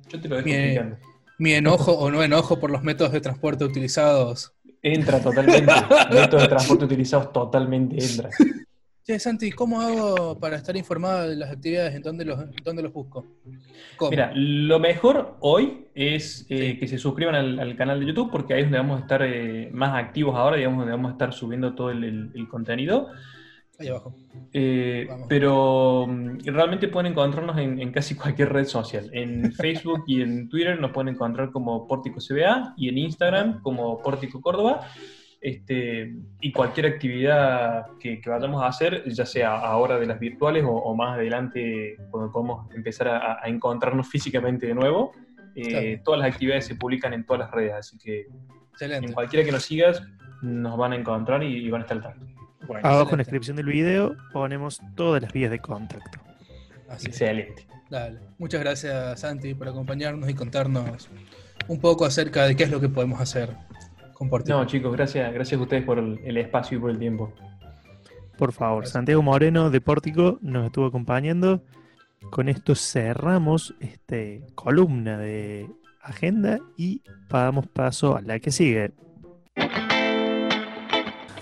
yo 0.10 0.19
te 0.19 0.27
lo 0.27 0.36
dejo 0.38 0.49
explicando. 0.49 0.97
Mi 1.39 1.53
enojo 1.53 1.93
o 1.93 2.12
no 2.12 2.21
enojo 2.23 2.60
por 2.60 2.69
los 2.69 2.84
métodos 2.84 3.12
de 3.12 3.21
transporte 3.21 3.63
utilizados. 3.63 4.53
Entra 4.82 5.21
totalmente. 5.21 5.71
Métodos 6.12 6.43
de 6.43 6.47
transporte 6.49 6.86
utilizados 6.86 7.32
totalmente 7.32 8.03
entra. 8.03 8.29
Che, 9.06 9.20
Santi, 9.20 9.52
¿cómo 9.52 9.82
hago 9.82 10.39
para 10.39 10.56
estar 10.56 10.78
informado 10.78 11.28
de 11.28 11.36
las 11.36 11.52
actividades? 11.52 11.94
¿En 11.94 12.02
dónde 12.02 12.24
los, 12.24 12.39
dónde 12.63 12.82
los 12.84 12.94
busco? 12.94 13.26
¿Cómo? 13.98 14.12
Mira, 14.12 14.32
lo 14.34 14.80
mejor 14.80 15.36
hoy 15.42 15.88
es 15.94 16.46
eh, 16.50 16.72
Sí. 16.74 16.80
que 16.80 16.88
se 16.88 16.98
suscriban 16.98 17.36
al, 17.36 17.60
al 17.60 17.76
canal 17.76 18.00
de 18.00 18.06
YouTube 18.06 18.32
porque 18.32 18.54
ahí 18.54 18.62
es 18.62 18.66
donde 18.68 18.78
vamos 18.78 19.00
a 19.00 19.02
estar 19.02 19.22
eh, 19.24 19.70
más 19.74 19.94
activos 20.02 20.36
ahora, 20.38 20.56
digamos, 20.56 20.80
donde 20.80 20.94
vamos 20.94 21.10
a 21.10 21.13
estar 21.13 21.34
subiendo 21.34 21.76
todo 21.76 21.92
el, 21.92 22.04
el- 22.06 22.32
el 22.34 22.48
contenido. 22.48 23.10
Ahí 23.78 23.89
abajo. 23.89 24.16
Eh, 24.54 25.10
pero 25.28 26.06
mm, 26.08 26.38
realmente 26.46 26.88
pueden 26.88 27.12
encontrarnos 27.12 27.58
en, 27.58 27.82
en 27.82 27.92
casi 27.92 28.16
cualquier 28.16 28.54
red 28.54 28.66
social. 28.68 29.10
En 29.12 29.52
Facebook 29.54 30.06
y 30.08 30.22
en 30.22 30.48
Twitter 30.48 30.80
nos 30.80 30.92
pueden 30.92 31.13
encontrar 31.16 31.52
como 31.52 31.88
Pórtico 31.89 32.20
CBA 32.22 32.74
y 32.78 32.88
en 32.88 32.98
Instagram 33.00 33.62
como 33.63 34.02
Pórtico 34.02 34.39
Córdoba. 34.39 34.88
Este, 35.45 36.15
y 36.39 36.53
cualquier 36.53 36.86
actividad 36.86 37.86
que, 37.99 38.21
que 38.21 38.29
vayamos 38.29 38.63
a 38.63 38.67
hacer, 38.67 39.03
ya 39.10 39.25
sea 39.25 39.58
ahora 39.60 39.99
de 39.99 40.06
las 40.06 40.17
virtuales 40.17 40.63
o, 40.63 40.69
o 40.71 40.95
más 40.95 41.15
adelante 41.17 41.97
cuando 42.12 42.32
podamos 42.32 42.73
empezar 42.73 43.10
a, 43.10 43.43
a 43.43 43.49
encontrarnos 43.49 44.08
físicamente 44.08 44.67
de 44.67 44.73
nuevo, 44.73 45.12
eh, 45.53 45.67
Claro. 45.67 46.01
todas 46.06 46.19
las 46.21 46.29
actividades 46.34 46.65
se 46.65 46.75
publican 46.75 47.13
en 47.13 47.25
todas 47.25 47.41
las 47.41 47.51
redes, 47.51 47.73
así 47.73 47.97
que 47.97 48.25
en 48.79 49.12
cualquiera 49.12 49.45
que 49.45 49.51
nos 49.51 49.63
sigas 49.63 50.01
nos 50.41 50.77
van 50.77 50.93
a 50.93 50.95
encontrar 50.95 51.43
y, 51.43 51.58
y 51.65 51.69
van 51.69 51.82
a 51.82 51.84
estar 51.84 51.97
al 51.97 52.03
tanto. 52.03 52.25
Bueno, 52.65 52.88
Abajo 52.88 53.12
en 53.12 53.17
la 53.17 53.23
descripción 53.23 53.58
del 53.58 53.65
video 53.65 54.15
ponemos 54.32 54.79
todas 54.95 55.21
las 55.21 55.34
vías 55.34 55.51
de 55.51 55.60
contacto. 55.60 56.19
Así 56.88 57.08
es. 57.10 57.21
Excelente. 57.21 57.67
Dale. 57.89 58.19
Muchas 58.38 58.62
gracias, 58.62 59.19
Santi, 59.19 59.53
por 59.53 59.67
acompañarnos 59.67 60.29
y 60.29 60.34
contarnos 60.34 61.10
un 61.67 61.79
poco 61.82 62.06
acerca 62.06 62.45
de 62.45 62.56
qué 62.56 62.63
es 62.63 62.71
lo 62.71 62.79
que 62.79 62.88
podemos 62.89 63.19
hacer 63.19 63.49
No, 64.29 64.65
chicos, 64.65 64.91
gracias, 64.93 65.33
gracias 65.33 65.59
a 65.59 65.63
ustedes 65.63 65.83
por 65.83 65.99
el, 65.99 66.19
el 66.23 66.38
espacio 66.38 66.77
y 66.77 66.81
por 66.81 66.89
el 66.91 66.99
tiempo. 66.99 67.33
Por 68.38 68.51
favor, 68.51 68.79
Gracias. 68.79 68.93
Santiago 68.93 69.21
Moreno 69.21 69.69
de 69.69 69.81
Pórtico 69.81 70.39
nos 70.41 70.65
estuvo 70.65 70.86
acompañando. 70.86 71.63
Con 72.31 72.49
esto 72.49 72.75
cerramos 72.75 73.75
este 73.79 74.45
columna 74.55 75.17
de 75.17 75.69
agenda 76.01 76.59
y 76.77 77.01
damos 77.29 77.67
paso 77.67 78.15
a 78.17 78.21
la 78.21 78.39
que 78.39 78.51
sigue. 78.51 78.91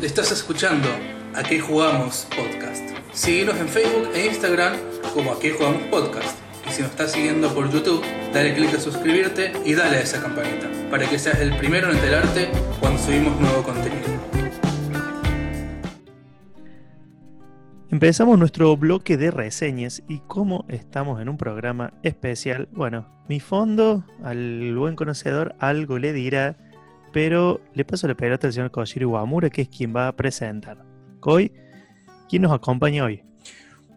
Estás 0.02 0.32
escuchando 0.32 0.88
¿A 1.36 1.44
qué 1.44 1.60
jugamos 1.60 2.28
podcast? 2.36 2.84
Síguenos 3.14 3.56
en 3.58 3.68
Facebook 3.68 4.10
e 4.14 4.26
Instagram 4.26 4.74
como 5.14 5.32
¿A 5.32 5.40
qué 5.40 5.52
jugamos 5.52 5.84
podcast? 5.84 6.51
Si 6.72 6.82
nos 6.82 6.92
estás 6.92 7.12
siguiendo 7.12 7.54
por 7.54 7.70
YouTube, 7.70 8.02
dale 8.34 8.54
click 8.56 8.74
a 8.74 8.80
suscribirte 8.80 9.52
y 9.66 9.74
dale 9.74 9.98
a 9.98 10.02
esa 10.02 10.22
campanita 10.22 10.70
para 10.90 11.06
que 11.06 11.20
seas 11.20 11.42
el 11.42 11.54
primero 11.58 11.90
en 11.90 11.98
enterarte 11.98 12.50
cuando 12.80 12.98
subimos 12.98 13.38
nuevo 13.42 13.62
contenido. 13.62 14.08
Empezamos 17.90 18.40
nuestro 18.40 18.78
bloque 18.78 19.18
de 19.18 19.32
reseñas 19.32 20.02
y 20.08 20.20
como 20.20 20.64
estamos 20.70 21.22
en 21.22 21.28
un 21.28 21.36
programa 21.36 21.92
especial, 22.04 22.70
bueno, 22.72 23.06
mi 23.28 23.42
fondo 23.42 24.06
al 24.24 24.74
buen 24.74 24.96
conocedor 24.96 25.56
algo 25.60 26.00
le 26.00 26.14
dirá, 26.14 26.56
pero 27.12 27.60
le 27.74 27.84
paso 27.84 28.08
la 28.08 28.16
pelota 28.16 28.48
al 28.48 28.54
señor 28.54 28.72
Koshiro 28.72 29.10
Iwamura, 29.10 29.50
que 29.50 29.64
es 29.64 29.68
quien 29.68 29.94
va 29.94 30.08
a 30.08 30.16
presentar. 30.16 30.78
Koi, 31.20 31.52
¿quién 32.30 32.44
nos 32.44 32.54
acompaña 32.54 33.04
hoy? 33.04 33.26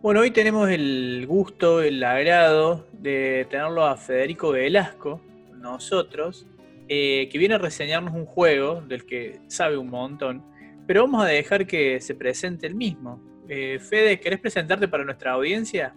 Bueno, 0.04 0.20
hoy 0.20 0.32
tenemos 0.32 0.68
el 0.68 1.24
gusto, 1.26 1.80
el 1.80 2.04
agrado 2.04 2.84
de 2.92 3.46
tenerlo 3.48 3.86
a 3.86 3.96
Federico 3.96 4.50
Velasco, 4.50 5.18
nosotros, 5.56 6.46
eh, 6.88 7.26
que 7.32 7.38
viene 7.38 7.54
a 7.54 7.58
reseñarnos 7.58 8.12
un 8.12 8.26
juego 8.26 8.82
del 8.82 9.06
que 9.06 9.40
sabe 9.46 9.78
un 9.78 9.88
montón, 9.88 10.44
pero 10.86 11.04
vamos 11.04 11.24
a 11.24 11.28
dejar 11.28 11.66
que 11.66 12.02
se 12.02 12.14
presente 12.14 12.66
el 12.66 12.74
mismo. 12.74 13.18
Eh, 13.48 13.78
Fede, 13.80 14.20
¿querés 14.20 14.40
presentarte 14.40 14.88
para 14.88 15.06
nuestra 15.06 15.32
audiencia? 15.32 15.94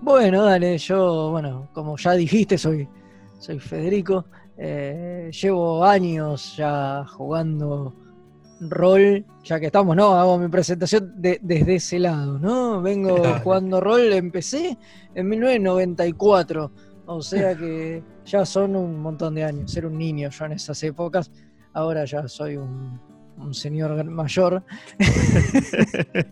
Bueno, 0.00 0.42
dale, 0.42 0.78
yo, 0.78 1.30
bueno, 1.30 1.68
como 1.74 1.98
ya 1.98 2.12
dijiste, 2.12 2.56
soy, 2.56 2.88
soy 3.38 3.58
Federico. 3.58 4.24
Eh, 4.56 5.30
llevo 5.30 5.84
años 5.84 6.56
ya 6.56 7.04
jugando 7.06 7.94
rol, 8.60 9.24
ya 9.42 9.58
que 9.58 9.66
estamos, 9.66 9.96
¿no? 9.96 10.14
Hago 10.14 10.38
mi 10.38 10.48
presentación 10.48 11.14
desde 11.16 11.74
ese 11.74 11.98
lado, 11.98 12.38
¿no? 12.38 12.82
Vengo 12.82 13.16
jugando 13.42 13.80
rol, 13.80 14.12
empecé 14.12 14.76
en 15.14 15.28
1994, 15.28 16.70
o 17.06 17.22
sea 17.22 17.56
que 17.56 18.02
ya 18.26 18.44
son 18.44 18.76
un 18.76 19.00
montón 19.00 19.34
de 19.34 19.44
años, 19.44 19.72
ser 19.72 19.86
un 19.86 19.98
niño 19.98 20.28
yo 20.30 20.44
en 20.44 20.52
esas 20.52 20.82
épocas, 20.82 21.30
ahora 21.72 22.04
ya 22.04 22.28
soy 22.28 22.56
un, 22.56 23.00
señor 23.52 24.04
mayor. 24.04 24.62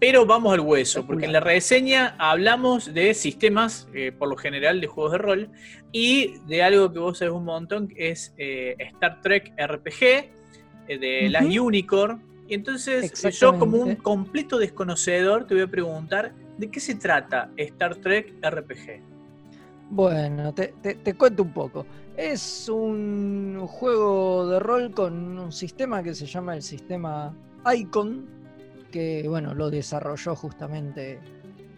Pero 0.00 0.24
vamos 0.24 0.54
al 0.54 0.60
hueso, 0.60 1.06
porque 1.06 1.26
en 1.26 1.34
la 1.34 1.40
reseña 1.40 2.16
hablamos 2.18 2.94
de 2.94 3.12
sistemas, 3.12 3.86
eh, 3.92 4.10
por 4.10 4.30
lo 4.30 4.36
general, 4.36 4.80
de 4.80 4.86
juegos 4.86 5.12
de 5.12 5.18
rol, 5.18 5.50
y 5.92 6.38
de 6.46 6.62
algo 6.62 6.90
que 6.90 6.98
vos 6.98 7.18
sabés 7.18 7.34
un 7.34 7.44
montón, 7.44 7.88
que 7.88 8.10
es 8.10 8.32
eh, 8.38 8.74
Star 8.78 9.20
Trek 9.20 9.52
RPG, 9.58 10.39
de 10.86 11.28
las 11.30 11.44
Unicorn. 11.44 12.22
Y 12.48 12.54
entonces 12.54 13.12
yo 13.38 13.58
como 13.58 13.78
un 13.78 13.96
completo 13.96 14.58
desconocedor 14.58 15.46
te 15.46 15.54
voy 15.54 15.62
a 15.62 15.68
preguntar, 15.68 16.34
¿de 16.58 16.70
qué 16.70 16.80
se 16.80 16.96
trata 16.96 17.50
Star 17.56 17.96
Trek 17.96 18.34
RPG? 18.42 19.10
Bueno, 19.90 20.54
te, 20.54 21.14
cuento 21.14 21.42
un 21.42 21.52
poco. 21.52 21.86
Es 22.16 22.68
un 22.68 23.66
juego 23.66 24.48
de 24.48 24.60
rol 24.60 24.92
con 24.92 25.38
un 25.38 25.52
sistema 25.52 26.02
que 26.02 26.14
se 26.14 26.26
llama 26.26 26.54
el 26.54 26.62
sistema 26.62 27.34
Icon, 27.72 28.26
que 28.92 29.26
bueno, 29.28 29.54
lo 29.54 29.70
desarrolló 29.70 30.36
justamente 30.36 31.18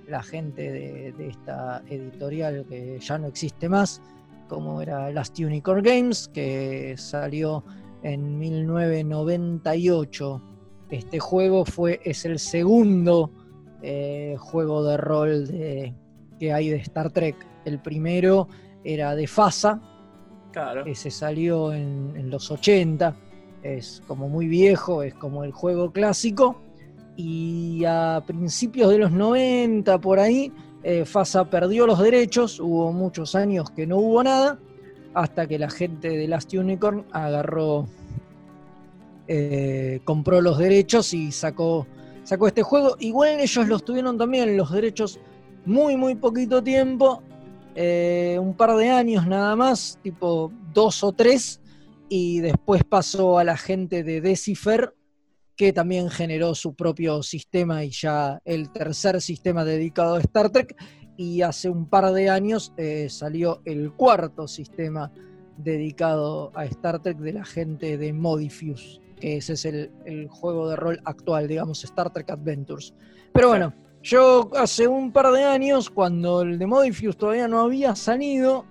la 0.08 0.22
gente 0.22 0.72
de, 0.72 1.12
de 1.12 1.28
esta 1.28 1.82
editorial 1.88 2.66
que 2.68 2.98
ya 2.98 3.18
no 3.18 3.28
existe 3.28 3.68
más, 3.68 4.02
como 4.48 4.82
era 4.82 5.10
Last 5.10 5.38
Unicorn 5.38 5.82
Games, 5.82 6.28
que 6.28 6.94
salió 6.98 7.64
en 8.02 8.38
1998. 8.38 10.42
Este 10.90 11.18
juego 11.18 11.64
fue, 11.64 12.00
es 12.04 12.24
el 12.24 12.38
segundo 12.38 13.30
eh, 13.80 14.36
juego 14.38 14.84
de 14.84 14.96
rol 14.96 15.46
de, 15.46 15.94
que 16.38 16.52
hay 16.52 16.68
de 16.68 16.76
Star 16.76 17.10
Trek. 17.10 17.36
El 17.64 17.80
primero 17.80 18.48
era 18.84 19.14
de 19.14 19.26
FASA, 19.26 19.80
claro. 20.52 20.84
ese 20.86 21.10
salió 21.10 21.72
en, 21.72 22.30
los 22.30 22.50
80, 22.50 23.14
es 23.62 24.02
como 24.06 24.28
muy 24.28 24.48
viejo, 24.48 25.02
es 25.02 25.14
como 25.14 25.44
el 25.44 25.52
juego 25.52 25.92
clásico. 25.92 26.60
Y 27.16 27.84
a 27.84 28.22
principios 28.26 28.90
de 28.90 28.98
los 28.98 29.12
90, 29.12 29.98
por 29.98 30.18
ahí, 30.18 30.52
eh, 30.82 31.04
FASA 31.04 31.48
perdió 31.48 31.86
los 31.86 31.98
derechos, 31.98 32.58
hubo 32.58 32.92
muchos 32.92 33.34
años 33.34 33.70
que 33.70 33.86
no 33.86 33.98
hubo 33.98 34.22
nada, 34.22 34.58
hasta 35.14 35.46
que 35.46 35.58
la 35.58 35.70
gente 35.70 36.08
de 36.08 36.28
Last 36.28 36.52
Unicorn 36.54 37.04
agarró, 37.12 37.86
eh, 39.28 40.00
compró 40.04 40.40
los 40.40 40.58
derechos 40.58 41.12
y 41.14 41.32
sacó, 41.32 41.86
sacó 42.24 42.46
este 42.46 42.62
juego. 42.62 42.96
Igual 42.98 43.40
ellos 43.40 43.68
los 43.68 43.84
tuvieron 43.84 44.18
también 44.18 44.56
los 44.56 44.72
derechos 44.72 45.20
muy, 45.64 45.96
muy 45.96 46.14
poquito 46.14 46.62
tiempo, 46.62 47.22
eh, 47.74 48.38
un 48.40 48.54
par 48.54 48.76
de 48.76 48.90
años 48.90 49.26
nada 49.26 49.56
más, 49.56 49.98
tipo 50.02 50.52
dos 50.72 51.04
o 51.04 51.12
tres, 51.12 51.60
y 52.08 52.40
después 52.40 52.84
pasó 52.84 53.38
a 53.38 53.44
la 53.44 53.56
gente 53.56 54.02
de 54.02 54.20
Decipher, 54.20 54.94
que 55.56 55.72
también 55.72 56.10
generó 56.10 56.54
su 56.54 56.74
propio 56.74 57.22
sistema 57.22 57.84
y 57.84 57.90
ya 57.90 58.40
el 58.44 58.70
tercer 58.70 59.20
sistema 59.20 59.64
dedicado 59.64 60.16
a 60.16 60.20
Star 60.20 60.50
Trek, 60.50 60.74
y 61.22 61.42
hace 61.42 61.70
un 61.70 61.86
par 61.86 62.12
de 62.12 62.28
años 62.28 62.72
eh, 62.76 63.08
salió 63.08 63.60
el 63.64 63.92
cuarto 63.92 64.48
sistema 64.48 65.12
dedicado 65.56 66.50
a 66.56 66.64
Star 66.64 67.00
Trek 67.00 67.18
de 67.18 67.32
la 67.32 67.44
gente 67.44 67.96
de 67.96 68.12
Modifius, 68.12 69.00
que 69.20 69.36
ese 69.36 69.52
es 69.52 69.64
el, 69.64 70.28
juego 70.28 70.68
de 70.68 70.74
rol 70.74 71.00
actual, 71.04 71.46
digamos, 71.46 71.84
Star 71.84 72.12
Trek 72.12 72.28
Adventures. 72.30 72.92
Pero 73.32 73.50
bueno, 73.50 73.72
yo 74.02 74.50
hace 74.56 74.88
un 74.88 75.12
par 75.12 75.30
de 75.30 75.44
años, 75.44 75.90
cuando 75.90 76.42
el 76.42 76.58
de 76.58 76.66
Modifius 76.66 77.16
todavía 77.16 77.46
no 77.46 77.60
había 77.60 77.94
salido, 77.94 78.64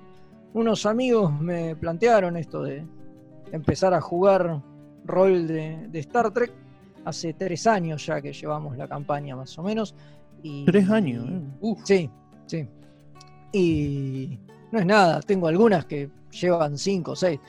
unos 0.54 0.86
amigos 0.86 1.32
me 1.40 1.78
plantearon 1.78 2.36
esto 2.36 2.64
de 2.64 2.86
empezar 3.54 3.94
a 3.94 4.02
jugar 4.02 4.62
rol 5.06 5.48
de, 5.48 5.88
de 5.88 6.00
Star 6.00 6.34
Trek. 6.34 6.52
Hace 7.06 7.34
tres 7.34 7.66
años 7.66 8.06
ya 8.06 8.22
que 8.22 8.34
llevamos 8.34 8.76
la 8.76 8.90
campaña 8.90 9.38
más 9.38 9.58
o 9.58 9.64
menos. 9.64 9.96
Y, 10.44 10.66
tres 10.66 10.90
años. 10.90 11.28
¿eh? 11.30 11.76
Sí, 11.84 12.10
Sí. 12.52 12.68
Y 13.54 14.38
no 14.74 14.80
es 14.80 14.86
nada, 14.86 15.22
tengo 15.22 15.48
algunas 15.48 15.86
que 15.86 16.10
llevan 16.32 16.78
5 16.78 17.12
o 17.12 17.16
6 17.16 17.40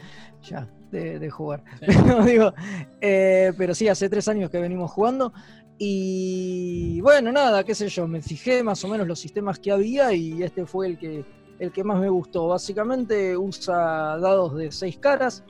ya 0.45 0.69
de, 0.93 1.29
jugar. 1.29 1.65
Digo, 2.25 2.55
eh, 3.01 3.53
pero 3.59 3.75
sí, 3.75 3.89
hace 3.89 4.09
tres 4.09 4.29
años 4.29 4.49
que 4.49 4.61
venimos 4.61 4.93
jugando. 4.93 5.33
Y 5.77 7.01
bueno, 7.01 7.33
nada, 7.33 7.65
qué 7.65 7.75
sé 7.75 7.89
yo, 7.89 8.07
me 8.07 8.23
fijé 8.23 8.63
más 8.63 8.85
o 8.85 8.89
menos 8.89 9.09
los 9.09 9.19
sistemas 9.19 9.59
que 9.59 9.73
había 9.73 10.13
y 10.13 10.41
este 10.45 10.67
fue 10.67 10.87
el 10.87 10.99
que, 10.99 11.25
el 11.59 11.73
que 11.73 11.83
más 11.83 11.99
me 11.99 12.09
gustó. 12.09 12.47
Básicamente 12.47 13.37
usa 13.37 14.19
dados 14.19 14.55
de 14.55 14.71
6 14.71 14.99
caras, 14.99 15.43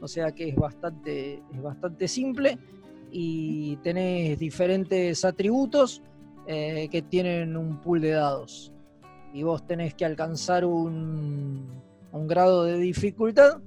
o 0.00 0.08
sea 0.08 0.32
que 0.32 0.48
es 0.48 0.56
bastante, 0.56 1.34
es 1.54 1.62
bastante 1.62 2.08
simple 2.08 2.58
y 3.12 3.76
tenés 3.76 4.36
diferentes 4.36 5.24
atributos 5.24 6.02
eh, 6.48 6.88
que 6.90 7.02
tienen 7.02 7.56
un 7.56 7.80
pool 7.80 8.00
de 8.00 8.10
dados 8.10 8.72
y 9.32 9.42
vos 9.42 9.66
tenés 9.66 9.94
que 9.94 10.04
alcanzar 10.04 10.64
un, 10.64 11.84
grado 12.12 12.64
de 12.64 12.78
dificultad 12.78 13.58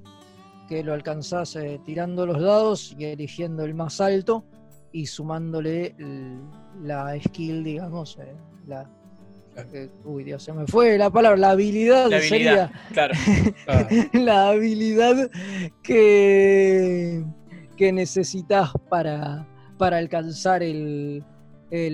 que 0.67 0.83
lo 0.83 0.93
alcanzás 0.93 1.55
eh, 1.55 1.79
tirando 1.85 2.25
los 2.25 2.41
dados 2.41 2.95
y 2.97 3.05
eligiendo 3.05 3.63
el 3.63 3.75
más 3.75 4.01
alto 4.01 4.43
y 4.91 5.05
sumándole 5.05 5.95
la 6.83 7.15
skill, 7.19 7.63
digamos, 7.63 8.17
eh, 8.19 8.33
la, 8.67 8.89
uy 10.03 10.23
Dios, 10.23 10.43
se 10.43 10.53
me 10.53 10.65
fue 10.65 10.97
la 10.97 11.09
palabra, 11.09 11.37
la 11.37 11.51
habilidad, 11.51 12.09
sería 12.21 12.71
claro. 12.93 13.13
la 14.13 14.49
habilidad 14.49 15.29
que, 15.83 17.23
que 17.77 17.91
necesitas 17.91 18.71
para, 18.89 19.47
para 19.77 19.97
alcanzar 19.97 20.63
el, 20.63 21.23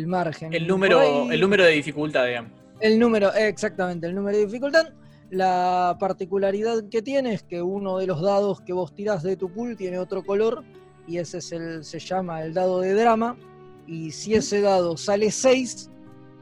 margen. 0.07 0.53
El 0.53 0.67
número, 0.67 1.31
el 1.31 1.39
número 1.39 1.63
de 1.63 1.71
dificultad, 1.71 2.25
digamos. 2.25 2.64
El 2.79 2.99
número, 2.99 3.33
exactamente, 3.33 4.07
el 4.07 4.15
número 4.15 4.37
de 4.37 4.45
dificultad. 4.45 4.93
La 5.29 5.97
particularidad 5.99 6.87
que 6.89 7.01
tiene 7.01 7.33
es 7.33 7.43
que 7.43 7.61
uno 7.61 7.97
de 7.97 8.07
los 8.07 8.21
dados 8.21 8.61
que 8.61 8.73
vos 8.73 8.93
tirás 8.93 9.23
de 9.23 9.37
tu 9.37 9.51
pool 9.51 9.75
tiene 9.75 9.97
otro 9.97 10.23
color 10.23 10.63
y 11.07 11.17
ese 11.17 11.39
es 11.39 11.51
el, 11.51 11.83
se 11.83 11.99
llama 11.99 12.43
el 12.43 12.53
dado 12.53 12.81
de 12.81 12.93
drama. 12.93 13.37
Y 13.87 14.11
si 14.11 14.35
ese 14.35 14.61
dado 14.61 14.97
sale 14.97 15.31
6, 15.31 15.89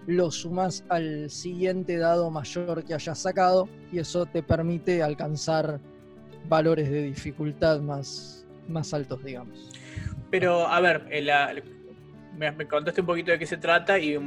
lo 0.07 0.31
sumas 0.31 0.83
al 0.89 1.29
siguiente 1.29 1.97
dado 1.97 2.29
mayor 2.29 2.83
que 2.83 2.93
hayas 2.93 3.19
sacado 3.19 3.69
y 3.91 3.99
eso 3.99 4.25
te 4.25 4.43
permite 4.43 5.01
alcanzar 5.01 5.79
valores 6.47 6.89
de 6.89 7.03
dificultad 7.03 7.79
más, 7.79 8.45
más 8.67 8.93
altos, 8.93 9.23
digamos. 9.23 9.69
Pero, 10.29 10.67
a 10.67 10.79
ver, 10.81 11.07
la, 11.23 11.53
me, 12.37 12.67
contaste 12.67 13.01
un 13.01 13.07
poquito 13.07 13.31
de 13.31 13.39
qué 13.39 13.45
se 13.45 13.57
trata 13.57 13.99
y, 13.99 14.17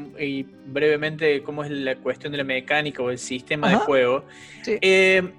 brevemente 0.66 1.42
cómo 1.42 1.64
es 1.64 1.70
la 1.70 1.96
cuestión 1.96 2.32
de 2.32 2.38
la 2.38 2.44
mecánica 2.44 3.02
o 3.02 3.10
el 3.10 3.18
sistema 3.18 3.70
de 3.70 3.76
juego. 3.76 4.24
Eh, 4.66 5.32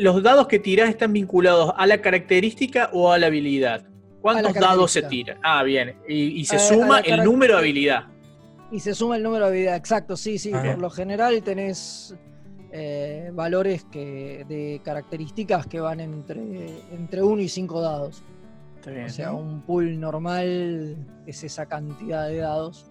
¿Los 0.00 0.22
dados 0.22 0.48
que 0.48 0.58
tiras 0.58 0.88
están 0.88 1.12
vinculados 1.12 1.72
a 1.76 1.86
la 1.86 2.00
característica 2.00 2.90
o 2.92 3.12
a 3.12 3.18
la 3.18 3.28
habilidad? 3.28 3.84
¿Cuántos 4.20 4.54
dados 4.54 4.92
se 4.92 5.02
tiran? 5.02 5.38
Ah, 5.42 5.62
bien. 5.62 5.96
Y, 6.08 6.44
se 6.44 6.58
suma 6.58 7.00
el 7.00 7.24
número 7.24 7.54
de 7.54 7.60
habilidad. 7.60 8.04
Y 8.70 8.80
se 8.80 8.94
suma 8.94 9.16
el 9.16 9.22
número 9.22 9.44
de 9.44 9.50
habilidad, 9.50 9.76
exacto, 9.76 10.16
sí, 10.16 10.38
sí. 10.38 10.50
Por 10.50 10.78
lo 10.78 10.90
general 10.90 11.42
tenés 11.42 12.14
eh, 12.72 13.30
valores 13.34 13.84
que, 13.84 14.44
de 14.48 14.80
características 14.82 15.66
que 15.66 15.80
van 15.80 16.00
entre, 16.00 16.40
entre 16.92 17.22
1 17.22 17.42
y 17.42 17.48
5 17.48 17.80
dados 17.80 18.22
o 18.86 19.08
sea, 19.08 19.32
un 19.32 19.62
pool 19.62 19.98
normal 19.98 20.96
es 21.26 21.44
esa 21.44 21.66
cantidad 21.66 22.28
de 22.28 22.38
dados. 22.38 22.90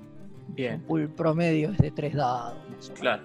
Bien. 0.49 0.75
Un 0.75 0.81
pool 0.81 1.09
promedio 1.09 1.71
es 1.71 1.77
de 1.77 1.91
tres 1.91 2.13
dados. 2.13 2.91
Claro. 2.99 3.23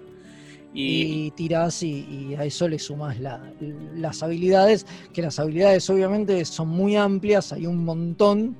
Y, 0.78 1.30
tirás 1.30 1.82
y, 1.82 2.34
a 2.38 2.44
eso 2.44 2.68
le 2.68 2.78
sumas 2.78 3.16
las 3.18 4.22
habilidades, 4.22 4.86
que 5.14 5.22
las 5.22 5.38
habilidades 5.38 5.88
obviamente 5.88 6.44
son 6.44 6.68
muy 6.68 6.96
amplias, 6.96 7.52
hay 7.52 7.66
un 7.66 7.82
montón, 7.82 8.54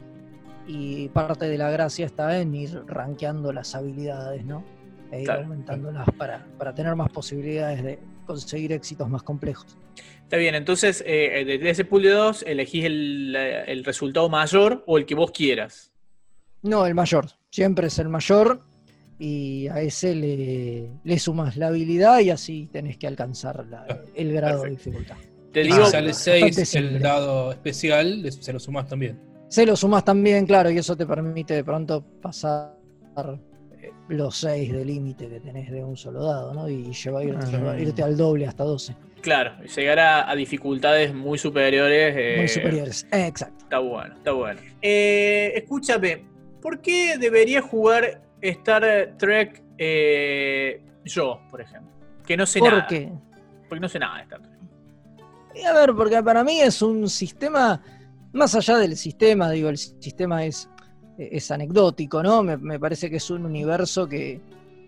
y 0.67 1.09
parte 1.09 1.47
de 1.47 1.59
la 1.59 1.71
gracia 1.71 2.07
está 2.07 2.41
en 2.41 2.55
ir 2.55 2.83
rankeando 2.87 3.53
las 3.53 3.75
habilidades, 3.75 4.45
¿no? 4.47 4.65
E 5.17 5.23
ir 5.23 5.31
aumentándolas 5.31 6.07
para, 6.19 6.47
para 6.59 6.75
tener 6.75 6.95
más 6.97 7.11
posibilidades 7.11 7.83
de 7.83 7.99
conseguir 8.27 8.73
éxitos 8.73 9.09
más 9.09 9.23
complejos. 9.23 9.77
Está 10.23 10.37
bien, 10.37 10.55
entonces 10.55 11.03
eh, 11.07 11.45
de 11.45 11.71
ese 11.71 11.85
pool 11.85 12.03
de 12.03 12.11
dos 12.11 12.43
elegís 12.47 12.85
el, 12.85 13.83
resultado 13.85 14.29
mayor 14.29 14.83
o 14.87 14.99
el 14.99 15.07
que 15.07 15.15
vos 15.15 15.31
quieras. 15.31 15.93
No, 16.63 16.87
el 16.87 16.95
mayor. 16.95 17.27
Siempre 17.51 17.87
es 17.87 17.99
el 17.99 18.09
mayor. 18.09 18.63
y 19.19 19.67
a 19.69 19.81
ese 19.81 20.15
le, 20.15 20.91
le 21.03 21.19
sumas 21.19 21.57
la 21.57 21.69
habilidad 21.69 22.21
y 22.21 22.29
así 22.29 22.69
tenés 22.71 22.99
que 22.99 23.07
alcanzar 23.07 23.65
la- 23.67 23.87
el 24.15 24.31
grado 24.33 24.65
de 24.65 24.71
dificultad. 24.71 25.17
Te 25.53 25.63
digo, 25.63 25.87
si 25.87 25.91
sale 25.91 26.09
bastante 26.09 26.67
6 26.67 26.75
el 26.75 26.99
grado 26.99 27.51
especial, 27.51 28.31
se 28.31 28.53
lo 28.53 28.61
sumas 28.61 28.87
también. 28.89 29.19
Se 29.49 29.65
lo 29.65 29.75
sumas 29.75 30.05
también, 30.05 30.45
claro, 30.45 30.71
y 30.71 30.77
eso 30.77 30.95
te 30.97 31.07
permite 31.07 31.55
de 31.55 31.65
pronto 31.65 32.05
pasar 32.21 32.77
eh, 33.17 33.39
los 34.09 34.37
6 34.39 34.73
de 34.73 34.85
límite 34.85 35.29
que 35.29 35.41
tenés 35.41 35.71
de 35.71 35.83
un 35.85 35.97
solo 35.97 36.25
dado, 36.25 36.55
¿no? 36.55 36.69
Y 36.69 36.93
llevar, 36.93 37.25
irte, 37.25 37.83
irte 37.83 38.03
al 38.03 38.17
doble 38.17 38.47
hasta 38.47 38.63
12. 38.65 38.95
claro, 39.21 39.53
llegar 39.65 39.99
a, 39.99 40.31
a 40.31 40.35
dificultades 40.37 41.13
muy 41.15 41.39
superiores. 41.39 42.15
eh, 42.17 42.35
Muy 42.39 42.49
superiores. 42.49 43.07
Eh, 43.13 43.27
exacto. 43.27 43.65
Está 43.65 43.79
bueno, 43.81 44.15
está 44.15 44.33
bueno. 44.33 44.61
Eh, 44.83 45.53
escúchame, 45.57 46.25
¿por 46.63 46.81
qué 46.81 47.17
debería 47.19 47.61
jugar 47.63 48.23
Star 48.41 49.15
Trek 49.19 49.63
eh, 49.79 50.81
yo, 51.05 51.41
por 51.51 51.61
ejemplo? 51.61 51.91
Que 52.27 52.37
no 52.37 52.47
sé 52.47 52.61
¿Por 52.61 52.71
nada. 52.73 52.87
qué? 52.89 53.11
Porque 53.69 53.81
no 53.81 53.89
sé 53.89 53.99
nada 53.99 54.19
de 54.19 54.23
Star 54.23 54.41
Trek. 54.43 54.53
Y 55.57 55.63
a 55.63 55.73
ver, 55.73 55.95
porque 55.95 56.23
para 56.23 56.45
mí 56.45 56.61
es 56.61 56.81
un 56.83 57.09
sistema, 57.09 57.83
más 58.33 58.55
allá 58.55 58.77
del 58.79 58.97
sistema, 58.97 59.51
digo, 59.51 59.69
el 59.71 59.79
sistema 59.79 60.45
es, 60.45 60.69
es 61.19 61.51
anecdótico, 61.51 62.23
¿no? 62.23 62.43
Me, 62.43 62.79
parece 62.79 63.09
que 63.11 63.17
es 63.17 63.31
un 63.31 63.45
universo 63.47 64.09
que, 64.09 64.41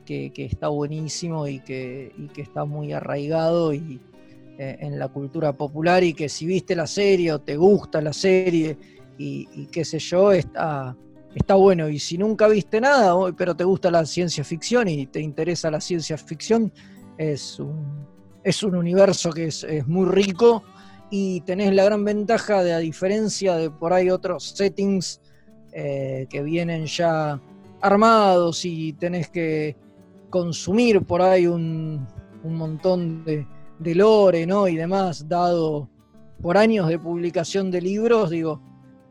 que- 0.04 0.32
está 0.36 0.68
buenísimo 0.68 1.46
y 1.46 1.60
que, 1.60 2.12
que 2.32 2.42
está 2.42 2.64
muy 2.64 2.92
arraigado 2.92 3.74
y, 3.74 4.00
eh, 4.58 4.76
en 4.80 4.98
la 4.98 5.08
cultura 5.08 5.52
popular 5.52 6.02
y 6.02 6.14
que 6.14 6.28
si 6.28 6.46
viste 6.46 6.74
la 6.74 6.86
serie 6.86 7.32
o 7.32 7.38
te 7.40 7.56
gusta 7.56 8.00
la 8.00 8.12
serie 8.12 8.76
y, 9.16 9.66
qué 9.66 9.84
sé 9.84 9.98
yo, 9.98 10.32
está, 10.32 10.96
está 11.34 11.54
bueno. 11.54 11.88
Y 11.88 11.98
si 11.98 12.18
nunca 12.18 12.48
viste 12.48 12.80
nada, 12.80 13.14
pero 13.36 13.54
te 13.54 13.64
gusta 13.64 13.90
la 13.90 14.04
ciencia 14.04 14.44
ficción 14.44 14.88
y 14.88 15.06
te 15.06 15.20
interesa 15.20 15.70
la 15.70 15.80
ciencia 15.80 16.16
ficción, 16.16 16.72
es 17.16 17.58
un, 17.58 18.06
es 18.42 18.62
un 18.62 18.76
universo 18.76 19.30
que 19.30 19.46
es, 19.46 19.64
es 19.64 19.86
muy 19.86 20.06
rico 20.08 20.62
y 21.10 21.40
tenés 21.42 21.74
la 21.74 21.84
gran 21.84 22.04
ventaja 22.04 22.62
de, 22.62 22.72
a 22.74 22.78
diferencia 22.78 23.56
de 23.56 23.70
por 23.70 23.92
ahí 23.92 24.10
otros 24.10 24.54
settings 24.56 25.20
eh, 25.80 26.26
que 26.28 26.42
vienen 26.42 26.86
ya 26.86 27.40
armados 27.80 28.64
y 28.64 28.94
tenés 28.94 29.28
que 29.28 29.76
consumir 30.28 31.02
por 31.02 31.22
ahí 31.22 31.46
un, 31.46 32.04
un 32.42 32.56
montón 32.56 33.24
de, 33.24 33.46
de 33.78 33.94
lore 33.94 34.44
¿no? 34.44 34.66
y 34.66 34.74
demás, 34.74 35.28
dado 35.28 35.88
por 36.42 36.58
años 36.58 36.88
de 36.88 36.98
publicación 36.98 37.70
de 37.70 37.80
libros, 37.80 38.30
digo, 38.30 38.60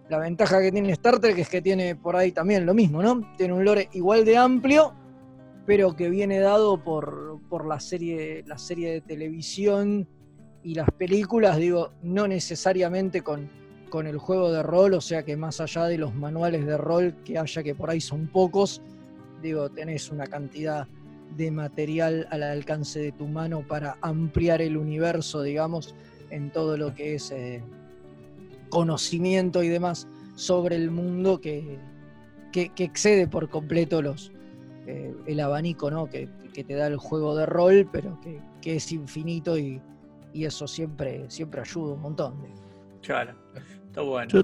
la 0.10 0.20
ventaja 0.20 0.60
que 0.60 0.74
tiene 0.74 0.92
Star 0.92 1.20
Trek 1.20 1.38
es 1.38 1.48
que 1.48 1.62
tiene 1.62 1.96
por 1.96 2.18
ahí 2.18 2.34
también 2.34 2.66
lo 2.66 2.74
mismo, 2.74 3.02
¿no? 3.02 3.34
Tiene 3.38 3.54
un 3.54 3.64
lore 3.64 3.88
igual 3.94 4.26
de 4.26 4.36
amplio, 4.36 4.94
pero 5.66 5.96
que 5.96 6.10
viene 6.10 6.40
dado 6.40 6.84
por, 6.84 7.40
por 7.48 7.66
la, 7.66 7.80
serie, 7.80 8.44
la 8.46 8.58
serie 8.58 8.92
de 8.92 9.00
televisión 9.00 10.06
y 10.64 10.76
las 10.76 10.92
películas, 10.92 11.56
digo, 11.56 11.94
no 12.04 12.28
necesariamente 12.28 13.22
con, 13.22 13.50
con 13.90 14.08
el 14.08 14.18
juego 14.18 14.52
de 14.52 14.64
rol, 14.64 14.94
o 14.94 15.02
sea 15.02 15.24
que 15.24 15.36
más 15.38 15.60
allá 15.62 15.86
de 15.86 15.98
los 15.98 16.14
manuales 16.16 16.66
de 16.66 16.78
rol 16.78 17.16
que 17.24 17.38
haya, 17.38 17.64
que 17.64 17.76
por 17.76 17.90
ahí 17.90 18.02
son 18.02 18.28
pocos, 18.28 18.82
digo, 19.42 19.70
tenés 19.70 20.12
una 20.12 20.26
cantidad 20.28 20.88
de 21.36 21.52
material 21.52 22.28
al 22.32 22.44
alcance 22.44 23.00
de 23.00 23.12
tu 23.12 23.28
mano 23.28 23.66
para 23.68 23.98
ampliar 24.02 24.62
el 24.62 24.78
universo, 24.78 25.42
digamos, 25.42 25.96
en 26.30 26.52
todo 26.52 26.78
lo 26.78 26.94
que 26.94 27.16
es 27.16 27.32
eh, 27.32 27.64
conocimiento 28.70 29.64
y 29.64 29.70
demás 29.70 30.08
sobre 30.36 30.76
el 30.76 30.92
mundo 30.92 31.40
que, 31.42 31.80
que, 32.52 32.72
excede 32.78 33.28
por 33.28 33.50
completo 33.50 34.02
los, 34.02 34.32
eh, 34.86 35.16
el 35.26 35.40
abanico 35.40 35.92
¿no? 35.92 36.10
que, 36.10 36.30
que 36.54 36.64
te 36.64 36.74
da 36.76 36.88
el 36.88 36.98
juego 36.98 37.36
de 37.36 37.46
rol, 37.46 37.88
pero 37.92 38.20
que, 38.22 38.40
que 38.62 38.76
es 38.78 38.92
infinito 38.92 39.58
y, 39.58 39.82
y 40.34 40.46
eso 40.46 40.68
siempre, 40.68 41.26
siempre 41.30 41.62
ayuda 41.62 41.94
un 41.94 42.02
montón. 42.02 42.36
Claro, 43.02 43.36
está 43.98 44.02
bueno. 44.10 44.30
Yo- 44.32 44.44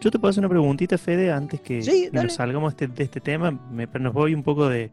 Yo 0.00 0.10
te 0.10 0.18
puedo 0.18 0.30
hacer 0.30 0.40
una 0.40 0.48
preguntita, 0.48 0.98
Fede, 0.98 1.30
antes 1.30 1.60
que 1.60 1.80
Sí, 1.80 2.08
nos 2.12 2.32
salgamos 2.32 2.76
de 2.76 2.86
este, 2.86 2.96
de 2.98 3.04
este 3.04 3.20
tema. 3.20 3.52
Me, 3.70 3.86
nos 4.00 4.12
voy 4.12 4.34
un 4.34 4.42
poco 4.42 4.68
de, 4.68 4.90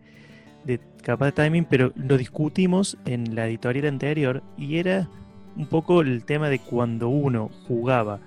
de 0.65 0.79
capaz 1.01 1.25
de 1.25 1.31
timing, 1.31 1.65
pero 1.65 1.91
lo 1.95 2.15
discutimos 2.15 2.95
en 3.05 3.33
la 3.33 3.47
editorial 3.47 3.87
anterior 3.87 4.43
y 4.55 4.77
era 4.77 5.07
un 5.57 5.65
poco 5.65 6.01
el 6.01 6.23
tema 6.25 6.47
de 6.49 6.59
cuando 6.59 7.09
uno 7.09 7.49
jugaba 7.67 8.19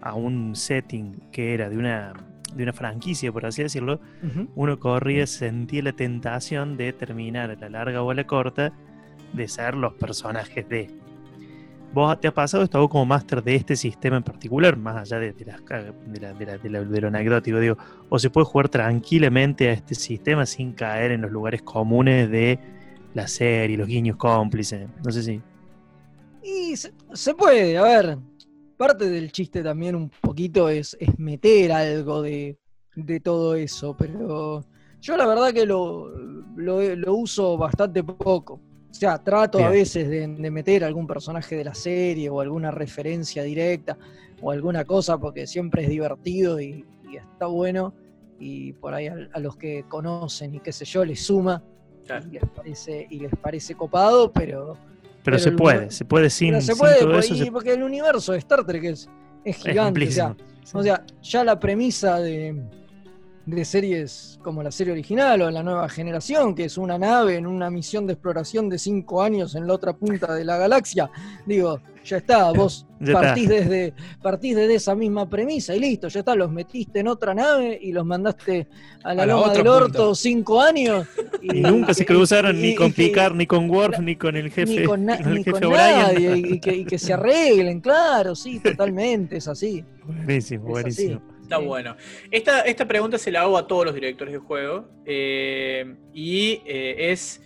a 0.00 0.14
un 0.14 0.56
setting 0.56 1.20
que 1.32 1.52
era 1.52 1.68
de 1.68 1.76
una, 1.76 2.14
de 2.54 2.62
una 2.62 2.72
franquicia, 2.72 3.30
por 3.30 3.44
así 3.44 3.62
decirlo, 3.62 4.00
uno 4.54 4.78
corría, 4.80 5.26
sentía 5.26 5.82
la 5.82 5.92
tentación 5.92 6.78
de 6.78 6.94
terminar 6.94 7.50
a 7.50 7.56
la 7.56 7.68
larga 7.68 8.02
o 8.02 8.10
a 8.10 8.14
la 8.14 8.24
corta 8.26 8.72
de 9.34 9.48
ser 9.48 9.74
los 9.74 9.92
personajes 9.94 10.66
de. 10.66 10.88
¿Vos 11.92 12.18
te 12.20 12.28
ha 12.28 12.32
pasado 12.32 12.62
esto 12.64 12.88
como 12.88 13.04
máster 13.04 13.42
de 13.42 13.54
este 13.54 13.76
sistema 13.76 14.16
en 14.16 14.22
particular, 14.22 14.76
más 14.78 14.96
allá 14.96 15.18
de, 15.20 15.34
las 15.44 15.62
de, 16.38 16.70
la- 16.70 16.84
de 16.84 17.00
lo 17.00 17.08
anecdótico? 17.08 17.58
Digo, 17.60 17.76
¿O 18.08 18.18
se 18.18 18.30
puede 18.30 18.46
jugar 18.46 18.68
tranquilamente 18.70 19.68
a 19.68 19.72
este 19.72 19.94
sistema 19.94 20.46
sin 20.46 20.72
caer 20.72 21.12
en 21.12 21.20
los 21.22 21.30
lugares 21.30 21.60
comunes 21.62 22.30
de 22.30 22.58
la 23.14 23.28
serie, 23.28 23.76
los 23.76 23.86
guiños 23.88 24.16
cómplices? 24.16 24.88
No 25.04 25.12
sé 25.12 25.22
si. 25.22 25.40
Y 26.42 26.76
se, 26.76 27.34
puede, 27.34 27.76
a 27.76 27.82
ver, 27.82 28.18
parte 28.76 29.08
del 29.08 29.30
chiste 29.30 29.62
también 29.62 29.94
un 29.94 30.08
poquito 30.08 30.68
es, 30.68 30.96
es 30.98 31.18
meter 31.18 31.72
algo 31.72 32.22
de, 32.22 32.58
de 32.96 33.20
todo 33.20 33.54
eso, 33.54 33.94
pero 33.96 34.64
yo 35.00 35.16
la 35.16 35.26
verdad 35.26 35.52
que 35.52 35.66
lo, 35.66 36.08
lo 36.56 37.14
uso 37.14 37.56
bastante 37.58 38.02
poco. 38.02 38.60
O 38.92 38.94
sea, 38.94 39.18
trato 39.18 39.58
a 39.64 39.70
veces 39.70 40.08
de, 40.08 40.28
de 40.28 40.50
meter 40.50 40.84
algún 40.84 41.06
personaje 41.06 41.56
de 41.56 41.64
la 41.64 41.74
serie 41.74 42.28
o 42.30 42.40
alguna 42.40 42.70
referencia 42.70 43.42
directa 43.42 43.96
o 44.40 44.50
alguna 44.52 44.84
cosa 44.84 45.18
porque 45.18 45.46
siempre 45.46 45.82
es 45.84 45.88
divertido 45.88 46.60
y, 46.60 46.84
y 47.10 47.16
está 47.16 47.46
bueno 47.46 47.94
y 48.38 48.74
por 48.74 48.92
ahí 48.94 49.06
a, 49.08 49.16
a 49.32 49.40
los 49.40 49.56
que 49.56 49.84
conocen 49.88 50.54
y 50.54 50.60
qué 50.60 50.72
sé 50.72 50.84
yo 50.84 51.04
les 51.04 51.24
suma 51.24 51.62
Claro. 52.06 52.26
y 52.28 52.32
les 52.32 52.44
parece 52.50 53.06
y 53.10 53.20
les 53.20 53.30
parece 53.40 53.74
copado, 53.76 54.30
pero 54.32 54.76
Pero, 54.76 54.78
Pero 55.24 55.38
se 55.38 55.48
el 55.50 55.56
puede, 55.56 55.90
se 55.90 56.04
puede 56.04 56.28
sin, 56.30 56.60
se 56.60 56.72
sin 56.72 56.78
puede, 56.78 56.98
todo 57.00 57.12
pues, 57.12 57.26
eso. 57.30 57.36
se- 57.36 57.50
porque 57.52 57.72
el 57.72 57.82
universo 57.84 58.32
de 58.32 58.38
Star 58.38 58.66
Trek 58.66 58.82
es, 58.84 59.08
es 59.44 59.56
es 59.56 59.62
gigante. 59.62 60.04
o, 60.06 60.10
sea, 60.10 60.26
amplísimo. 60.26 60.36
o 60.74 60.82
sea, 60.82 61.04
ya 61.22 61.44
la 61.44 61.58
premisa 61.60 62.18
de, 62.18 62.60
de 63.46 63.64
series 63.64 64.38
como 64.42 64.62
la 64.62 64.70
serie 64.70 64.92
original 64.92 65.42
o 65.42 65.50
la 65.50 65.62
nueva 65.62 65.88
generación, 65.88 66.54
que 66.54 66.64
es 66.64 66.78
una 66.78 66.96
nave 66.98 67.36
en 67.36 67.46
una 67.46 67.70
misión 67.70 68.06
de 68.06 68.12
exploración 68.14 68.68
de 68.68 68.78
cinco 68.78 69.22
años 69.22 69.54
en 69.54 69.66
la 69.66 69.74
otra 69.74 69.92
punta 69.94 70.34
de 70.34 70.44
la 70.44 70.56
galaxia, 70.58 71.10
digo, 71.44 71.80
ya 72.04 72.18
está, 72.18 72.50
vos 72.52 72.86
Ya 73.00 73.12
partís, 73.14 73.48
Desde, 73.48 73.94
partís 74.22 74.54
desde 74.56 74.74
esa 74.76 74.94
misma 74.94 75.28
premisa 75.28 75.74
y 75.74 75.80
listo, 75.80 76.06
ya 76.08 76.20
está, 76.20 76.34
los 76.36 76.50
metiste 76.52 77.00
en 77.00 77.08
otra 77.08 77.34
nave 77.34 77.78
y 77.80 77.92
los 77.92 78.04
mandaste 78.06 78.68
a 79.02 79.12
la 79.14 79.22
A 79.24 79.26
la 79.26 79.32
loma 79.34 79.52
del 79.52 79.66
orto 79.66 80.14
cinco 80.14 80.60
años. 80.60 81.06
Y 81.42 81.60
nunca 81.60 81.92
se 81.92 82.06
cruzaron 82.06 82.56
y- 82.56 82.62
ni 82.62 82.74
con 82.76 82.92
Picard, 82.92 83.34
ni 83.34 83.46
con 83.48 83.68
Worf, 83.68 83.98
ni 83.98 84.14
con 84.14 84.36
el 84.36 84.48
jefe, 84.52 84.80
ni 84.80 84.84
con, 84.86 85.04
na- 85.04 85.16
con 85.18 85.26
el 85.32 85.34
ni 85.38 85.42
jefe 85.44 85.50
con 85.60 85.64
O'Brien. 85.72 85.98
nadie, 85.98 86.36
y, 86.36 86.60
que, 86.60 86.76
y 86.76 86.84
que 86.84 86.98
se 87.00 87.12
arreglen, 87.12 87.80
claro, 87.80 88.36
sí, 88.36 88.60
totalmente, 88.60 89.38
es 89.38 89.48
así. 89.48 89.84
Buenísimo, 90.06 90.66
Es 90.66 90.70
buenísimo. 90.70 91.16
así. 91.16 91.31
Está 91.52 91.62
Sí. 91.62 91.66
bueno. 91.68 91.96
Esta, 92.30 92.60
esta 92.62 92.86
pregunta 92.88 93.18
se 93.18 93.30
la 93.30 93.42
hago 93.42 93.56
a 93.58 93.66
todos 93.66 93.84
los 93.86 93.94
directores 93.94 94.32
de 94.32 94.38
juego 94.38 94.88
eh, 95.06 95.94
y 96.12 96.62
eh, 96.66 97.10
es 97.12 97.40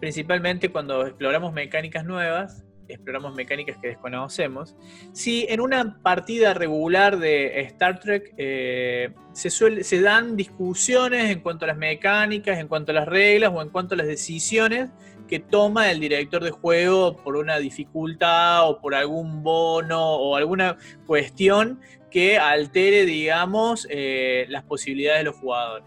principalmente 0.00 0.68
cuando 0.70 1.06
exploramos 1.06 1.52
mecánicas 1.52 2.04
nuevas, 2.04 2.64
exploramos 2.88 3.34
mecánicas 3.34 3.78
que 3.80 3.88
desconocemos. 3.88 4.76
Si 5.12 5.46
en 5.48 5.60
una 5.60 6.00
partida 6.02 6.52
regular 6.54 7.18
de 7.18 7.60
Star 7.62 8.00
Trek 8.00 8.34
eh, 8.36 9.10
se, 9.32 9.48
suele- 9.48 9.82
se 9.84 10.00
dan 10.02 10.36
discusiones 10.36 11.30
en 11.30 11.40
cuanto 11.40 11.64
a 11.64 11.68
las 11.68 11.76
mecánicas, 11.78 12.58
en 12.58 12.68
cuanto 12.68 12.90
a 12.90 12.94
las 12.96 13.06
reglas 13.08 13.52
o 13.54 13.62
en 13.62 13.70
cuanto 13.70 13.94
a 13.94 13.96
las 13.96 14.06
decisiones 14.08 14.90
que 15.32 15.40
toma 15.40 15.90
el 15.90 15.98
director 15.98 16.44
de 16.44 16.50
juego 16.50 17.16
por 17.16 17.36
una 17.36 17.56
dificultad 17.56 18.68
o 18.68 18.78
por 18.78 18.94
algún 18.94 19.42
bono 19.42 19.98
o 19.98 20.36
alguna 20.36 20.76
cuestión 21.06 21.80
que 22.10 22.36
altere, 22.36 23.06
digamos, 23.06 23.86
eh, 23.88 24.44
las 24.50 24.62
posibilidades 24.64 25.20
de 25.20 25.24
los 25.24 25.36
jugadores. 25.36 25.86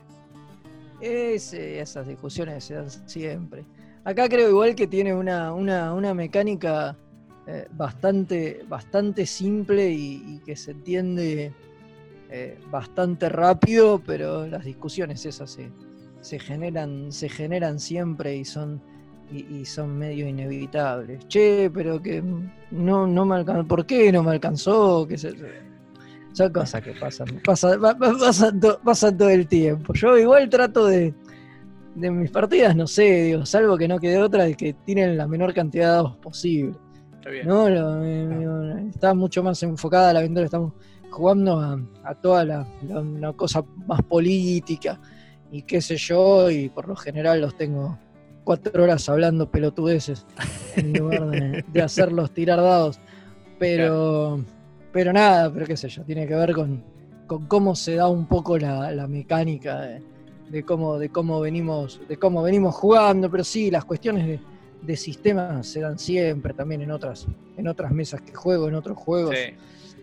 Es, 0.99 1.53
eh, 1.53 1.79
esas 1.79 2.07
discusiones 2.07 2.63
se 2.63 2.73
dan 2.73 2.89
siempre. 2.89 3.65
Acá 4.03 4.27
creo 4.29 4.49
igual 4.49 4.73
que 4.73 4.87
tiene 4.87 5.13
una, 5.13 5.53
una, 5.53 6.13
mecánica 6.15 6.97
eh, 7.45 7.67
bastante, 7.69 8.65
bastante 8.67 9.27
simple 9.27 9.91
y, 9.91 10.41
que 10.43 10.55
se 10.55 10.71
entiende 10.71 11.53
bastante 12.71 13.29
rápido, 13.29 14.01
pero 14.03 14.47
las 14.47 14.65
discusiones 14.65 15.23
esas 15.23 15.51
se, 15.51 15.69
se 16.21 16.39
generan, 16.39 17.11
se 17.11 17.29
generan 17.29 17.79
siempre 17.79 18.35
y 18.35 18.43
son, 18.43 18.81
y, 19.31 19.57
y 19.59 19.65
son 19.65 19.97
medio 19.97 20.27
inevitables. 20.27 21.27
Che, 21.27 21.69
pero 21.73 22.01
que 22.01 22.23
no, 22.71 23.07
no 23.07 23.25
me 23.25 23.35
alcanzó. 23.35 23.67
¿Por 23.67 23.85
qué 23.85 24.11
no 24.11 24.23
me 24.23 24.31
alcanzó? 24.31 25.05
¿Qué 25.07 25.17
yo? 25.17 25.29
Son 26.33 26.51
cosas 26.51 26.81
que 26.81 26.91
pasan, 26.93 27.27
pasan, 27.45 27.79
pa- 27.79 27.97
pa- 27.97 28.13
pasan, 28.19 28.59
to- 28.59 28.79
pasan 28.83 29.17
todo 29.17 29.29
el 29.29 29.47
tiempo. 29.47 29.93
Yo 29.93 30.17
igual 30.17 30.49
trato 30.49 30.85
de, 30.85 31.13
de 31.95 32.11
mis 32.11 32.29
partidas, 32.29 32.75
no 32.75 32.87
sé, 32.87 33.23
digo, 33.23 33.45
salvo 33.45 33.77
que 33.77 33.87
no 33.87 33.99
quede 33.99 34.21
otra, 34.21 34.43
de 34.43 34.55
que 34.55 34.73
tienen 34.73 35.17
la 35.17 35.27
menor 35.27 35.53
cantidad 35.53 35.85
de 35.85 35.91
dados 35.91 36.17
posible. 36.17 36.75
Está 37.13 37.29
bien. 37.29 37.47
¿no? 37.47 37.69
Lo- 37.69 38.03
eh, 38.03 38.87
está 38.89 39.13
mucho 39.13 39.43
más 39.43 39.63
enfocada 39.63 40.11
la 40.11 40.19
aventura, 40.19 40.43
estamos 40.45 40.73
jugando 41.09 41.57
a, 41.59 41.79
a 42.03 42.15
toda 42.15 42.43
la, 42.43 42.67
la- 42.85 42.99
una 42.99 43.31
cosa 43.31 43.63
más 43.87 44.01
política 44.01 44.99
y 45.51 45.61
qué 45.61 45.79
sé 45.79 45.95
yo, 45.95 46.51
y 46.51 46.67
por 46.67 46.89
lo 46.89 46.97
general 46.97 47.39
los 47.39 47.55
tengo 47.55 47.97
cuatro 48.45 48.81
horas 48.83 49.09
hablando 49.09 49.51
pelotudeces 49.51 50.25
en 50.77 50.93
lugar 50.93 51.27
de, 51.27 51.65
de 51.67 51.81
hacerlos 51.81 52.31
tirar 52.31 52.61
dados. 52.61 53.01
Pero, 53.59 54.43
pero 54.93 55.11
nada, 55.13 55.51
pero 55.51 55.65
qué 55.65 55.75
sé 55.77 55.89
yo, 55.89 56.03
tiene 56.03 56.27
que 56.27 56.35
ver 56.35 56.53
con, 56.53 56.83
con 57.27 57.45
cómo 57.47 57.75
se 57.75 57.95
da 57.95 58.07
un 58.07 58.27
poco 58.27 58.57
la, 58.57 58.91
la 58.91 59.07
mecánica 59.07 59.81
de, 59.81 60.01
de 60.49 60.63
cómo, 60.63 60.97
de 60.99 61.09
cómo 61.09 61.39
venimos, 61.41 62.01
de 62.07 62.17
cómo 62.17 62.43
venimos 62.43 62.75
jugando, 62.75 63.29
pero 63.31 63.43
sí, 63.43 63.71
las 63.71 63.85
cuestiones 63.85 64.27
de, 64.27 64.39
de 64.81 64.95
sistemas 64.97 65.67
se 65.67 65.79
dan 65.81 65.97
siempre 65.97 66.53
también 66.53 66.81
en 66.81 66.91
otras, 66.91 67.27
en 67.57 67.67
otras 67.67 67.91
mesas 67.91 68.21
que 68.21 68.33
juego, 68.33 68.67
en 68.67 68.75
otros 68.75 68.97
juegos, 68.97 69.35
Sí. 69.35 69.53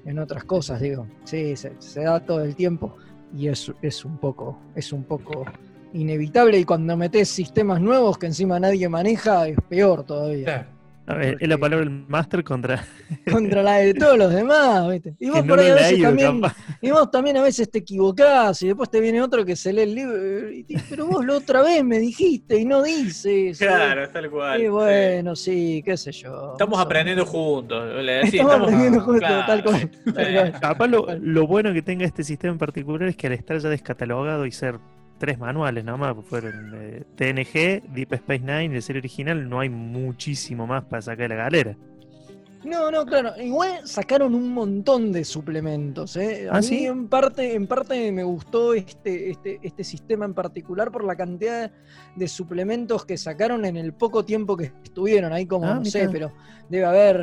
en 0.09 0.19
otras 0.19 0.45
cosas, 0.45 0.81
digo. 0.81 1.07
Sí, 1.25 1.55
se, 1.57 1.75
se 1.79 2.03
da 2.03 2.21
todo 2.21 2.41
el 2.43 2.57
tiempo 2.57 2.97
y 3.37 3.49
es, 3.49 3.71
es 3.83 4.05
un 4.05 4.17
poco, 4.19 4.59
es 4.75 4.93
un 4.93 5.05
poco 5.05 5.45
inevitable. 5.93 6.59
Y 6.59 6.65
cuando 6.65 6.97
metes 6.97 7.29
sistemas 7.29 7.81
nuevos 7.81 8.19
que 8.19 8.27
encima 8.27 8.59
nadie 8.61 8.89
maneja, 8.89 9.49
es 9.49 9.57
peor 9.69 10.05
todavía. 10.05 10.45
Claro. 10.45 10.83
A 11.05 11.15
ver, 11.15 11.37
es 11.41 11.49
la 11.49 11.59
palabra 11.59 11.85
del 11.85 12.05
máster 12.07 12.45
contra 12.45 12.85
Contra 13.31 13.61
la 13.65 13.79
de 13.79 13.93
todos 13.93 14.17
los 14.17 14.33
demás, 14.33 14.89
¿viste? 14.89 15.17
Y 15.19 15.31
vos 15.31 15.43
que 15.43 15.43
no 15.43 15.49
por 15.49 15.59
ahí 15.59 15.71
a 15.71 15.75
veces 15.75 16.01
también. 16.01 16.41
capaz. 16.41 16.57
Y 16.81 16.91
vos 16.93 17.11
también 17.11 17.37
a 17.39 17.43
veces 17.43 17.69
te 17.69 17.79
equivocás 17.81 18.63
y 18.63 18.69
después 18.69 18.89
te 18.89 19.01
viene 19.01 19.21
otro 19.21 19.45
que 19.45 19.57
se 19.57 19.73
lee 19.73 19.83
el 19.83 19.95
libro 19.97 20.51
y 20.53 20.63
te 20.63 20.77
pero 20.89 21.07
vos 21.09 21.27
la 21.27 21.35
otra 21.39 21.61
vez 21.63 21.83
me 21.83 21.99
dijiste 21.99 22.57
y 22.57 22.65
no 22.65 22.85
dices. 22.85 23.59
Claro, 23.59 24.09
tal 24.11 24.31
cual. 24.31 24.63
Y 24.63 24.69
bueno, 24.69 25.35
sí, 25.35 25.83
qué 25.85 25.97
sé 25.97 26.13
yo. 26.13 26.53
Estamos 26.53 26.79
aprendiendo 26.79 27.27
juntos. 27.27 27.85
le 28.01 28.13
decís, 28.13 28.35
Estamos 28.35 28.55
aprendiendo 28.63 29.01
juntos, 29.01 29.29
claro, 29.29 29.47
tal 29.47 29.65
cual. 29.65 29.81
sí. 29.81 30.13
tal 30.13 30.33
cual. 30.35 30.61
Capaz 30.61 30.87
lo, 30.87 31.07
lo 31.21 31.47
bueno 31.49 31.73
que 31.73 31.83
tenga 31.83 32.07
este 32.07 32.23
sistema 32.23 32.53
en 32.53 32.59
particular 32.59 33.09
es 33.09 33.17
que 33.17 33.27
al 33.27 33.33
estar 33.33 33.59
ya 33.59 33.69
descatalogado 33.69 34.47
y 34.47 34.53
ser 34.53 34.79
tres 35.23 35.39
manuales 35.39 35.85
nomás, 35.85 36.17
fueron 36.25 36.73
eh, 36.75 37.05
TNG, 37.15 37.95
Deep 37.95 38.13
Space 38.15 38.41
Nine 38.41 38.65
y 38.65 38.69
la 38.75 38.81
serie 38.81 38.99
original, 38.99 39.49
no 39.49 39.61
hay 39.61 39.69
muchísimo 39.69 40.67
más 40.67 40.83
para 40.83 41.01
sacar 41.01 41.29
de 41.29 41.37
la 41.37 41.45
galera. 41.45 41.77
No, 42.65 42.91
no, 42.91 43.05
claro. 43.07 43.31
Igual 43.41 43.87
sacaron 43.87 44.35
un 44.35 44.53
montón 44.53 45.13
de 45.13 45.25
suplementos. 45.25 46.17
¿eh? 46.17 46.49
A 46.51 46.57
¿Ah, 46.57 46.61
mí 46.61 46.63
sí? 46.67 46.87
en 46.87 47.07
parte, 47.09 47.55
en 47.55 47.69
parte 47.69 48.11
me 48.11 48.25
gustó 48.25 48.75
este, 48.75 49.31
este, 49.31 49.61
este 49.63 49.85
sistema 49.85 50.25
en 50.25 50.35
particular 50.35 50.91
por 50.91 51.05
la 51.05 51.15
cantidad 51.15 51.71
de 52.17 52.29
suplementos 52.29 53.05
que 53.05 53.17
sacaron 53.17 53.65
en 53.65 53.77
el 53.77 53.93
poco 53.93 54.25
tiempo 54.25 54.57
que 54.57 54.73
estuvieron. 54.83 55.33
Ahí 55.33 55.47
como, 55.47 55.67
Ah, 55.67 55.75
no 55.75 55.85
sé, 55.85 56.09
pero 56.09 56.33
debe 56.69 56.85
haber 56.85 57.17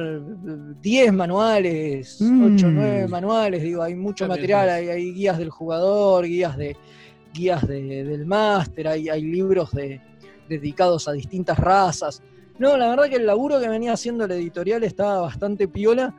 eh, 0.48 0.74
10 0.82 1.14
manuales, 1.14 2.18
Mm. 2.22 2.56
8 2.56 2.68
o 2.68 2.72
9 2.72 3.08
manuales. 3.10 3.62
Digo, 3.62 3.82
hay 3.84 3.96
mucho 3.96 4.26
material, 4.28 4.70
hay, 4.70 4.88
hay 4.90 5.14
guías 5.14 5.38
del 5.38 5.50
jugador, 5.50 6.26
guías 6.26 6.58
de 6.58 6.76
guías 7.34 7.68
de- 7.68 8.04
del 8.04 8.26
máster, 8.26 8.88
hay, 8.88 9.10
hay 9.10 9.22
libros 9.22 9.72
de, 9.72 10.02
dedicados 10.48 11.08
a 11.08 11.12
distintas 11.14 11.58
razas. 11.60 12.22
No, 12.58 12.76
la 12.78 12.90
verdad 12.90 13.06
que 13.10 13.16
el 13.16 13.26
laburo 13.26 13.60
que 13.60 13.70
venía 13.70 13.94
haciendo 13.94 14.28
la 14.28 14.36
editorial 14.36 14.84
estaba 14.84 15.22
bastante 15.22 15.68
piola 15.68 16.14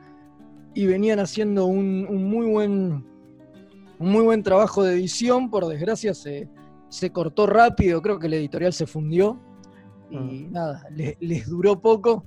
y 0.73 0.85
venían 0.85 1.19
haciendo 1.19 1.65
un, 1.65 2.05
un 2.09 2.29
muy 2.29 2.47
buen 2.47 3.05
un 3.99 4.11
muy 4.11 4.23
buen 4.23 4.41
trabajo 4.41 4.83
de 4.83 4.93
edición. 4.95 5.49
Por 5.51 5.67
desgracia 5.67 6.13
se, 6.15 6.49
se 6.89 7.11
cortó 7.11 7.45
rápido, 7.45 8.01
creo 8.01 8.17
que 8.17 8.27
la 8.29 8.37
editorial 8.37 8.73
se 8.73 8.87
fundió 8.87 9.39
y 10.09 10.47
nada, 10.49 10.83
le- 10.95 11.17
les 11.19 11.47
duró 11.47 11.79
poco. 11.79 12.25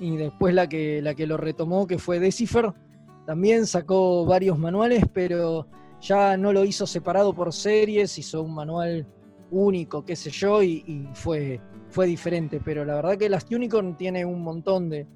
Y 0.00 0.16
después 0.16 0.54
la 0.54 0.68
que, 0.68 1.02
la 1.02 1.14
que 1.16 1.26
lo 1.26 1.36
retomó, 1.36 1.88
que 1.88 1.98
fue 1.98 2.20
Decipher, 2.20 2.72
también 3.26 3.66
sacó 3.66 4.24
varios 4.24 4.56
manuales, 4.58 5.04
pero 5.12 5.66
ya 6.00 6.36
no 6.36 6.52
lo 6.52 6.64
hizo 6.64 6.86
separado 6.86 7.32
por 7.34 7.52
series, 7.52 8.18
hizo 8.18 8.42
un 8.42 8.54
manual 8.54 9.06
único, 9.50 10.04
qué 10.04 10.14
sé 10.16 10.30
yo, 10.30 10.62
y, 10.62 10.84
y 10.86 11.08
fue, 11.14 11.60
fue 11.88 12.06
diferente. 12.06 12.60
Pero 12.64 12.84
la 12.84 12.96
verdad 12.96 13.16
que 13.16 13.28
Last 13.28 13.50
Unicorn 13.52 13.96
tiene 13.96 14.24
un 14.24 14.42
montón 14.42 14.88
de, 14.88 15.06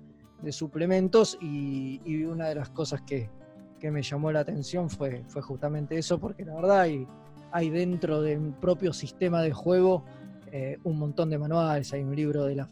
de 0.43 0.53
suplementos 0.53 1.39
y, 1.41 2.01
y 2.05 2.25
una 2.25 2.49
de 2.49 2.57
las 2.57 2.71
cosas 2.71 3.03
que, 3.03 3.31
que 3.79 3.91
me 3.91 4.03
llamó 4.03 4.33
la 4.33 4.41
atención 4.41 4.89
fue, 4.89 5.25
fue 5.29 5.43
justamente 5.43 5.99
eso, 5.99 6.19
porque 6.19 6.45
la 6.45 6.55
verdad 6.55 6.81
hay, 6.81 7.07
hay 7.51 7.69
dentro 7.71 8.23
del 8.23 8.53
propio 8.61 8.93
sistema 8.93 9.43
de 9.43 9.53
juego 9.53 10.05
eh, 10.51 10.79
un 10.85 10.99
montón 10.99 11.31
de 11.31 11.39
manuales, 11.39 11.93
hay 11.93 12.03
un 12.03 12.15
libro 12.15 12.45
de 12.45 12.57
la, 12.57 12.69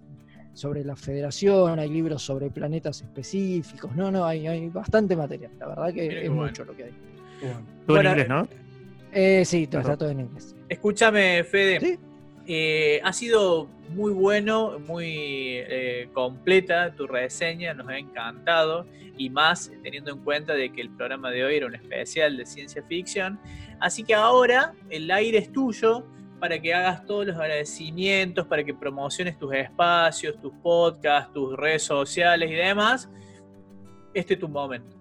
sobre 0.53 0.85
la 0.85 0.97
federación, 0.97 1.79
hay 1.79 1.89
libros 1.89 2.23
sobre 2.23 2.51
planetas 2.51 3.03
específicos, 3.03 3.95
no, 3.97 4.11
no, 4.11 4.25
hay, 4.25 4.47
hay 4.47 4.69
bastante 4.69 5.17
material, 5.17 5.53
la 5.59 5.69
verdad 5.69 5.93
que 5.93 6.09
Mira 6.09 6.21
es 6.23 6.29
bueno. 6.29 6.43
mucho 6.45 6.65
lo 6.65 6.77
que 6.77 6.85
hay. 6.85 6.93
Bueno. 7.41 7.67
Todo 7.87 7.97
Bueno, 7.97 8.11
en 8.11 8.19
inglés, 8.19 8.29
¿no? 8.29 8.49
Eh, 9.13 9.45
sí, 9.45 9.67
todo, 9.67 9.81
está 9.81 9.97
todo 9.97 10.11
en 10.11 10.21
inglés. 10.21 10.55
Escúchame, 10.69 11.43
Fede. 11.45 11.81
Sí. 11.81 11.99
Eh, 12.47 13.01
ha 13.05 13.13
sido 13.13 13.69
muy 13.91 14.13
bueno, 14.13 14.79
muy 14.81 15.15
eh, 15.15 16.09
completa 16.13 16.95
tu 16.95 17.07
reseña, 17.07 17.75
nos 17.75 17.89
ha 17.89 17.99
encantado 17.99 18.87
y 19.17 19.31
más 19.31 19.71
teniendo 19.83 20.13
en 20.13 20.19
cuenta 20.21 20.55
de 20.55 20.73
que 20.73 20.81
el 20.81 20.91
programa 20.91 21.31
de 21.31 21.45
hoy 21.45 21.57
era 21.57 21.67
un 21.67 21.75
especial 21.75 22.37
de 22.37 22.47
ciencia 22.47 22.83
ficción. 22.83 23.39
Así 23.79 24.03
que 24.03 24.15
ahora 24.15 24.75
el 24.89 25.11
aire 25.11 25.39
es 25.39 25.53
tuyo 25.53 26.05
para 26.41 26.61
que 26.61 26.73
hagas 26.73 27.05
todos 27.05 27.27
los 27.27 27.37
agradecimientos, 27.37 28.47
para 28.47 28.65
que 28.65 28.75
promociones 28.75 29.39
tus 29.39 29.53
espacios, 29.55 30.41
tus 30.41 30.53
podcasts, 30.63 31.33
tus 31.33 31.55
redes 31.57 31.83
sociales 31.83 32.51
y 32.51 32.55
demás. 32.55 33.09
Este 34.15 34.35
es 34.35 34.41
tu 34.41 34.49
momento. 34.49 35.00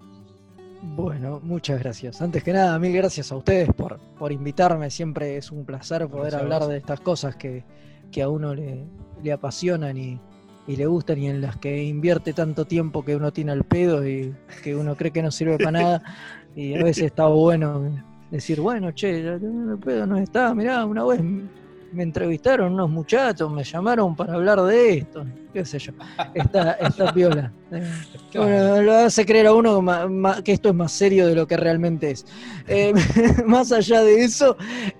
Bueno, 0.81 1.41
muchas 1.43 1.79
gracias. 1.79 2.21
Antes 2.21 2.43
que 2.43 2.53
nada, 2.53 2.79
mil 2.79 2.93
gracias 2.93 3.31
a 3.31 3.35
ustedes 3.35 3.69
por, 3.73 3.99
por 4.17 4.31
invitarme. 4.31 4.89
Siempre 4.89 5.37
es 5.37 5.51
un 5.51 5.65
placer 5.65 6.07
poder 6.07 6.31
Gracias 6.31 6.41
hablar 6.41 6.67
de 6.67 6.77
estas 6.77 7.01
cosas 7.01 7.35
que, 7.35 7.65
que 8.11 8.21
a 8.21 8.29
uno 8.29 8.55
le, 8.55 8.85
le 9.21 9.31
apasionan 9.31 9.97
y, 9.97 10.19
y 10.67 10.75
le 10.77 10.85
gustan 10.85 11.19
y 11.19 11.27
en 11.27 11.41
las 11.41 11.57
que 11.57 11.83
invierte 11.83 12.31
tanto 12.31 12.65
tiempo 12.65 13.03
que 13.03 13.15
uno 13.15 13.33
tiene 13.33 13.51
al 13.51 13.65
pedo 13.65 14.07
y 14.07 14.33
que 14.63 14.75
uno 14.75 14.95
cree 14.95 15.11
que 15.11 15.21
no 15.21 15.31
sirve 15.31 15.57
para 15.57 15.71
nada. 15.71 16.03
Y 16.55 16.75
a 16.75 16.83
veces 16.83 17.05
está 17.05 17.27
bueno 17.27 17.91
decir, 18.31 18.61
bueno, 18.61 18.91
che, 18.91 19.19
el 19.19 19.79
pedo 19.83 20.05
no 20.05 20.17
está. 20.17 20.53
Mirá, 20.53 20.85
una 20.85 21.03
vez 21.03 21.21
me 21.91 22.03
entrevistaron 22.03 22.73
unos 22.73 22.89
muchachos, 22.89 23.51
me 23.51 23.63
llamaron 23.63 24.15
para 24.15 24.33
hablar 24.33 24.61
de 24.61 24.99
esto, 24.99 25.25
qué 25.53 25.65
sé 25.65 25.79
yo. 25.79 25.93
Piola. 27.13 27.51
Eh, 27.71 27.91
bueno, 28.33 28.81
lo 28.81 28.93
hace 28.93 29.25
creer 29.25 29.47
a 29.47 29.53
uno 29.53 29.83
que 30.43 30.51
esto 30.51 30.69
es 30.69 30.75
más 30.75 30.91
serio 30.91 31.27
de 31.27 31.35
lo 31.35 31.47
que 31.47 31.57
realmente 31.57 32.11
es. 32.11 32.25
Eh, 32.67 32.93
más 33.45 33.71
allá 33.71 34.01
de 34.01 34.23
eso, 34.23 34.55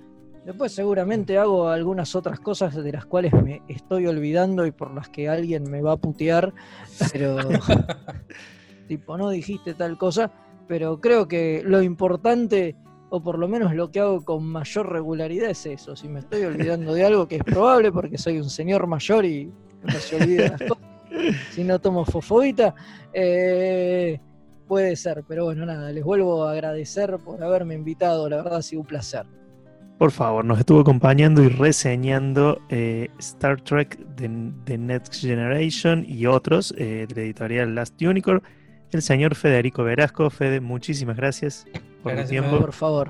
Después 0.45 0.71
seguramente 0.71 1.39
hago 1.39 1.69
algunas 1.69 2.15
otras 2.15 2.39
cosas 2.39 2.75
de 2.75 2.91
las 2.91 3.07
cuales 3.07 3.33
me 3.33 3.63
estoy 3.67 4.05
olvidando 4.05 4.67
y 4.67 4.71
por 4.71 4.93
las 4.93 5.09
que 5.09 5.27
alguien 5.27 5.63
me 5.63 5.81
va 5.81 5.93
a 5.93 5.97
putear, 5.97 6.53
pero 7.11 7.37
tipo, 8.87 9.17
no 9.17 9.31
dijiste 9.31 9.73
tal 9.73 9.97
cosa, 9.97 10.31
pero 10.67 11.01
creo 11.01 11.27
que 11.27 11.63
lo 11.65 11.81
importante, 11.81 12.75
o 13.15 13.21
por 13.21 13.39
lo 13.39 13.47
menos 13.47 13.73
lo 13.73 13.91
que 13.91 14.01
hago 14.01 14.25
con 14.25 14.45
mayor 14.45 14.91
regularidad 14.91 15.49
es 15.49 15.65
eso, 15.65 15.95
si 15.95 16.09
me 16.09 16.19
estoy 16.19 16.43
olvidando 16.43 16.93
de 16.93 17.05
algo 17.05 17.29
que 17.29 17.37
es 17.37 17.43
probable 17.45 17.89
porque 17.89 18.17
soy 18.17 18.39
un 18.39 18.49
señor 18.49 18.87
mayor 18.87 19.23
y 19.23 19.49
no 19.83 19.93
se 19.93 20.17
olvida 20.17 20.49
las 20.49 20.59
cosas, 20.59 20.83
si 21.51 21.63
no 21.63 21.79
tomo 21.79 22.03
fofobita, 22.03 22.75
eh, 23.13 24.19
puede 24.67 24.97
ser, 24.97 25.23
pero 25.25 25.45
bueno, 25.45 25.65
nada, 25.65 25.93
les 25.93 26.03
vuelvo 26.03 26.43
a 26.43 26.51
agradecer 26.51 27.17
por 27.23 27.41
haberme 27.41 27.75
invitado, 27.75 28.27
la 28.27 28.35
verdad 28.35 28.57
ha 28.57 28.61
sido 28.61 28.81
un 28.81 28.87
placer. 28.87 29.25
Por 29.97 30.11
favor, 30.11 30.43
nos 30.43 30.59
estuvo 30.59 30.81
acompañando 30.81 31.41
y 31.41 31.47
reseñando 31.47 32.59
eh, 32.67 33.07
Star 33.19 33.61
Trek 33.61 33.97
The, 34.17 34.77
Next 34.77 35.21
Generation 35.21 36.03
y 36.05 36.25
otros 36.25 36.73
eh, 36.77 37.05
de 37.07 37.15
la 37.15 37.21
editorial 37.21 37.75
Last 37.75 38.01
Unicorn, 38.01 38.41
el 38.91 39.01
señor 39.01 39.35
Federico 39.35 39.85
Velasco. 39.85 40.29
Fede, 40.29 40.59
muchísimas 40.59 41.15
gracias 41.15 41.65
por 42.05 42.19
el 42.19 42.27
tiempo. 42.27 42.59
Por 42.59 42.71
favor. 42.71 43.07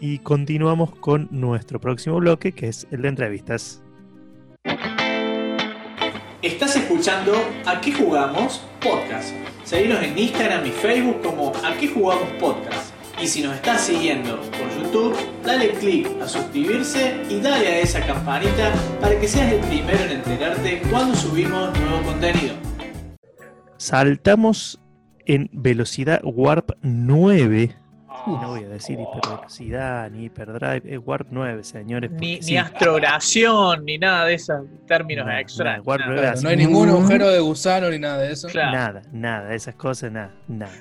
Y 0.00 0.18
continuamos 0.18 0.94
con 0.96 1.28
nuestro 1.30 1.80
próximo 1.80 2.16
bloque, 2.16 2.52
que 2.52 2.68
es 2.68 2.86
el 2.90 3.02
de 3.02 3.08
entrevistas. 3.08 3.80
Estás 6.42 6.76
escuchando 6.76 7.32
¿A 7.64 7.80
qué 7.80 7.92
jugamos? 7.92 8.62
Podcast. 8.80 9.34
Seguinos 9.64 10.02
en 10.02 10.18
Instagram 10.18 10.66
y 10.66 10.70
Facebook 10.70 11.22
como 11.22 11.52
¿A 11.64 11.76
qué 11.78 11.88
jugamos? 11.88 12.28
Podcast. 12.40 12.92
Y 13.20 13.26
si 13.26 13.42
nos 13.42 13.54
estás 13.54 13.82
siguiendo 13.82 14.40
por 14.40 14.82
YouTube, 14.82 15.16
dale 15.44 15.70
click 15.72 16.08
a 16.20 16.28
suscribirse 16.28 17.20
y 17.28 17.40
dale 17.40 17.66
a 17.66 17.78
esa 17.80 18.04
campanita 18.04 18.72
para 19.00 19.18
que 19.18 19.26
seas 19.26 19.52
el 19.52 19.60
primero 19.60 19.98
en 20.04 20.12
enterarte 20.12 20.82
cuando 20.90 21.14
subimos 21.16 21.76
nuevo 21.80 22.02
contenido. 22.04 22.54
Saltamos 23.76 24.80
en 25.26 25.50
velocidad 25.52 26.20
Warp 26.24 26.70
9. 26.82 27.76
No 28.36 28.48
voy 28.48 28.64
a 28.64 28.68
decir 28.68 28.98
hipervelocidad 29.00 30.10
ni 30.10 30.24
hiperdrive, 30.24 30.82
es 30.84 31.00
Warp 31.04 31.28
9, 31.30 31.64
señores. 31.64 32.10
Ni, 32.10 32.38
ni 32.40 32.56
astrogración, 32.56 33.84
ni 33.84 33.98
nada 33.98 34.26
de 34.26 34.34
esos 34.34 34.66
términos 34.86 35.26
extra. 35.30 35.78
no 35.78 36.48
hay 36.48 36.56
ningún 36.56 36.88
agujero 36.88 37.28
de 37.28 37.40
gusano 37.40 37.90
ni 37.90 37.98
nada 37.98 38.18
de 38.18 38.32
eso. 38.32 38.48
Nada, 38.54 39.02
nada, 39.12 39.54
esas 39.54 39.74
cosas, 39.74 40.12
nada, 40.12 40.34
nada. 40.46 40.72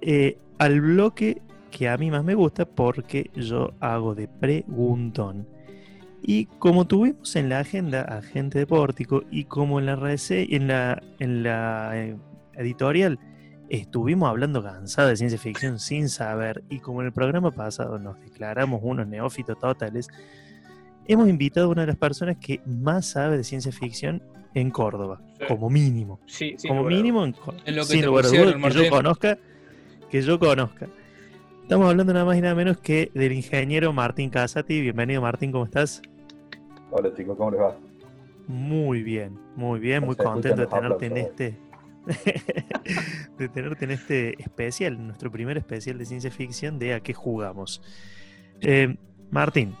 Eh, 0.00 0.38
al 0.58 0.80
bloque 0.80 1.40
que 1.70 1.88
a 1.88 1.96
mí 1.96 2.10
más 2.10 2.24
me 2.24 2.34
gusta 2.34 2.64
porque 2.64 3.30
yo 3.34 3.72
hago 3.80 4.14
de 4.14 4.28
preguntón. 4.28 5.46
Y 6.22 6.46
como 6.46 6.86
tuvimos 6.86 7.34
en 7.36 7.48
la 7.48 7.60
agenda 7.60 8.02
a 8.02 8.20
gente 8.20 8.58
de 8.58 8.66
Pórtico 8.66 9.22
y 9.30 9.44
como 9.44 9.78
en 9.78 9.86
la, 9.86 10.16
en 10.28 10.68
la, 10.68 11.02
en 11.18 11.42
la 11.42 11.90
eh, 11.94 12.16
editorial 12.54 13.18
estuvimos 13.70 14.28
hablando 14.28 14.62
cansado 14.62 15.08
de 15.08 15.16
ciencia 15.16 15.38
ficción 15.38 15.78
sin 15.78 16.08
saber 16.08 16.64
y 16.68 16.80
como 16.80 17.00
en 17.00 17.06
el 17.06 17.12
programa 17.12 17.52
pasado 17.52 17.98
nos 17.98 18.20
declaramos 18.20 18.80
unos 18.82 19.06
neófitos 19.06 19.58
totales, 19.58 20.08
hemos 21.06 21.28
invitado 21.28 21.68
a 21.68 21.70
una 21.70 21.82
de 21.82 21.86
las 21.86 21.96
personas 21.96 22.36
que 22.38 22.60
más 22.66 23.06
sabe 23.06 23.36
de 23.36 23.44
ciencia 23.44 23.70
ficción 23.70 24.22
en 24.54 24.70
Córdoba, 24.70 25.22
como 25.46 25.70
mínimo. 25.70 26.18
Sí, 26.26 26.56
como 26.66 26.82
mínimo 26.82 27.24
en, 27.24 27.34
lo 27.76 27.86
que, 27.86 27.94
que 27.94 28.70
yo 28.72 28.90
conozca, 28.90 29.38
que 30.10 30.22
yo 30.22 30.38
conozca. 30.40 30.88
Estamos 31.62 31.88
hablando 31.88 32.12
nada 32.12 32.24
más 32.24 32.36
y 32.36 32.40
nada 32.40 32.56
menos 32.56 32.78
que 32.78 33.12
del 33.14 33.30
ingeniero 33.30 33.92
Martín 33.92 34.30
Casati. 34.30 34.80
Bienvenido 34.80 35.22
Martín, 35.22 35.52
¿cómo 35.52 35.64
estás? 35.64 36.02
Hola 36.90 37.14
chicos, 37.14 37.36
¿cómo 37.36 37.52
les 37.52 37.60
va? 37.60 37.76
Muy 38.48 39.04
bien, 39.04 39.38
muy 39.54 39.78
bien, 39.78 40.04
muy 40.04 40.16
contento 40.16 40.62
de 40.62 40.66
tenerte 40.66 41.06
en 41.06 41.16
este 41.16 41.69
de 43.38 43.48
tenerte 43.48 43.84
en 43.84 43.90
este 43.90 44.42
especial, 44.42 45.06
nuestro 45.06 45.30
primer 45.30 45.58
especial 45.58 45.98
de 45.98 46.06
ciencia 46.06 46.30
ficción 46.30 46.78
de 46.78 46.94
a 46.94 47.00
qué 47.00 47.14
jugamos. 47.14 47.82
Eh, 48.60 48.96
Martín, 49.30 49.74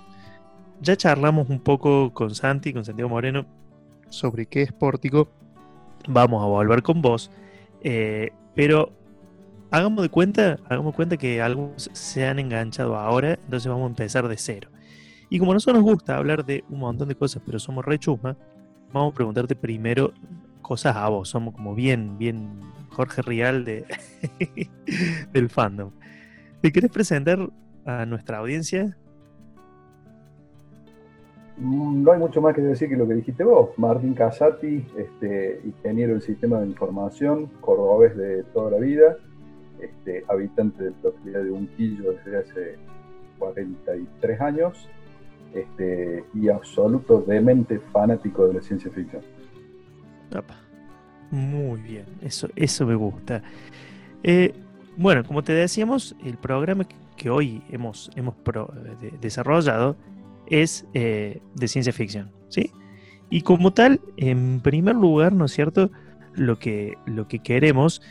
ya 0.80 0.96
charlamos 0.96 1.48
un 1.48 1.60
poco 1.60 2.12
con 2.12 2.34
Santi, 2.34 2.72
con 2.72 2.84
Santiago 2.84 3.10
Moreno, 3.10 3.46
sobre 4.08 4.46
qué 4.46 4.62
es 4.62 4.72
Pórtico. 4.72 5.28
Vamos 6.08 6.42
a 6.42 6.46
volver 6.46 6.82
con 6.82 7.02
vos. 7.02 7.30
Eh, 7.82 8.30
pero 8.54 8.92
hagamos 9.70 10.02
de 10.02 10.08
cuenta, 10.08 10.58
hagamos 10.68 10.94
cuenta 10.94 11.16
que 11.16 11.40
algunos 11.40 11.90
se 11.92 12.26
han 12.26 12.38
enganchado 12.38 12.96
ahora, 12.96 13.34
entonces 13.34 13.68
vamos 13.68 13.84
a 13.84 13.90
empezar 13.90 14.28
de 14.28 14.36
cero. 14.36 14.70
Y 15.28 15.38
como 15.38 15.52
a 15.52 15.54
nosotros 15.54 15.82
nos 15.82 15.92
gusta 15.92 16.16
hablar 16.16 16.44
de 16.44 16.64
un 16.68 16.80
montón 16.80 17.08
de 17.08 17.14
cosas, 17.14 17.42
pero 17.46 17.58
somos 17.58 17.84
re 17.84 17.98
vamos 18.92 19.12
a 19.12 19.14
preguntarte 19.14 19.54
primero 19.54 20.12
cosas 20.60 20.96
a 20.96 21.08
vos. 21.08 21.28
Somos 21.28 21.54
como 21.54 21.74
bien, 21.74 22.18
bien 22.18 22.60
Jorge 22.90 23.22
Rial 23.22 23.64
de, 23.64 23.84
del 25.32 25.50
fandom. 25.50 25.90
¿Te 26.60 26.72
querés 26.72 26.90
presentar 26.90 27.38
a 27.84 28.06
nuestra 28.06 28.38
audiencia? 28.38 28.96
Mm, 31.56 32.02
no 32.02 32.12
hay 32.12 32.18
mucho 32.18 32.40
más 32.40 32.54
que 32.54 32.62
decir 32.62 32.88
que 32.88 32.96
lo 32.96 33.06
que 33.06 33.14
dijiste 33.14 33.44
vos. 33.44 33.70
Martín 33.76 34.14
Casati, 34.14 34.84
este, 34.96 35.60
ingeniero 35.64 36.12
del 36.12 36.22
sistema 36.22 36.60
de 36.60 36.66
información, 36.66 37.46
cordobés 37.60 38.16
de 38.16 38.42
toda 38.44 38.72
la 38.72 38.78
vida, 38.78 39.16
este, 39.80 40.24
habitante 40.28 40.84
de 40.84 40.92
la 41.26 41.38
de 41.40 41.50
Unquillo 41.50 42.12
desde 42.12 42.38
hace 42.38 42.78
43 43.38 44.40
años 44.40 44.88
este, 45.54 46.24
y 46.34 46.48
absoluto 46.48 47.20
demente 47.20 47.78
fanático 47.92 48.46
de 48.46 48.54
la 48.54 48.62
ciencia 48.62 48.90
ficción. 48.90 49.22
Muy 51.30 51.80
bien, 51.80 52.06
eso, 52.22 52.48
eso 52.56 52.86
me 52.86 52.94
gusta. 52.94 53.42
Eh, 54.22 54.52
bueno, 54.96 55.24
como 55.24 55.42
te 55.42 55.52
decíamos, 55.52 56.16
el 56.24 56.36
programa 56.36 56.86
que 57.16 57.30
hoy 57.30 57.62
hemos, 57.70 58.10
hemos 58.16 58.34
desarrollado 59.20 59.96
es 60.46 60.86
eh, 60.94 61.40
de 61.54 61.68
ciencia 61.68 61.92
ficción, 61.92 62.32
¿sí? 62.48 62.72
Y 63.30 63.42
como 63.42 63.72
tal, 63.72 64.00
en 64.16 64.60
primer 64.60 64.96
lugar, 64.96 65.32
¿no 65.32 65.44
es 65.44 65.52
cierto? 65.52 65.90
Lo 66.34 66.58
que, 66.58 66.98
lo 67.06 67.28
que 67.28 67.38
queremos 67.38 68.02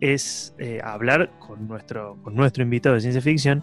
es 0.00 0.54
eh, 0.58 0.80
hablar 0.82 1.30
con 1.38 1.68
nuestro, 1.68 2.16
con 2.22 2.34
nuestro 2.34 2.62
invitado 2.64 2.96
de 2.96 3.00
ciencia 3.00 3.22
ficción, 3.22 3.62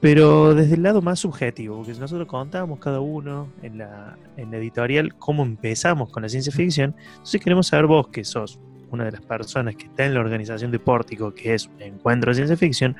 pero 0.00 0.54
desde 0.54 0.74
el 0.74 0.82
lado 0.82 1.00
más 1.02 1.20
subjetivo, 1.20 1.76
porque 1.76 1.94
nosotros 1.98 2.28
contamos 2.28 2.78
cada 2.78 3.00
uno 3.00 3.48
en 3.62 3.78
la, 3.78 4.16
en 4.36 4.52
editorial 4.52 5.14
cómo 5.16 5.42
empezamos 5.42 6.10
con 6.10 6.22
la 6.22 6.28
ciencia 6.28 6.52
ficción, 6.52 6.94
entonces 7.12 7.40
queremos 7.40 7.68
saber 7.68 7.86
vos, 7.86 8.08
que 8.08 8.24
sos 8.24 8.58
una 8.90 9.04
de 9.04 9.12
las 9.12 9.22
personas 9.22 9.74
que 9.76 9.86
está 9.86 10.04
en 10.04 10.14
la 10.14 10.20
organización 10.20 10.70
de 10.70 10.78
Pórtico, 10.78 11.34
que 11.34 11.54
es 11.54 11.66
un 11.66 11.82
encuentro 11.82 12.30
de 12.30 12.36
ciencia 12.36 12.56
ficción, 12.56 12.96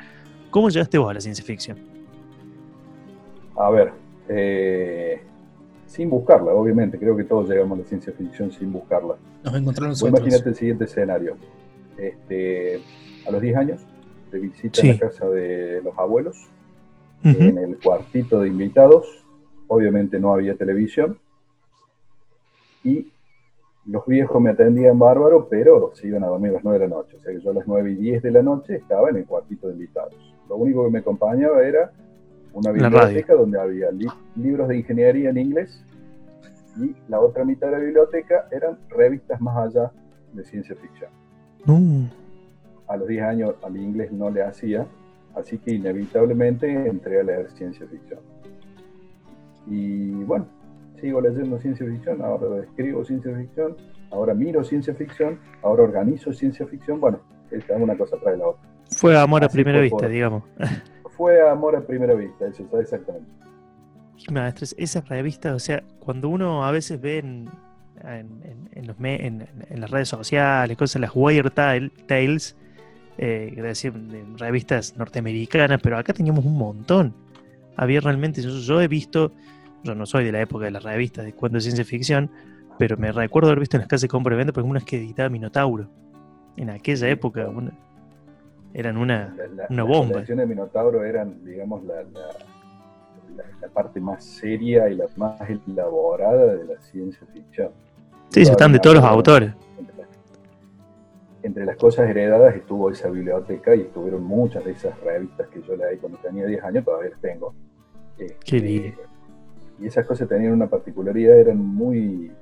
¿cómo 0.50 0.68
llegaste 0.70 0.98
vos 0.98 1.10
a 1.10 1.14
la 1.14 1.20
ciencia 1.20 1.44
ficción? 1.44 1.78
A 3.56 3.70
ver, 3.70 3.92
eh, 4.28 5.22
sin 5.86 6.10
buscarla, 6.10 6.52
obviamente, 6.52 6.98
creo 6.98 7.16
que 7.16 7.24
todos 7.24 7.48
llegamos 7.48 7.78
a 7.78 7.82
la 7.82 7.88
ciencia 7.88 8.12
ficción 8.12 8.50
sin 8.50 8.72
buscarla. 8.72 9.16
Nos 9.44 9.54
encontramos 9.54 10.02
Imagínate 10.02 10.48
el 10.48 10.54
siguiente 10.54 10.84
escenario 10.84 11.36
este, 11.96 12.80
a 13.26 13.30
los 13.30 13.40
10 13.40 13.56
años, 13.56 13.80
de 14.30 14.40
visita 14.40 14.80
en 14.80 14.88
la 14.88 14.98
casa 14.98 15.28
de 15.28 15.80
los 15.82 15.96
abuelos, 15.96 16.48
en 17.22 17.58
el 17.58 17.78
cuartito 17.78 18.40
de 18.40 18.48
invitados, 18.48 19.24
obviamente 19.68 20.20
no 20.20 20.32
había 20.32 20.54
televisión, 20.54 21.18
y 22.84 23.10
los 23.86 24.06
viejos 24.06 24.40
me 24.40 24.50
atendían 24.50 24.98
bárbaro, 24.98 25.48
pero 25.48 25.92
se 25.94 26.08
iban 26.08 26.24
a 26.24 26.28
dormir 26.28 26.50
a 26.50 26.54
las 26.54 26.64
9 26.64 26.78
de 26.78 26.88
la 26.88 26.94
noche, 26.96 27.16
o 27.16 27.20
sea 27.20 27.32
que 27.32 27.40
yo 27.40 27.50
a 27.50 27.54
las 27.54 27.66
9 27.66 27.92
y 27.92 27.94
10 27.96 28.22
de 28.22 28.30
la 28.30 28.42
noche 28.42 28.76
estaba 28.76 29.10
en 29.10 29.16
el 29.16 29.26
cuartito 29.26 29.68
de 29.68 29.74
invitados. 29.74 30.14
Lo 30.48 30.56
único 30.56 30.84
que 30.84 30.90
me 30.90 30.98
acompañaba 31.00 31.62
era 31.64 31.92
una 32.52 32.70
biblioteca 32.70 33.34
donde 33.34 33.60
había 33.60 33.88
libros 34.36 34.68
de 34.68 34.78
ingeniería 34.78 35.30
en 35.30 35.36
inglés 35.36 35.84
y 36.80 36.94
la 37.08 37.20
otra 37.20 37.44
mitad 37.44 37.68
de 37.68 37.72
la 37.74 37.78
biblioteca 37.78 38.48
eran 38.50 38.78
revistas 38.88 39.40
más 39.40 39.56
allá 39.56 39.92
de 40.32 40.44
ciencia 40.44 40.76
ficción. 40.76 41.10
A 42.88 42.96
los 42.96 43.08
10 43.08 43.22
años 43.22 43.54
a 43.62 43.68
mi 43.68 43.82
inglés 43.82 44.12
no 44.12 44.30
le 44.30 44.42
hacía, 44.42 44.86
así 45.36 45.58
que 45.58 45.74
inevitablemente 45.74 46.70
entré 46.88 47.20
a 47.20 47.22
leer 47.22 47.50
ciencia 47.52 47.86
ficción. 47.86 48.20
Y 49.66 50.10
bueno, 50.24 50.46
sigo 51.00 51.20
leyendo 51.20 51.58
ciencia 51.60 51.86
ficción, 51.86 52.22
ahora 52.22 52.62
escribo 52.62 53.04
ciencia 53.04 53.36
ficción, 53.36 53.76
ahora 54.10 54.34
miro 54.34 54.64
ciencia 54.64 54.94
ficción, 54.94 55.38
ahora 55.62 55.84
organizo 55.84 56.32
ciencia 56.32 56.66
ficción, 56.66 57.00
bueno, 57.00 57.20
una 57.78 57.96
cosa 57.96 58.16
trae 58.18 58.36
la 58.36 58.48
otra. 58.48 58.62
Fue 58.90 59.18
amor 59.18 59.44
a 59.44 59.48
primera 59.48 59.80
vista, 59.80 60.08
digamos. 60.08 60.44
Fue 61.16 61.48
amor 61.48 61.76
a 61.76 61.80
primera 61.80 62.14
vista, 62.14 62.46
eso, 62.46 62.68
exactamente. 62.78 63.26
Maestros, 64.30 64.74
esas 64.78 65.08
revistas, 65.08 65.54
o 65.54 65.58
sea, 65.58 65.82
cuando 65.98 66.28
uno 66.28 66.64
a 66.64 66.70
veces 66.70 67.00
ve 67.00 67.18
en, 67.18 67.48
en, 68.04 68.86
los 68.86 68.96
en, 69.00 69.46
las 69.80 69.90
redes 69.90 70.08
sociales, 70.08 70.76
cosas, 70.76 71.00
las 71.00 71.14
Weird 71.14 71.52
Tales, 71.52 72.56
eh, 73.18 73.52
decir, 73.56 73.92
revistas 74.36 74.96
norteamericanas, 74.96 75.80
pero 75.82 75.98
acá 75.98 76.12
teníamos 76.12 76.44
un 76.44 76.58
montón. 76.58 77.14
había 77.76 78.00
realmente, 78.00 78.42
yo, 78.42 78.80
he 78.80 78.88
visto, 78.88 79.32
yo 79.82 79.94
no 79.94 80.06
soy 80.06 80.24
de 80.24 80.32
la 80.32 80.40
época 80.40 80.66
de 80.66 80.70
las 80.70 80.82
revistas 80.82 81.24
de 81.24 81.32
cuento 81.32 81.56
de 81.56 81.62
ciencia 81.62 81.84
ficción, 81.84 82.30
pero 82.78 82.96
me 82.96 83.12
recuerdo 83.12 83.48
haber 83.48 83.60
visto 83.60 83.76
en 83.76 83.82
las 83.82 83.88
casas 83.88 84.02
de 84.02 84.08
compra 84.08 84.34
y 84.34 84.38
venta, 84.38 84.52
por 84.52 84.60
ejemplo, 84.60 84.78
unas 84.78 84.84
que 84.84 84.98
editaba 84.98 85.28
Minotauro. 85.28 85.88
En 86.56 86.70
aquella 86.70 87.08
época 87.08 87.48
eran 88.74 88.96
una, 88.96 89.34
una 89.70 89.82
bomba. 89.82 90.20
Las 90.20 90.28
de 90.28 90.46
Minotauro 90.46 91.04
eran, 91.04 91.44
digamos, 91.44 91.84
la, 91.84 92.02
la, 92.02 93.68
parte 93.72 94.00
más 94.00 94.24
seria 94.24 94.88
y 94.88 94.94
la 94.94 95.06
más 95.16 95.38
elaborada 95.66 96.54
de 96.54 96.64
la 96.64 96.80
ciencia 96.80 97.26
ficción. 97.32 97.70
Sí, 98.30 98.44
se 98.44 98.52
están 98.52 98.72
de 98.72 98.78
todos 98.78 98.96
los 98.96 99.04
autores 99.04 99.52
entre 101.46 101.64
las 101.64 101.76
cosas 101.76 102.10
heredadas 102.10 102.56
estuvo 102.56 102.90
esa 102.90 103.08
biblioteca 103.08 103.74
y 103.74 103.82
estuvieron 103.82 104.24
muchas 104.24 104.64
de 104.64 104.72
esas 104.72 104.98
revistas 105.00 105.46
que 105.48 105.62
yo 105.62 105.76
leí 105.76 105.96
cuando 105.98 106.18
tenía 106.18 106.44
10 106.44 106.64
años, 106.64 106.84
todavía 106.84 107.10
las 107.10 107.20
tengo. 107.20 107.54
Este, 108.18 108.94
y 109.78 109.86
esas 109.86 110.04
cosas 110.06 110.28
tenían 110.28 110.52
una 110.52 110.66
particularidad, 110.68 111.38
eran 111.38 111.58
muy, 111.58 112.32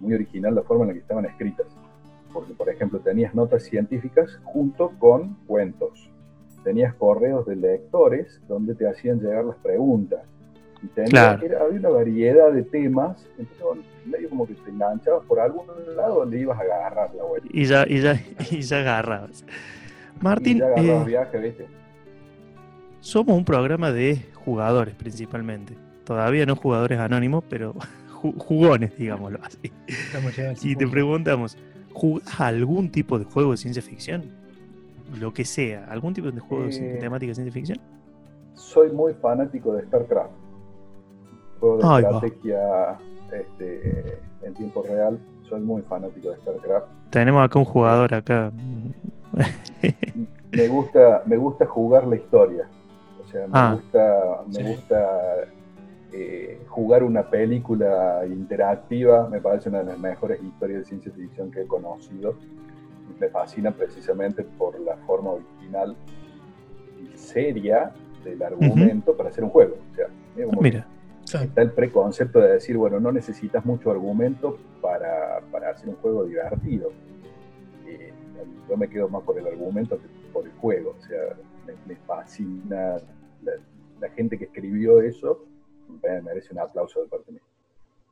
muy 0.00 0.14
original 0.14 0.56
la 0.56 0.62
forma 0.62 0.84
en 0.84 0.88
la 0.88 0.94
que 0.94 1.00
estaban 1.00 1.24
escritas. 1.26 1.66
Porque, 2.32 2.52
por 2.52 2.68
ejemplo, 2.68 2.98
tenías 2.98 3.32
notas 3.32 3.62
científicas 3.62 4.40
junto 4.42 4.90
con 4.98 5.34
cuentos. 5.46 6.10
Tenías 6.64 6.94
correos 6.94 7.46
de 7.46 7.56
lectores 7.56 8.40
donde 8.48 8.74
te 8.74 8.88
hacían 8.88 9.20
llegar 9.20 9.44
las 9.44 9.56
preguntas. 9.58 10.22
Y 10.82 11.16
había 11.16 11.78
una 11.78 11.88
variedad 11.90 12.52
de 12.52 12.62
temas, 12.62 13.24
entonces 13.38 13.86
medio 14.08 14.28
como 14.28 14.46
que 14.46 14.54
te 14.54 14.70
enganchabas 14.70 15.24
por 15.26 15.40
algún 15.40 15.66
lado 15.96 16.20
donde 16.20 16.40
ibas 16.40 16.58
a 16.58 16.62
agarrar 16.62 17.14
la 17.14 17.24
vuelta. 17.24 17.48
Y 17.50 17.64
ya, 17.64 17.84
y 17.88 18.00
ya, 18.00 18.20
y 18.50 18.60
ya 18.60 18.80
agarrabas. 18.80 19.44
Martín, 20.20 20.62
eh, 20.76 21.66
somos 23.00 23.36
un 23.36 23.44
programa 23.44 23.92
de 23.92 24.22
jugadores 24.34 24.94
principalmente. 24.94 25.74
Todavía 26.04 26.46
no 26.46 26.56
jugadores 26.56 26.98
anónimos, 26.98 27.44
pero 27.48 27.74
jugones, 28.38 28.96
digámoslo 28.96 29.38
así. 29.42 29.72
Y 30.62 30.74
te 30.74 30.86
preguntamos, 30.86 31.56
¿jugás 31.92 32.40
algún 32.40 32.90
tipo 32.90 33.18
de 33.18 33.24
juego 33.24 33.52
de 33.52 33.58
ciencia 33.58 33.82
ficción? 33.82 34.24
Lo 35.20 35.32
que 35.32 35.44
sea, 35.44 35.86
¿algún 35.86 36.14
tipo 36.14 36.30
de 36.30 36.40
juego 36.40 36.64
de 36.64 36.96
eh, 36.96 36.98
temática 36.98 37.30
de 37.30 37.34
ciencia 37.34 37.52
ficción? 37.52 37.78
Soy 38.54 38.90
muy 38.90 39.14
fanático 39.14 39.72
de 39.72 39.84
StarCraft 39.86 40.48
juego 41.58 41.96
de 41.96 42.02
estrategia 42.02 42.98
este, 43.32 44.20
en 44.42 44.54
tiempo 44.54 44.82
real. 44.82 45.18
Soy 45.48 45.60
muy 45.60 45.82
fanático 45.82 46.30
de 46.30 46.36
StarCraft. 46.38 46.86
Tenemos 47.10 47.44
acá 47.44 47.58
un 47.58 47.64
jugador 47.64 48.14
acá. 48.14 48.52
me 50.52 50.68
gusta, 50.68 51.22
me 51.26 51.36
gusta 51.36 51.66
jugar 51.66 52.06
la 52.06 52.16
historia. 52.16 52.68
O 53.22 53.26
sea, 53.30 53.46
me 53.46 53.52
ah. 53.54 53.74
gusta, 53.74 54.42
me 54.46 54.70
gusta 54.70 55.08
eh, 56.12 56.62
jugar 56.68 57.02
una 57.02 57.28
película 57.28 58.22
interactiva. 58.26 59.28
Me 59.28 59.40
parece 59.40 59.68
una 59.68 59.78
de 59.78 59.84
las 59.84 59.98
mejores 59.98 60.42
historias 60.42 60.80
de 60.80 60.84
ciencia 60.84 61.12
ficción 61.12 61.50
que 61.50 61.62
he 61.62 61.66
conocido. 61.66 62.36
Me 63.18 63.28
fascina 63.28 63.70
precisamente 63.70 64.44
por 64.44 64.78
la 64.80 64.96
forma 64.98 65.30
original 65.30 65.96
y 67.02 67.16
seria 67.16 67.92
del 68.24 68.42
argumento 68.42 69.16
para 69.16 69.30
hacer 69.30 69.44
un 69.44 69.50
juego. 69.50 69.76
O 69.92 69.94
sea, 69.94 70.06
Mira. 70.60 70.86
Está 71.34 71.62
el 71.62 71.72
preconcepto 71.72 72.40
de 72.40 72.54
decir, 72.54 72.76
bueno, 72.76 73.00
no 73.00 73.12
necesitas 73.12 73.64
mucho 73.64 73.90
argumento 73.90 74.58
para, 74.80 75.38
hacer 75.70 75.88
un 75.88 75.96
juego 75.96 76.24
divertido. 76.24 76.92
Eh, 77.86 78.12
yo 78.68 78.76
me 78.76 78.88
quedo 78.88 79.08
más 79.08 79.22
por 79.22 79.38
el 79.38 79.46
argumento 79.46 79.98
que 79.98 80.06
por 80.32 80.46
el 80.46 80.52
juego. 80.52 80.96
O 80.98 81.02
sea, 81.02 81.36
me, 81.86 81.96
fascina. 81.96 82.96
La, 84.00 84.08
gente 84.10 84.38
que 84.38 84.44
escribió 84.44 85.00
eso 85.00 85.44
merece 86.02 86.52
un 86.52 86.60
aplauso 86.60 87.02
de 87.02 87.08
parte 87.08 87.32
mía. 87.32 87.42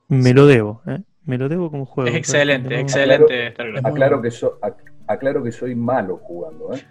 Me 0.08 0.34
lo 0.34 0.46
debo, 0.46 0.82
¿eh? 0.86 1.00
Me 1.24 1.38
lo 1.38 1.48
debo 1.48 1.70
como 1.70 1.86
juego. 1.86 2.10
Es 2.10 2.16
excelente, 2.16 2.78
excelente. 2.80 3.54
Aclaro, 3.82 4.20
que 4.20 4.30
aclaro 5.06 5.42
que 5.42 5.52
soy 5.52 5.74
malo 5.74 6.18
jugando, 6.18 6.74
¿eh? 6.74 6.82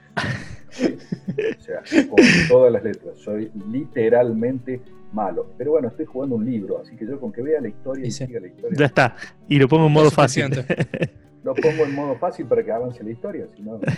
o 1.58 1.62
sea, 1.62 1.82
con 2.10 2.18
todas 2.50 2.72
las 2.72 2.84
letras. 2.84 3.18
Soy 3.18 3.52
literalmente 3.72 4.82
malo. 5.14 5.52
Pero 5.58 5.72
bueno, 5.72 5.88
estoy 5.88 6.06
jugando 6.06 6.36
un 6.36 6.46
libro, 6.46 6.80
así 6.82 6.96
que 6.96 7.06
yo 7.06 7.20
con 7.20 7.32
que 7.32 7.42
vea 7.42 7.62
la 7.62 7.70
historia 7.70 8.06
y, 8.06 8.12
siga 8.12 8.40
la 8.40 8.48
historia. 8.48 8.78
Ya 8.78 8.86
está. 8.86 9.16
Y 9.48 9.60
lo 9.60 9.68
pongo 9.68 9.88
en 9.88 9.94
modo 9.94 10.12
fácil. 10.12 10.46
lo 11.44 11.54
pongo 11.54 11.84
en 11.84 11.96
modo 11.96 12.16
fácil 12.16 12.46
para 12.46 12.64
que 12.64 12.72
avance 12.72 13.04
la 13.04 13.12
historia, 13.12 13.48
si 13.56 13.62
no. 13.62 13.80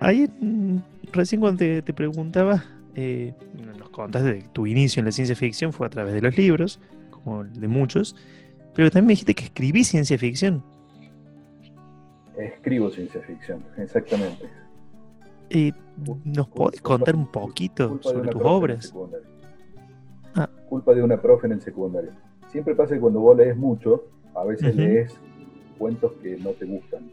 Ahí, 0.00 0.28
mm, 0.40 0.78
recién 1.12 1.40
cuando 1.40 1.58
te, 1.58 1.92
preguntaba, 1.92 2.64
eh, 2.94 3.34
nos 3.78 3.90
contaste 3.90 4.32
de 4.32 4.42
tu 4.52 4.66
inicio 4.66 5.00
en 5.00 5.06
la 5.06 5.12
ciencia 5.12 5.36
ficción 5.36 5.72
fue 5.72 5.86
a 5.86 5.90
través 5.90 6.14
de 6.14 6.20
los 6.20 6.36
libros, 6.36 6.80
como 7.10 7.44
de 7.44 7.68
muchos, 7.68 8.16
pero 8.74 8.90
también 8.90 9.06
me 9.06 9.12
dijiste 9.12 9.34
que 9.34 9.44
escribí 9.44 9.84
ciencia 9.84 10.18
ficción. 10.18 10.64
Escribo 12.38 12.90
ciencia 12.90 13.20
ficción, 13.20 13.62
exactamente. 13.76 14.61
¿Nos 16.24 16.48
podés 16.48 16.80
contar 16.80 17.14
un 17.14 17.26
poquito 17.26 17.98
sobre 18.02 18.30
tus 18.30 18.42
obras? 18.42 18.94
Ah. 20.34 20.48
Culpa 20.68 20.94
de 20.94 21.02
una 21.02 21.20
profe 21.20 21.46
en 21.46 21.52
el 21.52 21.60
secundario. 21.60 22.10
Siempre 22.48 22.74
pasa 22.74 22.94
que 22.94 23.00
cuando 23.00 23.20
vos 23.20 23.36
lees 23.36 23.56
mucho, 23.56 24.04
a 24.34 24.44
veces 24.44 24.74
lees 24.74 25.14
cuentos 25.78 26.12
que 26.22 26.36
no 26.38 26.50
te 26.50 26.64
gustan. 26.64 27.10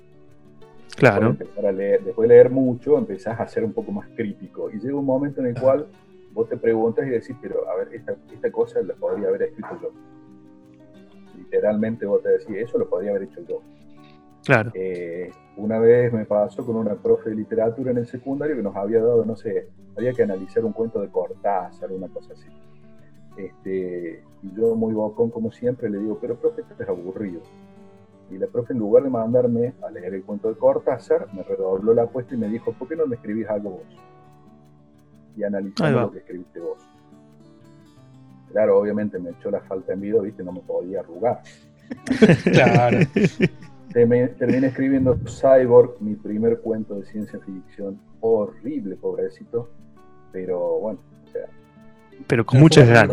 Claro. 0.95 1.33
Después 1.33 1.77
de, 1.77 2.27
leer, 2.27 2.49
mucho, 2.49 2.97
empezás 2.97 3.39
a 3.39 3.47
ser 3.47 3.63
un 3.63 3.73
poco 3.73 3.91
más 3.91 4.07
crítico. 4.15 4.69
Y 4.69 4.79
llega 4.79 4.95
un 4.95 5.05
momento 5.05 5.41
en 5.41 5.47
el 5.47 5.59
cual 5.59 5.87
vos 6.33 6.49
te 6.49 6.57
preguntas 6.57 7.07
y 7.07 7.09
decís, 7.09 7.35
pero 7.41 7.69
a 7.69 7.75
ver, 7.75 7.93
esta, 7.93 8.15
esta 8.33 8.51
cosa 8.51 8.81
la 8.81 8.95
podría 8.95 9.29
haber 9.29 9.43
escrito 9.43 9.79
yo. 9.81 9.91
Literalmente 11.37 12.05
vos 12.05 12.21
te 12.21 12.29
decís, 12.29 12.55
eso 12.57 12.77
lo 12.77 12.89
podría 12.89 13.11
haber 13.11 13.23
hecho 13.23 13.41
yo. 13.47 13.61
Claro. 14.43 14.71
Eh, 14.73 15.31
una 15.57 15.79
vez 15.79 16.13
me 16.13 16.25
pasó 16.25 16.65
con 16.65 16.75
una 16.75 16.95
profe 16.95 17.29
de 17.29 17.35
literatura 17.35 17.91
en 17.91 17.97
el 17.97 18.07
secundario 18.07 18.55
que 18.55 18.63
nos 18.63 18.75
había 18.75 18.99
dado, 18.99 19.25
no 19.25 19.35
sé, 19.35 19.67
había 19.97 20.13
que 20.13 20.23
analizar 20.23 20.63
un 20.63 20.71
cuento 20.71 21.01
de 21.01 21.09
Cortázar, 21.09 21.91
una 21.91 22.07
cosa 22.07 22.33
así. 22.33 22.47
Este, 23.35 24.23
y 24.41 24.55
yo 24.55 24.75
muy 24.75 24.93
bocón 24.93 25.29
como 25.29 25.51
siempre 25.51 25.89
le 25.89 25.99
digo, 25.99 26.17
pero 26.19 26.35
profe, 26.35 26.61
esto 26.61 26.81
es 26.81 26.89
aburrido. 26.89 27.41
Y 28.31 28.37
la 28.37 28.47
profe 28.47 28.73
en 28.73 28.79
lugar 28.79 29.03
de 29.03 29.09
mandarme 29.09 29.73
a 29.81 29.89
leer 29.89 30.13
el 30.13 30.23
cuento 30.23 30.49
de 30.49 30.55
Cortázar, 30.55 31.27
me 31.33 31.43
redobló 31.43 31.93
la 31.93 32.03
apuesta 32.03 32.35
y 32.35 32.37
me 32.37 32.47
dijo, 32.47 32.71
¿por 32.73 32.87
qué 32.87 32.95
no 32.95 33.05
me 33.05 33.15
escribís 33.15 33.47
algo 33.49 33.71
vos? 33.71 33.81
Y 35.35 35.43
analizando 35.43 36.01
lo 36.01 36.11
que 36.11 36.19
escribiste 36.19 36.59
vos. 36.59 36.77
Claro, 38.51 38.79
obviamente 38.79 39.19
me 39.19 39.31
echó 39.31 39.51
la 39.51 39.61
falta 39.61 39.93
en 39.93 40.01
vida, 40.01 40.21
viste, 40.21 40.43
no 40.43 40.51
me 40.51 40.61
podía 40.61 41.01
arrugar. 41.01 41.41
claro. 42.43 42.99
terminé 43.93 44.67
escribiendo 44.67 45.17
Cyborg, 45.25 46.01
mi 46.01 46.15
primer 46.15 46.59
cuento 46.59 46.95
de 46.95 47.05
ciencia 47.05 47.39
ficción. 47.39 47.99
Horrible, 48.21 48.95
pobrecito. 48.95 49.69
Pero 50.31 50.79
bueno, 50.79 50.99
o 51.27 51.31
sea. 51.31 51.45
Pero 52.27 52.45
con 52.45 52.59
muchas 52.59 52.87
ganas. 52.87 53.09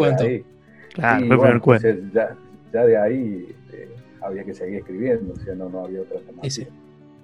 Claro, 0.93 1.61
cuento. 1.61 1.87
ya, 2.13 2.87
de 2.87 2.97
ahí 2.97 3.47
este, 3.51 3.89
había 4.21 4.45
que 4.45 4.55
seguir 4.55 4.79
escribiendo, 4.79 5.35
o 5.35 5.37
sea, 5.37 5.55
no, 5.55 5.69
no 5.69 5.85
había 5.85 6.01
otra 6.03 6.21
temática. 6.21 6.71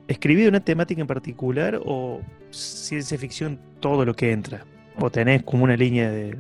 ¿Escribí 0.09 0.43
de 0.43 0.49
una 0.49 0.61
temática 0.61 1.01
en 1.01 1.07
particular 1.07 1.81
o 1.85 2.21
ciencia 2.51 3.17
ficción 3.17 3.59
todo 3.81 4.05
lo 4.05 4.15
que 4.15 4.33
entra? 4.33 4.65
¿O 4.99 5.11
tenés 5.11 5.43
como 5.43 5.65
una 5.65 5.77
línea 5.77 6.11
de, 6.11 6.37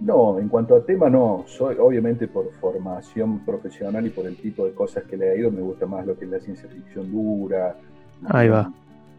no, 0.00 0.38
en 0.38 0.48
cuanto 0.48 0.76
a 0.76 0.84
tema, 0.84 1.08
no. 1.08 1.44
Soy, 1.46 1.76
obviamente, 1.78 2.28
por 2.28 2.52
formación 2.60 3.44
profesional 3.44 4.06
y 4.06 4.10
por 4.10 4.26
el 4.26 4.36
tipo 4.36 4.66
de 4.66 4.72
cosas 4.72 5.04
que 5.04 5.16
le 5.16 5.32
he 5.32 5.38
ido, 5.38 5.50
me 5.50 5.62
gusta 5.62 5.86
más 5.86 6.06
lo 6.06 6.18
que 6.18 6.26
es 6.26 6.30
la 6.30 6.40
ciencia 6.40 6.68
ficción 6.68 7.10
dura, 7.10 7.76
Ahí 8.26 8.48
va. 8.48 8.72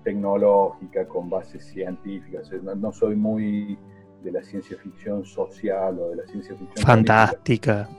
tecnológica, 0.04 1.08
con 1.08 1.30
bases 1.30 1.66
científicas. 1.66 2.52
No, 2.64 2.92
soy 2.92 3.16
muy 3.16 3.78
de 4.24 4.32
la 4.32 4.44
ciencia 4.44 4.78
ficción 4.78 5.26
social 5.26 6.00
o 6.00 6.10
de 6.10 6.18
la 6.18 6.28
ciencia 6.28 6.56
ficción. 6.56 6.86
Fantástica. 6.86 7.90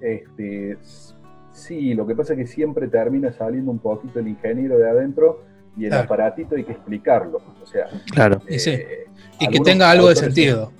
Este, 0.00 0.78
sí, 1.52 1.94
lo 1.94 2.06
que 2.06 2.14
pasa 2.14 2.34
es 2.34 2.38
que 2.38 2.46
siempre 2.46 2.86
termina 2.86 3.32
saliendo 3.32 3.70
un 3.70 3.78
poquito 3.78 4.20
el 4.20 4.28
ingeniero 4.28 4.78
de 4.78 4.88
adentro 4.88 5.42
y 5.76 5.86
el 5.86 5.94
aparatito 5.94 6.54
hay 6.54 6.64
que 6.64 6.72
explicarlo. 6.72 7.40
O 7.60 7.66
sea, 7.66 7.86
claro. 8.12 8.40
Eh, 8.46 9.06
y, 9.40 9.48
que 9.48 9.60
tenga 9.60 9.90
algo 9.90 10.08
de 10.08 10.16
sentido. 10.16 10.70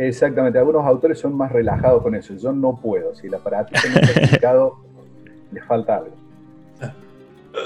Exactamente, 0.00 0.56
algunos 0.60 0.86
autores 0.86 1.18
son 1.18 1.36
más 1.36 1.50
relajados 1.50 2.04
con 2.04 2.14
eso. 2.14 2.32
Yo 2.36 2.52
no 2.52 2.76
puedo. 2.76 3.16
Si 3.16 3.26
el 3.26 3.34
aparato 3.34 3.72
no 3.72 4.00
está 4.00 4.20
explicado, 4.20 4.76
le 5.52 5.60
falta 5.62 5.96
algo. 5.96 6.14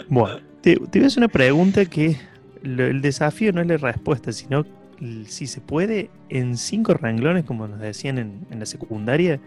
Bueno, 0.09 0.41
te, 0.63 0.77
voy 0.77 1.03
a 1.03 1.07
hacer 1.07 1.19
una 1.19 1.29
pregunta 1.29 1.85
que 1.85 2.17
el 2.63 3.03
desafío 3.03 3.53
no 3.53 3.61
es 3.61 3.67
la 3.67 3.77
respuesta, 3.77 4.33
sino 4.33 4.65
si 5.27 5.47
se 5.47 5.61
puede, 5.61 6.09
en 6.31 6.57
cinco 6.57 6.95
renglones, 6.95 7.45
como 7.45 7.69
nos 7.69 7.81
decían 7.81 8.17
en, 8.17 8.59
la 8.59 8.65
secundaria, 8.65 9.39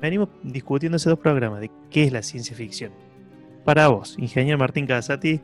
venimos 0.00 0.30
discutiendo 0.42 0.96
esos 0.96 1.10
dos 1.10 1.18
programas 1.18 1.60
de 1.60 1.70
qué 1.90 2.04
es 2.04 2.12
la 2.12 2.22
ciencia 2.22 2.56
ficción. 2.56 2.92
Para 3.64 3.88
vos, 3.88 4.16
ingeniero 4.18 4.56
Martín 4.56 4.86
Casati, 4.86 5.42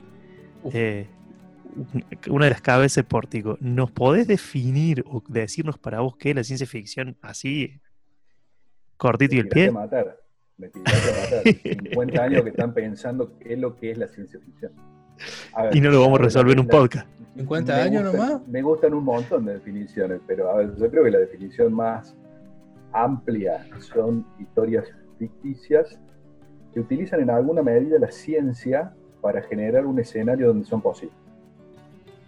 eh, 0.72 1.06
una 2.28 2.46
de 2.46 2.50
las 2.50 2.60
cabezas 2.60 2.96
de 2.96 3.04
Pórtico, 3.04 3.56
¿nos 3.60 3.90
podés 3.90 4.26
definir 4.26 5.04
o 5.06 5.22
decirnos 5.28 5.78
para 5.78 6.00
vos 6.00 6.16
qué 6.16 6.30
es 6.30 6.36
la 6.36 6.44
ciencia 6.44 6.66
ficción 6.66 7.16
así, 7.22 7.80
cortito 8.96 9.34
y 9.34 9.38
el 9.38 9.48
pie? 9.48 9.70
Matar. 9.70 10.18
Me 10.58 10.68
matar. 10.68 11.42
50 11.44 12.22
años 12.22 12.42
que 12.42 12.50
están 12.50 12.74
pensando 12.74 13.38
qué 13.38 13.54
es 13.54 13.58
lo 13.58 13.76
que 13.76 13.90
es 13.90 13.98
la 13.98 14.08
ciencia 14.08 14.38
ficción. 14.40 14.72
y 15.72 15.80
no 15.80 15.90
lo 15.90 16.00
vamos 16.00 16.20
a 16.20 16.24
resolver 16.24 16.52
en 16.52 16.60
un 16.60 16.68
podcast. 16.68 17.08
¿50 17.36 17.70
años 17.70 18.12
nomás? 18.12 18.46
Me 18.46 18.62
gustan 18.62 18.94
un 18.94 19.04
montón 19.04 19.46
de 19.46 19.54
definiciones, 19.54 20.20
pero 20.26 20.50
a 20.50 20.56
ver, 20.56 20.76
yo 20.76 20.90
creo 20.90 21.04
que 21.04 21.10
la 21.10 21.18
definición 21.18 21.72
más 21.72 22.14
amplia 22.92 23.66
son 23.80 24.26
historias 24.38 24.86
ficticias 25.18 25.98
que 26.74 26.80
utilizan 26.80 27.20
en 27.20 27.30
alguna 27.30 27.62
medida 27.62 27.98
la 27.98 28.10
ciencia 28.10 28.94
para 29.20 29.42
generar 29.42 29.86
un 29.86 29.98
escenario 29.98 30.48
donde 30.48 30.66
son 30.66 30.82
posibles. 30.82 31.21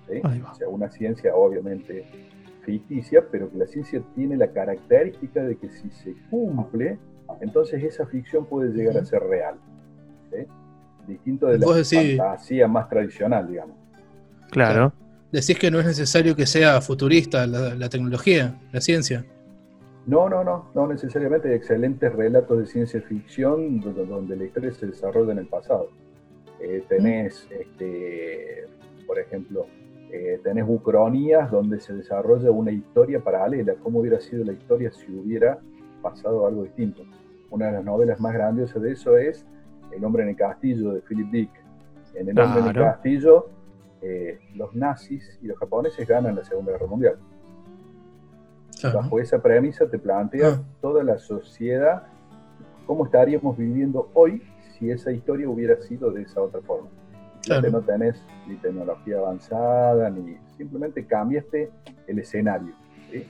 O 0.09 0.55
sea, 0.55 0.69
una 0.69 0.91
ciencia 0.91 1.35
obviamente 1.35 2.05
ficticia, 2.65 3.25
pero 3.31 3.51
que 3.51 3.59
la 3.59 3.67
ciencia 3.67 4.03
tiene 4.15 4.37
la 4.37 4.49
característica 4.49 5.43
de 5.43 5.57
que 5.57 5.69
si 5.69 5.91
se 5.91 6.15
cumple, 6.31 6.99
entonces 7.41 7.83
esa 7.83 8.07
ficción 8.07 8.47
puede 8.47 8.73
llegar 8.73 8.97
a 8.97 9.05
ser 9.05 9.23
real. 9.23 9.57
Distinto 11.07 11.47
de 11.47 11.59
la 11.59 11.67
fantasía 11.67 12.67
más 12.67 12.89
tradicional, 12.89 13.49
digamos. 13.49 13.77
Claro. 14.51 14.93
Decís 15.31 15.59
que 15.59 15.71
no 15.71 15.81
es 15.81 15.87
necesario 15.87 16.37
que 16.37 16.47
sea 16.47 16.81
futurista 16.81 17.47
la, 17.47 17.89
tecnología, 17.89 18.59
la 18.73 18.81
ciencia. 18.81 19.25
No, 20.07 20.29
no, 20.29 20.45
no, 20.45 20.71
no 20.75 20.87
necesariamente. 20.87 21.49
Hay 21.49 21.55
excelentes 21.55 22.13
relatos 22.13 22.59
de 22.59 22.67
ciencia 22.67 23.03
ficción 23.03 23.81
donde 23.81 24.37
la 24.37 24.45
historia 24.45 24.73
se 24.73 24.87
desarrolla 24.87 25.33
en 25.33 25.39
el 25.39 25.47
pasado. 25.47 25.91
Eh, 26.61 26.85
tenés, 26.89 27.49
este, 27.51 28.67
por 29.07 29.19
ejemplo, 29.19 29.67
eh, 30.17 30.41
tenés 30.45 30.65
Ucronías 30.69 31.51
donde 31.51 31.81
se 31.81 31.93
desarrolla 31.93 32.49
una 32.53 32.71
historia 32.71 33.19
paralela, 33.19 33.75
cómo 33.83 33.99
hubiera 33.99 34.21
sido 34.21 34.45
la 34.45 34.53
historia 34.53 34.93
si 34.93 35.11
hubiera 35.13 35.59
pasado 36.03 36.47
algo 36.47 36.63
distinto. 36.63 37.03
Una 37.51 37.67
de 37.67 37.73
las 37.73 37.85
novelas 37.85 38.21
más 38.21 38.33
grandiosas 38.33 38.81
de 38.81 38.93
eso 38.93 39.17
es 39.17 39.45
El 39.91 40.05
hombre 40.05 40.23
en 40.23 40.29
el 40.29 40.37
castillo 40.37 40.93
de 40.93 41.01
Philip 41.01 41.31
Dick. 41.33 41.51
En 42.15 42.29
El 42.29 42.39
hombre 42.39 42.61
en 42.61 42.67
el 42.69 42.75
castillo 42.75 43.49
eh, 44.03 44.39
los 44.55 44.73
nazis 44.73 45.37
y 45.43 45.49
los 45.49 45.59
japoneses 45.59 46.07
ganan 46.07 46.37
la 46.37 46.45
Segunda 46.45 46.71
Guerra 46.71 46.87
Mundial. 46.87 47.17
Bajo 48.85 49.19
esa 49.19 49.43
premisa 49.43 49.89
te 49.91 49.99
plantea 49.99 50.49
ah. 50.49 50.63
toda 50.81 51.03
la 51.03 51.19
sociedad, 51.19 52.07
cómo 52.87 53.07
estaríamos 53.07 53.57
viviendo 53.57 54.11
hoy 54.15 54.45
si 54.79 54.93
esa 54.93 55.11
historia 55.11 55.49
hubiera 55.49 55.81
sido 55.83 56.13
de 56.13 56.23
esa 56.23 56.41
otra 56.41 56.61
forma. 56.61 56.89
Claro. 57.45 57.71
No 57.71 57.81
tenés 57.83 58.23
ni 58.47 58.57
tecnología 58.57 59.19
avanzada, 59.19 60.11
ni 60.11 60.37
simplemente 60.57 61.05
cambiaste 61.07 61.71
el 62.07 62.19
escenario. 62.19 62.73
Y 63.13 63.25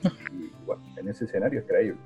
bueno, 0.65 0.81
en 0.97 1.07
ese 1.07 1.25
escenario 1.25 1.59
es 1.59 1.65
creíble. 1.65 1.99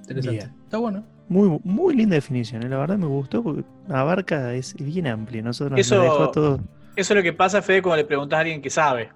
Interesante. 0.00 0.50
Está 0.64 0.78
bueno. 0.78 1.04
Muy, 1.28 1.60
muy 1.62 1.94
linda 1.94 2.16
definición, 2.16 2.64
¿eh? 2.64 2.68
la 2.68 2.78
verdad 2.78 2.98
me 2.98 3.06
gustó 3.06 3.42
porque 3.42 3.62
abarca, 3.88 4.52
es 4.52 4.74
bien 4.74 5.06
amplio. 5.06 5.42
Nosotros 5.42 5.78
nos 5.78 5.80
Eso... 5.80 6.02
dejó 6.02 6.30
todo 6.30 6.60
eso 6.96 7.14
es 7.14 7.16
lo 7.16 7.22
que 7.22 7.32
pasa, 7.32 7.62
Fede, 7.62 7.82
cuando 7.82 7.96
le 7.96 8.04
preguntas 8.04 8.36
a 8.36 8.40
alguien 8.40 8.60
que 8.60 8.70
sabe. 8.70 9.10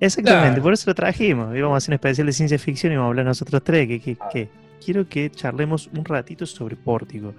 Exactamente, 0.00 0.60
por 0.60 0.72
eso 0.72 0.88
lo 0.88 0.94
trajimos. 0.94 1.54
Íbamos 1.56 1.74
a 1.74 1.78
hacer 1.78 1.92
un 1.92 1.94
especial 1.94 2.26
de 2.26 2.32
ciencia 2.32 2.58
ficción 2.58 2.92
y 2.92 2.96
vamos 2.96 3.08
a 3.08 3.10
hablar 3.10 3.26
nosotros 3.26 3.62
tres. 3.64 3.88
Que, 3.88 4.16
ah. 4.20 4.30
quiero 4.84 5.08
que 5.08 5.30
charlemos 5.30 5.88
un 5.88 6.04
ratito 6.04 6.46
sobre 6.46 6.76
Pórtico. 6.76 7.34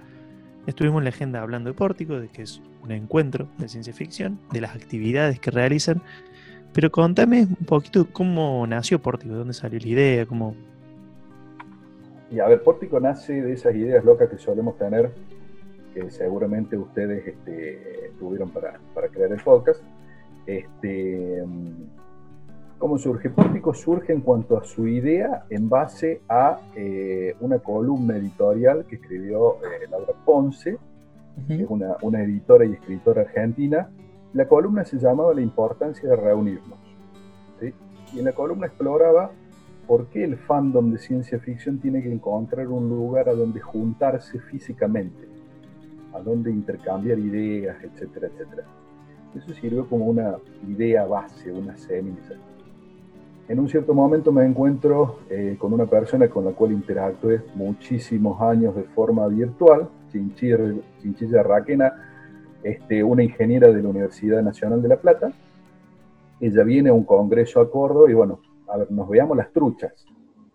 Estuvimos 0.66 1.00
en 1.00 1.04
la 1.04 1.10
agenda 1.10 1.40
hablando 1.40 1.70
de 1.70 1.74
Pórtico, 1.74 2.20
de 2.20 2.28
que 2.28 2.42
es 2.42 2.60
un 2.88 2.92
encuentro 2.92 3.48
de 3.58 3.68
ciencia 3.68 3.92
ficción, 3.92 4.38
de 4.52 4.60
las 4.60 4.74
actividades 4.74 5.38
que 5.38 5.50
realizan. 5.50 6.02
Pero 6.72 6.90
contame 6.90 7.42
un 7.42 7.66
poquito 7.66 8.06
cómo 8.12 8.66
nació 8.66 9.00
Pórtico, 9.00 9.34
dónde 9.34 9.54
salió 9.54 9.78
la 9.78 9.88
idea, 9.88 10.26
cómo. 10.26 10.54
Y 12.30 12.40
a 12.40 12.46
ver, 12.46 12.62
Pórtico 12.62 13.00
nace 13.00 13.42
de 13.42 13.52
esas 13.52 13.74
ideas 13.74 14.04
locas 14.04 14.28
que 14.28 14.38
solemos 14.38 14.76
tener 14.76 15.12
que 15.94 16.10
seguramente 16.10 16.76
ustedes 16.76 17.26
este, 17.26 18.12
tuvieron 18.18 18.50
para, 18.50 18.78
crear 19.10 19.32
el 19.32 19.40
podcast. 19.40 19.82
Este, 20.46 21.42
¿Cómo 22.78 22.96
surge? 22.96 23.30
Pórtico 23.30 23.74
surge 23.74 24.12
en 24.12 24.20
cuanto 24.20 24.56
a 24.56 24.64
su 24.64 24.86
idea 24.86 25.44
en 25.50 25.68
base 25.68 26.20
a 26.28 26.60
eh, 26.76 27.34
una 27.40 27.58
columna 27.58 28.16
editorial 28.16 28.84
que 28.86 28.96
escribió 28.96 29.56
eh, 29.56 29.88
Laura 29.90 30.12
Ponce, 30.24 30.78
es 31.48 31.66
una, 31.68 31.96
una, 32.02 32.22
editora 32.22 32.64
y 32.64 32.72
escritora 32.72 33.22
argentina. 33.22 33.90
La 34.32 34.46
columna 34.46 34.84
se 34.84 34.98
llamaba 34.98 35.34
La 35.34 35.40
importancia 35.40 36.08
de 36.08 36.16
reunirnos. 36.16 36.78
Y 38.14 38.18
en 38.18 38.24
la 38.24 38.32
columna 38.32 38.66
exploraba 38.66 39.30
por 39.86 40.06
qué 40.06 40.24
el 40.24 40.36
fandom 40.36 40.92
de 40.92 40.98
ciencia 40.98 41.38
ficción 41.38 41.78
tiene 41.78 42.02
que 42.02 42.10
encontrar 42.10 42.68
un 42.68 42.88
lugar 42.88 43.28
a 43.28 43.34
donde 43.34 43.60
juntarse 43.60 44.38
físicamente 44.40 45.28
a 46.14 46.20
dónde 46.20 46.50
intercambiar 46.50 47.18
ideas, 47.18 47.76
etcétera, 47.82 48.28
etcétera. 48.28 48.64
Eso 49.34 49.52
sirve 49.54 49.84
como 49.88 50.06
una 50.06 50.36
idea 50.66 51.04
base, 51.04 51.52
una 51.52 51.76
semilla. 51.76 52.36
En 53.48 53.60
un 53.60 53.68
cierto 53.68 53.94
momento 53.94 54.32
me 54.32 54.44
encuentro 54.44 55.20
eh, 55.30 55.56
con 55.58 55.72
una 55.72 55.86
persona 55.86 56.28
con 56.28 56.44
la 56.44 56.52
cual 56.52 56.72
interactué 56.72 57.42
muchísimos 57.54 58.40
años 58.40 58.74
de 58.74 58.82
forma 58.82 59.26
virtual, 59.28 59.88
Chinchilla 60.10 61.42
Raquena, 61.42 61.92
este, 62.62 63.02
una 63.04 63.22
ingeniera 63.22 63.68
de 63.68 63.82
la 63.82 63.88
Universidad 63.88 64.42
Nacional 64.42 64.82
de 64.82 64.88
La 64.88 64.96
Plata. 64.96 65.32
Ella 66.40 66.62
viene 66.64 66.90
a 66.90 66.92
un 66.92 67.04
congreso 67.04 67.60
a 67.60 67.70
Córdoba 67.70 68.10
y 68.10 68.14
bueno, 68.14 68.40
a 68.68 68.76
ver, 68.76 68.90
nos 68.90 69.08
veamos 69.08 69.36
las 69.36 69.52
truchas, 69.52 70.06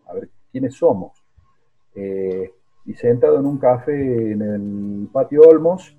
a 0.07 0.13
ver 0.13 0.29
quiénes 0.51 0.75
somos. 0.75 1.11
Eh, 1.95 2.51
y 2.85 2.93
sentado 2.93 3.39
en 3.39 3.45
un 3.45 3.57
café 3.57 4.31
en 4.31 4.41
el 4.41 5.09
patio 5.11 5.41
Olmos, 5.41 5.95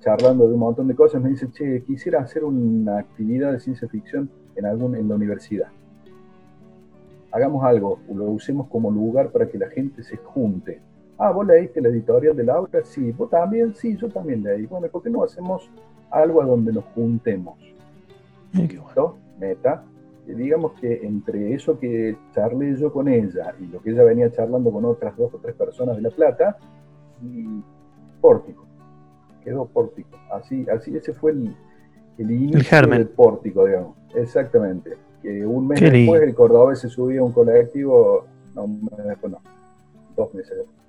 charlando 0.00 0.46
de 0.46 0.54
un 0.54 0.60
montón 0.60 0.86
de 0.86 0.94
cosas, 0.94 1.22
me 1.22 1.30
dice, 1.30 1.50
che, 1.50 1.82
quisiera 1.82 2.20
hacer 2.20 2.44
una 2.44 2.98
actividad 2.98 3.52
de 3.52 3.60
ciencia 3.60 3.88
ficción 3.88 4.30
en, 4.54 4.66
algún, 4.66 4.94
en 4.94 5.08
la 5.08 5.14
universidad. 5.14 5.68
Hagamos 7.32 7.64
algo, 7.64 7.98
lo 8.12 8.26
usemos 8.26 8.68
como 8.68 8.90
lugar 8.90 9.32
para 9.32 9.48
que 9.48 9.58
la 9.58 9.68
gente 9.68 10.04
se 10.04 10.16
junte. 10.16 10.80
Ah, 11.18 11.30
vos 11.30 11.46
leíste 11.46 11.80
la 11.80 11.88
editorial 11.88 12.36
de 12.36 12.44
Laura, 12.44 12.84
sí, 12.84 13.12
vos 13.12 13.30
también, 13.30 13.74
sí, 13.74 13.96
yo 13.96 14.08
también 14.08 14.42
leí. 14.42 14.66
Bueno, 14.66 14.88
¿por 14.88 15.02
qué 15.02 15.10
no 15.10 15.22
hacemos 15.22 15.70
algo 16.10 16.42
a 16.42 16.46
donde 16.46 16.72
nos 16.72 16.84
juntemos? 16.94 17.58
¿Listo? 18.52 19.16
Meta 19.38 19.84
digamos 20.32 20.72
que 20.80 21.04
entre 21.04 21.52
eso 21.54 21.78
que 21.78 22.16
charlé 22.34 22.76
yo 22.76 22.92
con 22.92 23.08
ella 23.08 23.54
y 23.60 23.66
lo 23.66 23.82
que 23.82 23.90
ella 23.90 24.04
venía 24.04 24.32
charlando 24.32 24.72
con 24.72 24.84
otras 24.84 25.16
dos 25.16 25.34
o 25.34 25.38
tres 25.38 25.54
personas 25.54 25.96
de 25.96 26.02
La 26.02 26.10
Plata, 26.10 26.56
y 27.22 27.62
pórtico, 28.20 28.64
quedó 29.42 29.66
pórtico. 29.66 30.16
Así, 30.32 30.66
así 30.70 30.96
ese 30.96 31.12
fue 31.12 31.32
el, 31.32 31.54
el 32.18 32.30
inicio 32.30 32.86
del 32.86 33.08
pórtico, 33.08 33.66
digamos. 33.66 33.96
Exactamente. 34.14 34.96
Que 35.22 35.44
un 35.46 35.68
mes 35.68 35.80
después 35.80 36.22
el 36.22 36.34
cordobés 36.34 36.80
se 36.80 36.88
subía 36.88 37.20
a 37.20 37.24
un 37.24 37.32
colectivo, 37.32 38.26
no, 38.54 38.66
después 39.06 39.32
no, 39.32 39.40
dos 40.16 40.34
meses 40.34 40.56
después. 40.56 40.83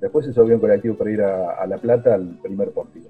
Después 0.00 0.26
se 0.26 0.32
subió 0.32 0.54
un 0.54 0.60
colectivo 0.60 0.96
para 0.96 1.10
ir 1.10 1.22
a, 1.22 1.66
La 1.66 1.78
Plata 1.78 2.14
al 2.14 2.38
primer 2.42 2.70
pórtico. 2.70 3.08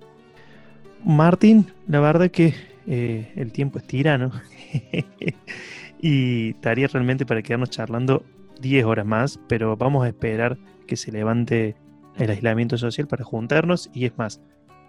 Martín, 1.05 1.67
la 1.87 2.01
verdad 2.01 2.31
que 2.31 2.55
eh, 2.87 3.33
el 3.37 3.53
tiempo 3.53 3.79
es 3.79 3.85
tirano. 3.85 4.33
y 6.01 6.51
estaría 6.51 6.89
realmente 6.89 7.27
para 7.27 7.43
quedarnos 7.43 7.71
charlando 7.71 8.23
10 8.61 8.85
horas 8.85 9.07
más, 9.07 9.41
pero 9.49 9.77
vamos 9.77 10.05
a 10.05 10.09
esperar 10.09 10.57
que 10.87 10.97
se 10.97 11.13
levante 11.13 11.77
el 12.17 12.31
aislamiento 12.31 12.79
social 12.79 13.07
para 13.07 13.25
juntarnos. 13.25 13.91
Y 13.93 14.07
es 14.07 14.17
más, 14.17 14.41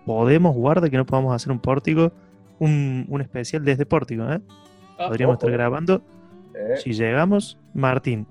podemos 0.05 0.55
guardar 0.55 0.89
que 0.89 0.97
no 0.97 1.05
podamos 1.05 1.35
hacer 1.35 1.51
un 1.51 1.59
pórtico, 1.59 2.11
un, 2.59 3.07
especial 3.21 3.63
desde 3.65 3.85
pórtico. 3.85 4.23
¿eh? 4.31 4.39
Ah, 4.97 5.07
Podríamos 5.07 5.35
estar 5.35 5.51
grabando. 5.51 6.01
Eh. 6.59 6.77
Si 6.77 6.93
llegamos, 6.93 7.57
Martín, 7.73 8.27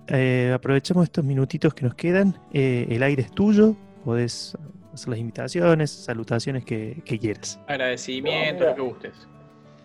aprovechamos 0.55 1.05
estos 1.05 1.25
minutitos 1.25 1.73
que 1.75 1.85
nos 1.85 1.95
quedan. 1.95 2.39
el 2.53 3.03
aire 3.03 3.23
es 3.23 3.31
tuyo. 3.33 3.75
Podés 4.05 4.57
hacer 4.93 5.09
las 5.09 5.19
invitaciones, 5.19 5.91
salutaciones 5.91 6.65
que, 6.65 7.03
que 7.05 7.19
quieras. 7.19 7.59
Agradecimiento, 7.67 8.65
lo 8.65 8.75
que 8.75 8.81
gustes. 8.83 9.29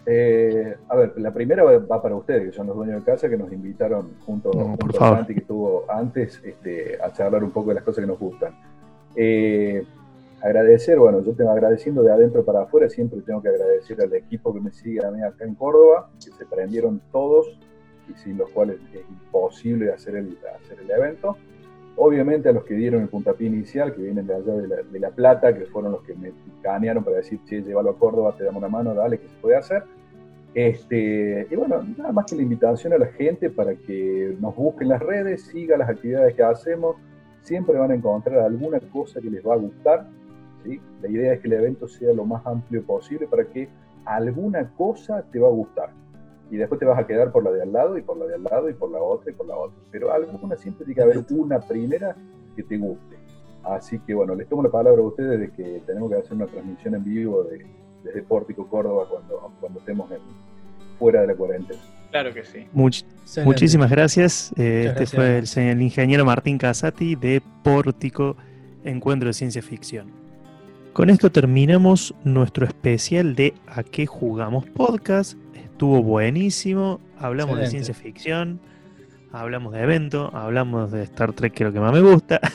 Eh, 0.06 0.76
a 0.90 0.96
ver, 0.96 1.14
la 1.18 1.32
primera 1.32 1.64
va 1.64 2.02
para 2.02 2.16
ustedes, 2.16 2.50
que 2.50 2.52
son 2.52 2.68
los 2.68 2.76
dueños 2.76 3.04
de 3.04 3.12
casa, 3.12 3.30
que 3.30 3.38
nos 3.38 3.52
invitaron 3.54 4.16
junto, 4.26 4.52
a 4.52 4.94
Santi, 4.98 5.34
que 5.34 5.40
estuvo 5.40 5.86
antes, 5.90 6.42
este, 6.44 6.98
a 7.02 7.12
charlar 7.14 7.44
un 7.44 7.52
poco 7.52 7.70
de 7.70 7.76
las 7.76 7.84
cosas 7.84 8.02
que 8.02 8.08
nos 8.08 8.20
gustan. 8.20 8.54
Eh, 9.16 9.86
agradecer, 10.42 11.00
bueno, 11.00 11.24
yo 11.24 11.34
tengo 11.34 11.52
agradeciendo 11.52 12.04
de 12.04 12.12
adentro 12.12 12.44
para 12.44 12.64
afuera, 12.64 12.90
siempre 12.90 13.22
tengo 13.22 13.42
que 13.42 13.48
agradecer 13.48 14.02
al 14.02 14.14
equipo 14.14 14.54
que 14.54 14.60
me 14.60 14.72
sigue 14.74 15.06
a 15.06 15.10
mí 15.10 15.22
acá 15.24 15.46
en 15.46 15.56
Córdoba, 15.56 16.10
que 16.22 16.32
se 16.32 16.46
prendieron 16.46 17.02
todos 17.12 17.58
y 18.10 18.14
sin 18.20 18.38
los 18.38 18.50
cuales 18.50 18.78
es 18.94 19.02
imposible 19.10 19.92
hacer 19.92 20.16
el, 20.16 20.38
hacer 20.56 20.80
el 20.80 20.92
evento. 20.92 21.38
Obviamente 21.96 22.50
a 22.50 22.54
los 22.54 22.64
que 22.64 22.74
dieron 22.74 23.04
el 23.04 23.08
puntapié 23.08 23.48
inicial, 23.48 23.94
que 23.94 24.02
vienen 24.02 24.26
de 24.26 24.34
allá 24.34 24.54
de 24.54 25.00
La, 25.00 25.12
Plata, 25.12 25.54
que 25.54 25.66
fueron 25.66 25.92
los 25.92 26.04
que 26.04 26.16
me 26.16 26.32
canearon 26.62 27.04
para 27.04 27.18
decir, 27.18 27.40
che, 27.46 27.62
llévalo 27.62 27.92
a 27.92 27.98
Córdoba, 27.98 28.36
te 28.36 28.44
damos 28.44 28.60
una 28.60 28.70
mano, 28.70 28.96
dale, 28.96 29.20
que 29.20 29.28
se 29.28 29.36
puede 29.36 29.58
hacer. 29.58 29.84
Este, 30.56 31.48
y 31.50 31.56
bueno, 31.56 31.84
nada 31.98 32.12
más 32.12 32.26
que 32.26 32.36
la 32.36 32.44
invitación 32.44 32.94
a 32.94 32.98
la 32.98 33.08
gente 33.08 33.50
para 33.50 33.76
que 33.76 34.36
nos 34.40 34.56
busquen 34.56 34.90
las 34.90 35.02
redes, 35.02 35.44
siga 35.44 35.78
las 35.78 35.90
actividades 35.90 36.36
que 36.36 36.44
hacemos, 36.44 36.96
siempre 37.42 37.78
van 37.78 37.92
a 37.92 37.96
encontrar 37.96 38.40
alguna 38.40 38.80
cosa 38.80 39.22
que 39.22 39.30
les 39.30 39.46
va 39.46 39.54
a 39.54 39.58
gustar. 39.58 40.08
¿sí? 40.64 40.80
La 41.02 41.10
idea 41.10 41.34
es 41.34 41.42
que 41.42 41.48
el 41.48 41.54
evento 41.54 41.88
sea 41.88 42.14
lo 42.14 42.26
más 42.26 42.46
amplio 42.46 42.84
posible 42.84 43.28
para 43.28 43.46
que 43.46 43.68
alguna 44.06 44.70
cosa 44.76 45.24
te 45.32 45.40
va 45.40 45.48
a 45.48 45.52
gustar. 45.52 45.90
Y 46.52 46.58
después 46.58 46.80
te 46.80 46.86
vas 46.86 47.00
a 47.00 47.08
quedar 47.08 47.32
por 47.32 47.44
la 47.44 47.52
de 47.52 47.64
al 47.64 47.74
lado 47.74 47.98
y 47.98 48.02
por 48.02 48.18
la 48.18 48.26
de 48.26 48.36
al 48.36 48.44
lado 48.44 48.70
y 48.70 48.74
por 48.74 48.92
la 48.92 49.00
otra 49.00 49.32
y 49.32 49.34
por 49.34 49.48
la 49.48 49.56
otra. 49.56 49.78
Pero 49.92 50.12
alguna 50.12 50.56
siempre 50.56 50.86
tiene 50.86 50.96
que 50.96 51.02
haber 51.02 51.26
una 51.32 51.60
primera 51.60 52.16
que 52.56 52.64
te 52.64 52.78
guste. 52.78 53.18
Así 53.64 53.98
que 54.00 54.14
bueno, 54.14 54.36
les 54.36 54.48
tomo 54.48 54.62
la 54.62 54.70
palabra 54.70 55.02
a 55.02 55.06
ustedes 55.06 55.40
de 55.40 55.52
que 55.52 55.82
tenemos 55.86 56.12
que 56.12 56.18
hacer 56.18 56.34
una 56.34 56.48
transmisión 56.48 56.96
en 56.96 57.04
vivo 57.04 57.44
de, 57.44 57.66
desde 58.04 58.22
Pórtico, 58.24 58.68
Córdoba, 58.68 59.08
cuando, 59.10 59.52
cuando 59.60 59.80
estemos 59.80 60.10
fuera 61.00 61.22
de 61.22 61.28
la 61.28 61.36
cuarentena. 61.36 61.80
Claro 62.12 62.32
que 62.32 62.44
sí. 62.44 62.68
muchísimas 63.44 63.90
gracias. 63.90 64.54
Eh, 64.56 64.94
este 64.96 65.08
fue 65.08 65.72
el, 65.72 65.82
ingeniero 65.82 66.24
Martín 66.26 66.60
Casati 66.60 67.16
de 67.16 67.42
Pórtico, 67.64 68.38
Encuentro 68.84 69.30
de 69.30 69.34
Ciencia 69.34 69.64
Ficción. 69.64 70.12
Con 70.94 71.10
esto 71.10 71.32
terminamos 71.32 72.14
nuestro 72.24 72.68
especial 72.68 73.34
de 73.36 73.56
A 73.66 73.82
qué 73.82 74.06
jugamos 74.06 74.68
podcast. 74.68 75.36
Estuvo 75.84 76.02
buenísimo. 76.02 77.02
Hablamos 77.18 77.60
de 77.60 77.68
ciencia 77.68 77.94
ficción, 77.94 78.62
hablamos 79.34 79.74
de 79.74 79.82
evento, 79.82 80.34
hablamos 80.34 80.94
de 80.94 81.04
Star 81.04 81.34
Trek, 81.34 81.52
que 81.52 81.64
es 81.66 81.68
lo 81.68 81.74
que 81.74 81.82
más 81.82 81.92
me 81.92 82.00
gusta. 82.00 82.40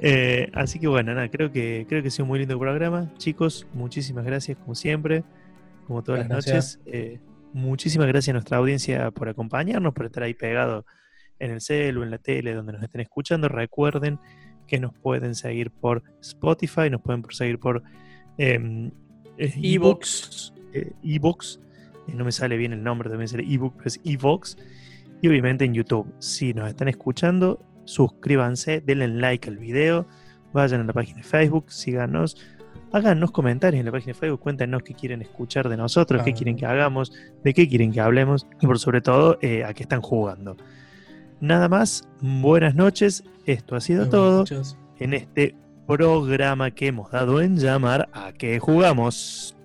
Eh, 0.00 0.48
así 0.54 0.78
que 0.78 0.86
bueno, 0.86 1.12
nada, 1.12 1.28
creo 1.28 1.50
que 1.50 1.84
creo 1.88 2.00
que 2.02 2.06
ha 2.06 2.10
sido 2.12 2.24
un 2.24 2.28
muy 2.28 2.38
lindo 2.38 2.56
programa. 2.56 3.12
Chicos, 3.18 3.66
muchísimas 3.74 4.24
gracias, 4.24 4.56
como 4.56 4.76
siempre, 4.76 5.24
como 5.88 6.04
todas 6.04 6.20
las 6.20 6.28
noches. 6.28 6.80
Eh, 6.86 7.18
muchísimas 7.52 8.06
gracias 8.06 8.28
a 8.28 8.34
nuestra 8.34 8.58
audiencia 8.58 9.10
por 9.10 9.28
acompañarnos, 9.28 9.92
por 9.92 10.06
estar 10.06 10.22
ahí 10.22 10.34
pegado 10.34 10.86
en 11.40 11.50
el 11.50 11.60
cel 11.60 11.98
o 11.98 12.04
en 12.04 12.12
la 12.12 12.18
tele, 12.18 12.54
donde 12.54 12.74
nos 12.74 12.82
estén 12.82 13.00
escuchando. 13.00 13.48
Recuerden 13.48 14.20
que 14.68 14.78
nos 14.78 14.94
pueden 14.94 15.34
seguir 15.34 15.72
por 15.72 16.04
Spotify, 16.20 16.88
nos 16.90 17.02
pueden 17.02 17.24
seguir 17.30 17.58
por 17.58 17.82
em, 18.38 18.92
eh, 19.36 19.52
ebooks. 21.02 21.60
No 22.14 22.24
me 22.24 22.32
sale 22.32 22.56
bien 22.56 22.72
el 22.72 22.82
nombre, 22.82 23.08
también 23.08 23.28
sale 23.28 23.44
ebook, 23.44 23.74
pero 23.76 23.88
es 23.88 24.00
ebooks. 24.04 24.56
Y 25.20 25.28
obviamente 25.28 25.64
en 25.64 25.74
YouTube. 25.74 26.12
Si 26.18 26.54
nos 26.54 26.68
están 26.68 26.88
escuchando, 26.88 27.60
suscríbanse, 27.84 28.80
denle 28.80 29.08
like 29.08 29.48
al 29.48 29.58
video, 29.58 30.06
vayan 30.52 30.82
a 30.82 30.84
la 30.84 30.92
página 30.92 31.18
de 31.18 31.24
Facebook, 31.24 31.70
síganos, 31.72 32.36
háganos 32.92 33.30
comentarios 33.30 33.80
en 33.80 33.86
la 33.86 33.92
página 33.92 34.12
de 34.12 34.18
Facebook, 34.18 34.40
cuéntenos 34.40 34.82
qué 34.82 34.94
quieren 34.94 35.22
escuchar 35.22 35.68
de 35.68 35.76
nosotros, 35.76 36.22
qué 36.22 36.32
quieren 36.32 36.56
que 36.56 36.66
hagamos, 36.66 37.12
de 37.42 37.54
qué 37.54 37.68
quieren 37.68 37.92
que 37.92 38.00
hablemos 38.00 38.46
y 38.60 38.66
por 38.66 38.78
sobre 38.78 39.00
todo 39.00 39.38
eh, 39.40 39.64
a 39.64 39.74
qué 39.74 39.82
están 39.82 40.02
jugando. 40.02 40.56
Nada 41.40 41.68
más, 41.68 42.08
buenas 42.20 42.74
noches, 42.74 43.24
esto 43.46 43.76
ha 43.76 43.80
sido 43.80 44.08
todo 44.08 44.44
en 44.98 45.14
este 45.14 45.54
programa 45.86 46.70
que 46.70 46.88
hemos 46.88 47.10
dado 47.10 47.40
en 47.40 47.56
llamar 47.56 48.08
a 48.12 48.32
qué 48.32 48.58
jugamos. 48.58 49.56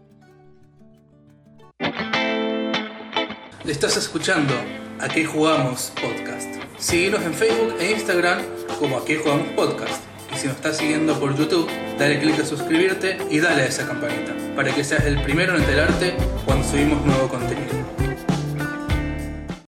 Estás 3.68 3.96
escuchando 3.96 4.54
a 5.00 5.08
qué 5.08 5.24
jugamos 5.24 5.94
podcast. 6.02 6.54
Síguenos 6.78 7.22
en 7.24 7.34
Facebook 7.34 7.76
e 7.80 7.92
Instagram 7.92 8.42
como 8.78 8.98
Aquí 8.98 9.16
Jugamos 9.16 9.48
Podcast. 9.56 10.04
Y 10.34 10.38
si 10.38 10.48
nos 10.48 10.58
estás 10.58 10.76
siguiendo 10.76 11.18
por 11.18 11.34
YouTube, 11.38 11.70
dale 11.98 12.20
click 12.20 12.42
a 12.42 12.46
suscribirte 12.46 13.18
y 13.30 13.40
dale 13.40 13.62
a 13.62 13.66
esa 13.68 13.88
campanita 13.88 14.34
para 14.54 14.76
que 14.76 14.84
seas 14.84 15.06
el 15.06 15.22
primero 15.22 15.56
en 15.56 15.62
enterarte 15.62 16.14
cuando 16.46 16.68
subimos 16.68 17.06
nuevo 17.06 17.30
contenido. 17.30 18.03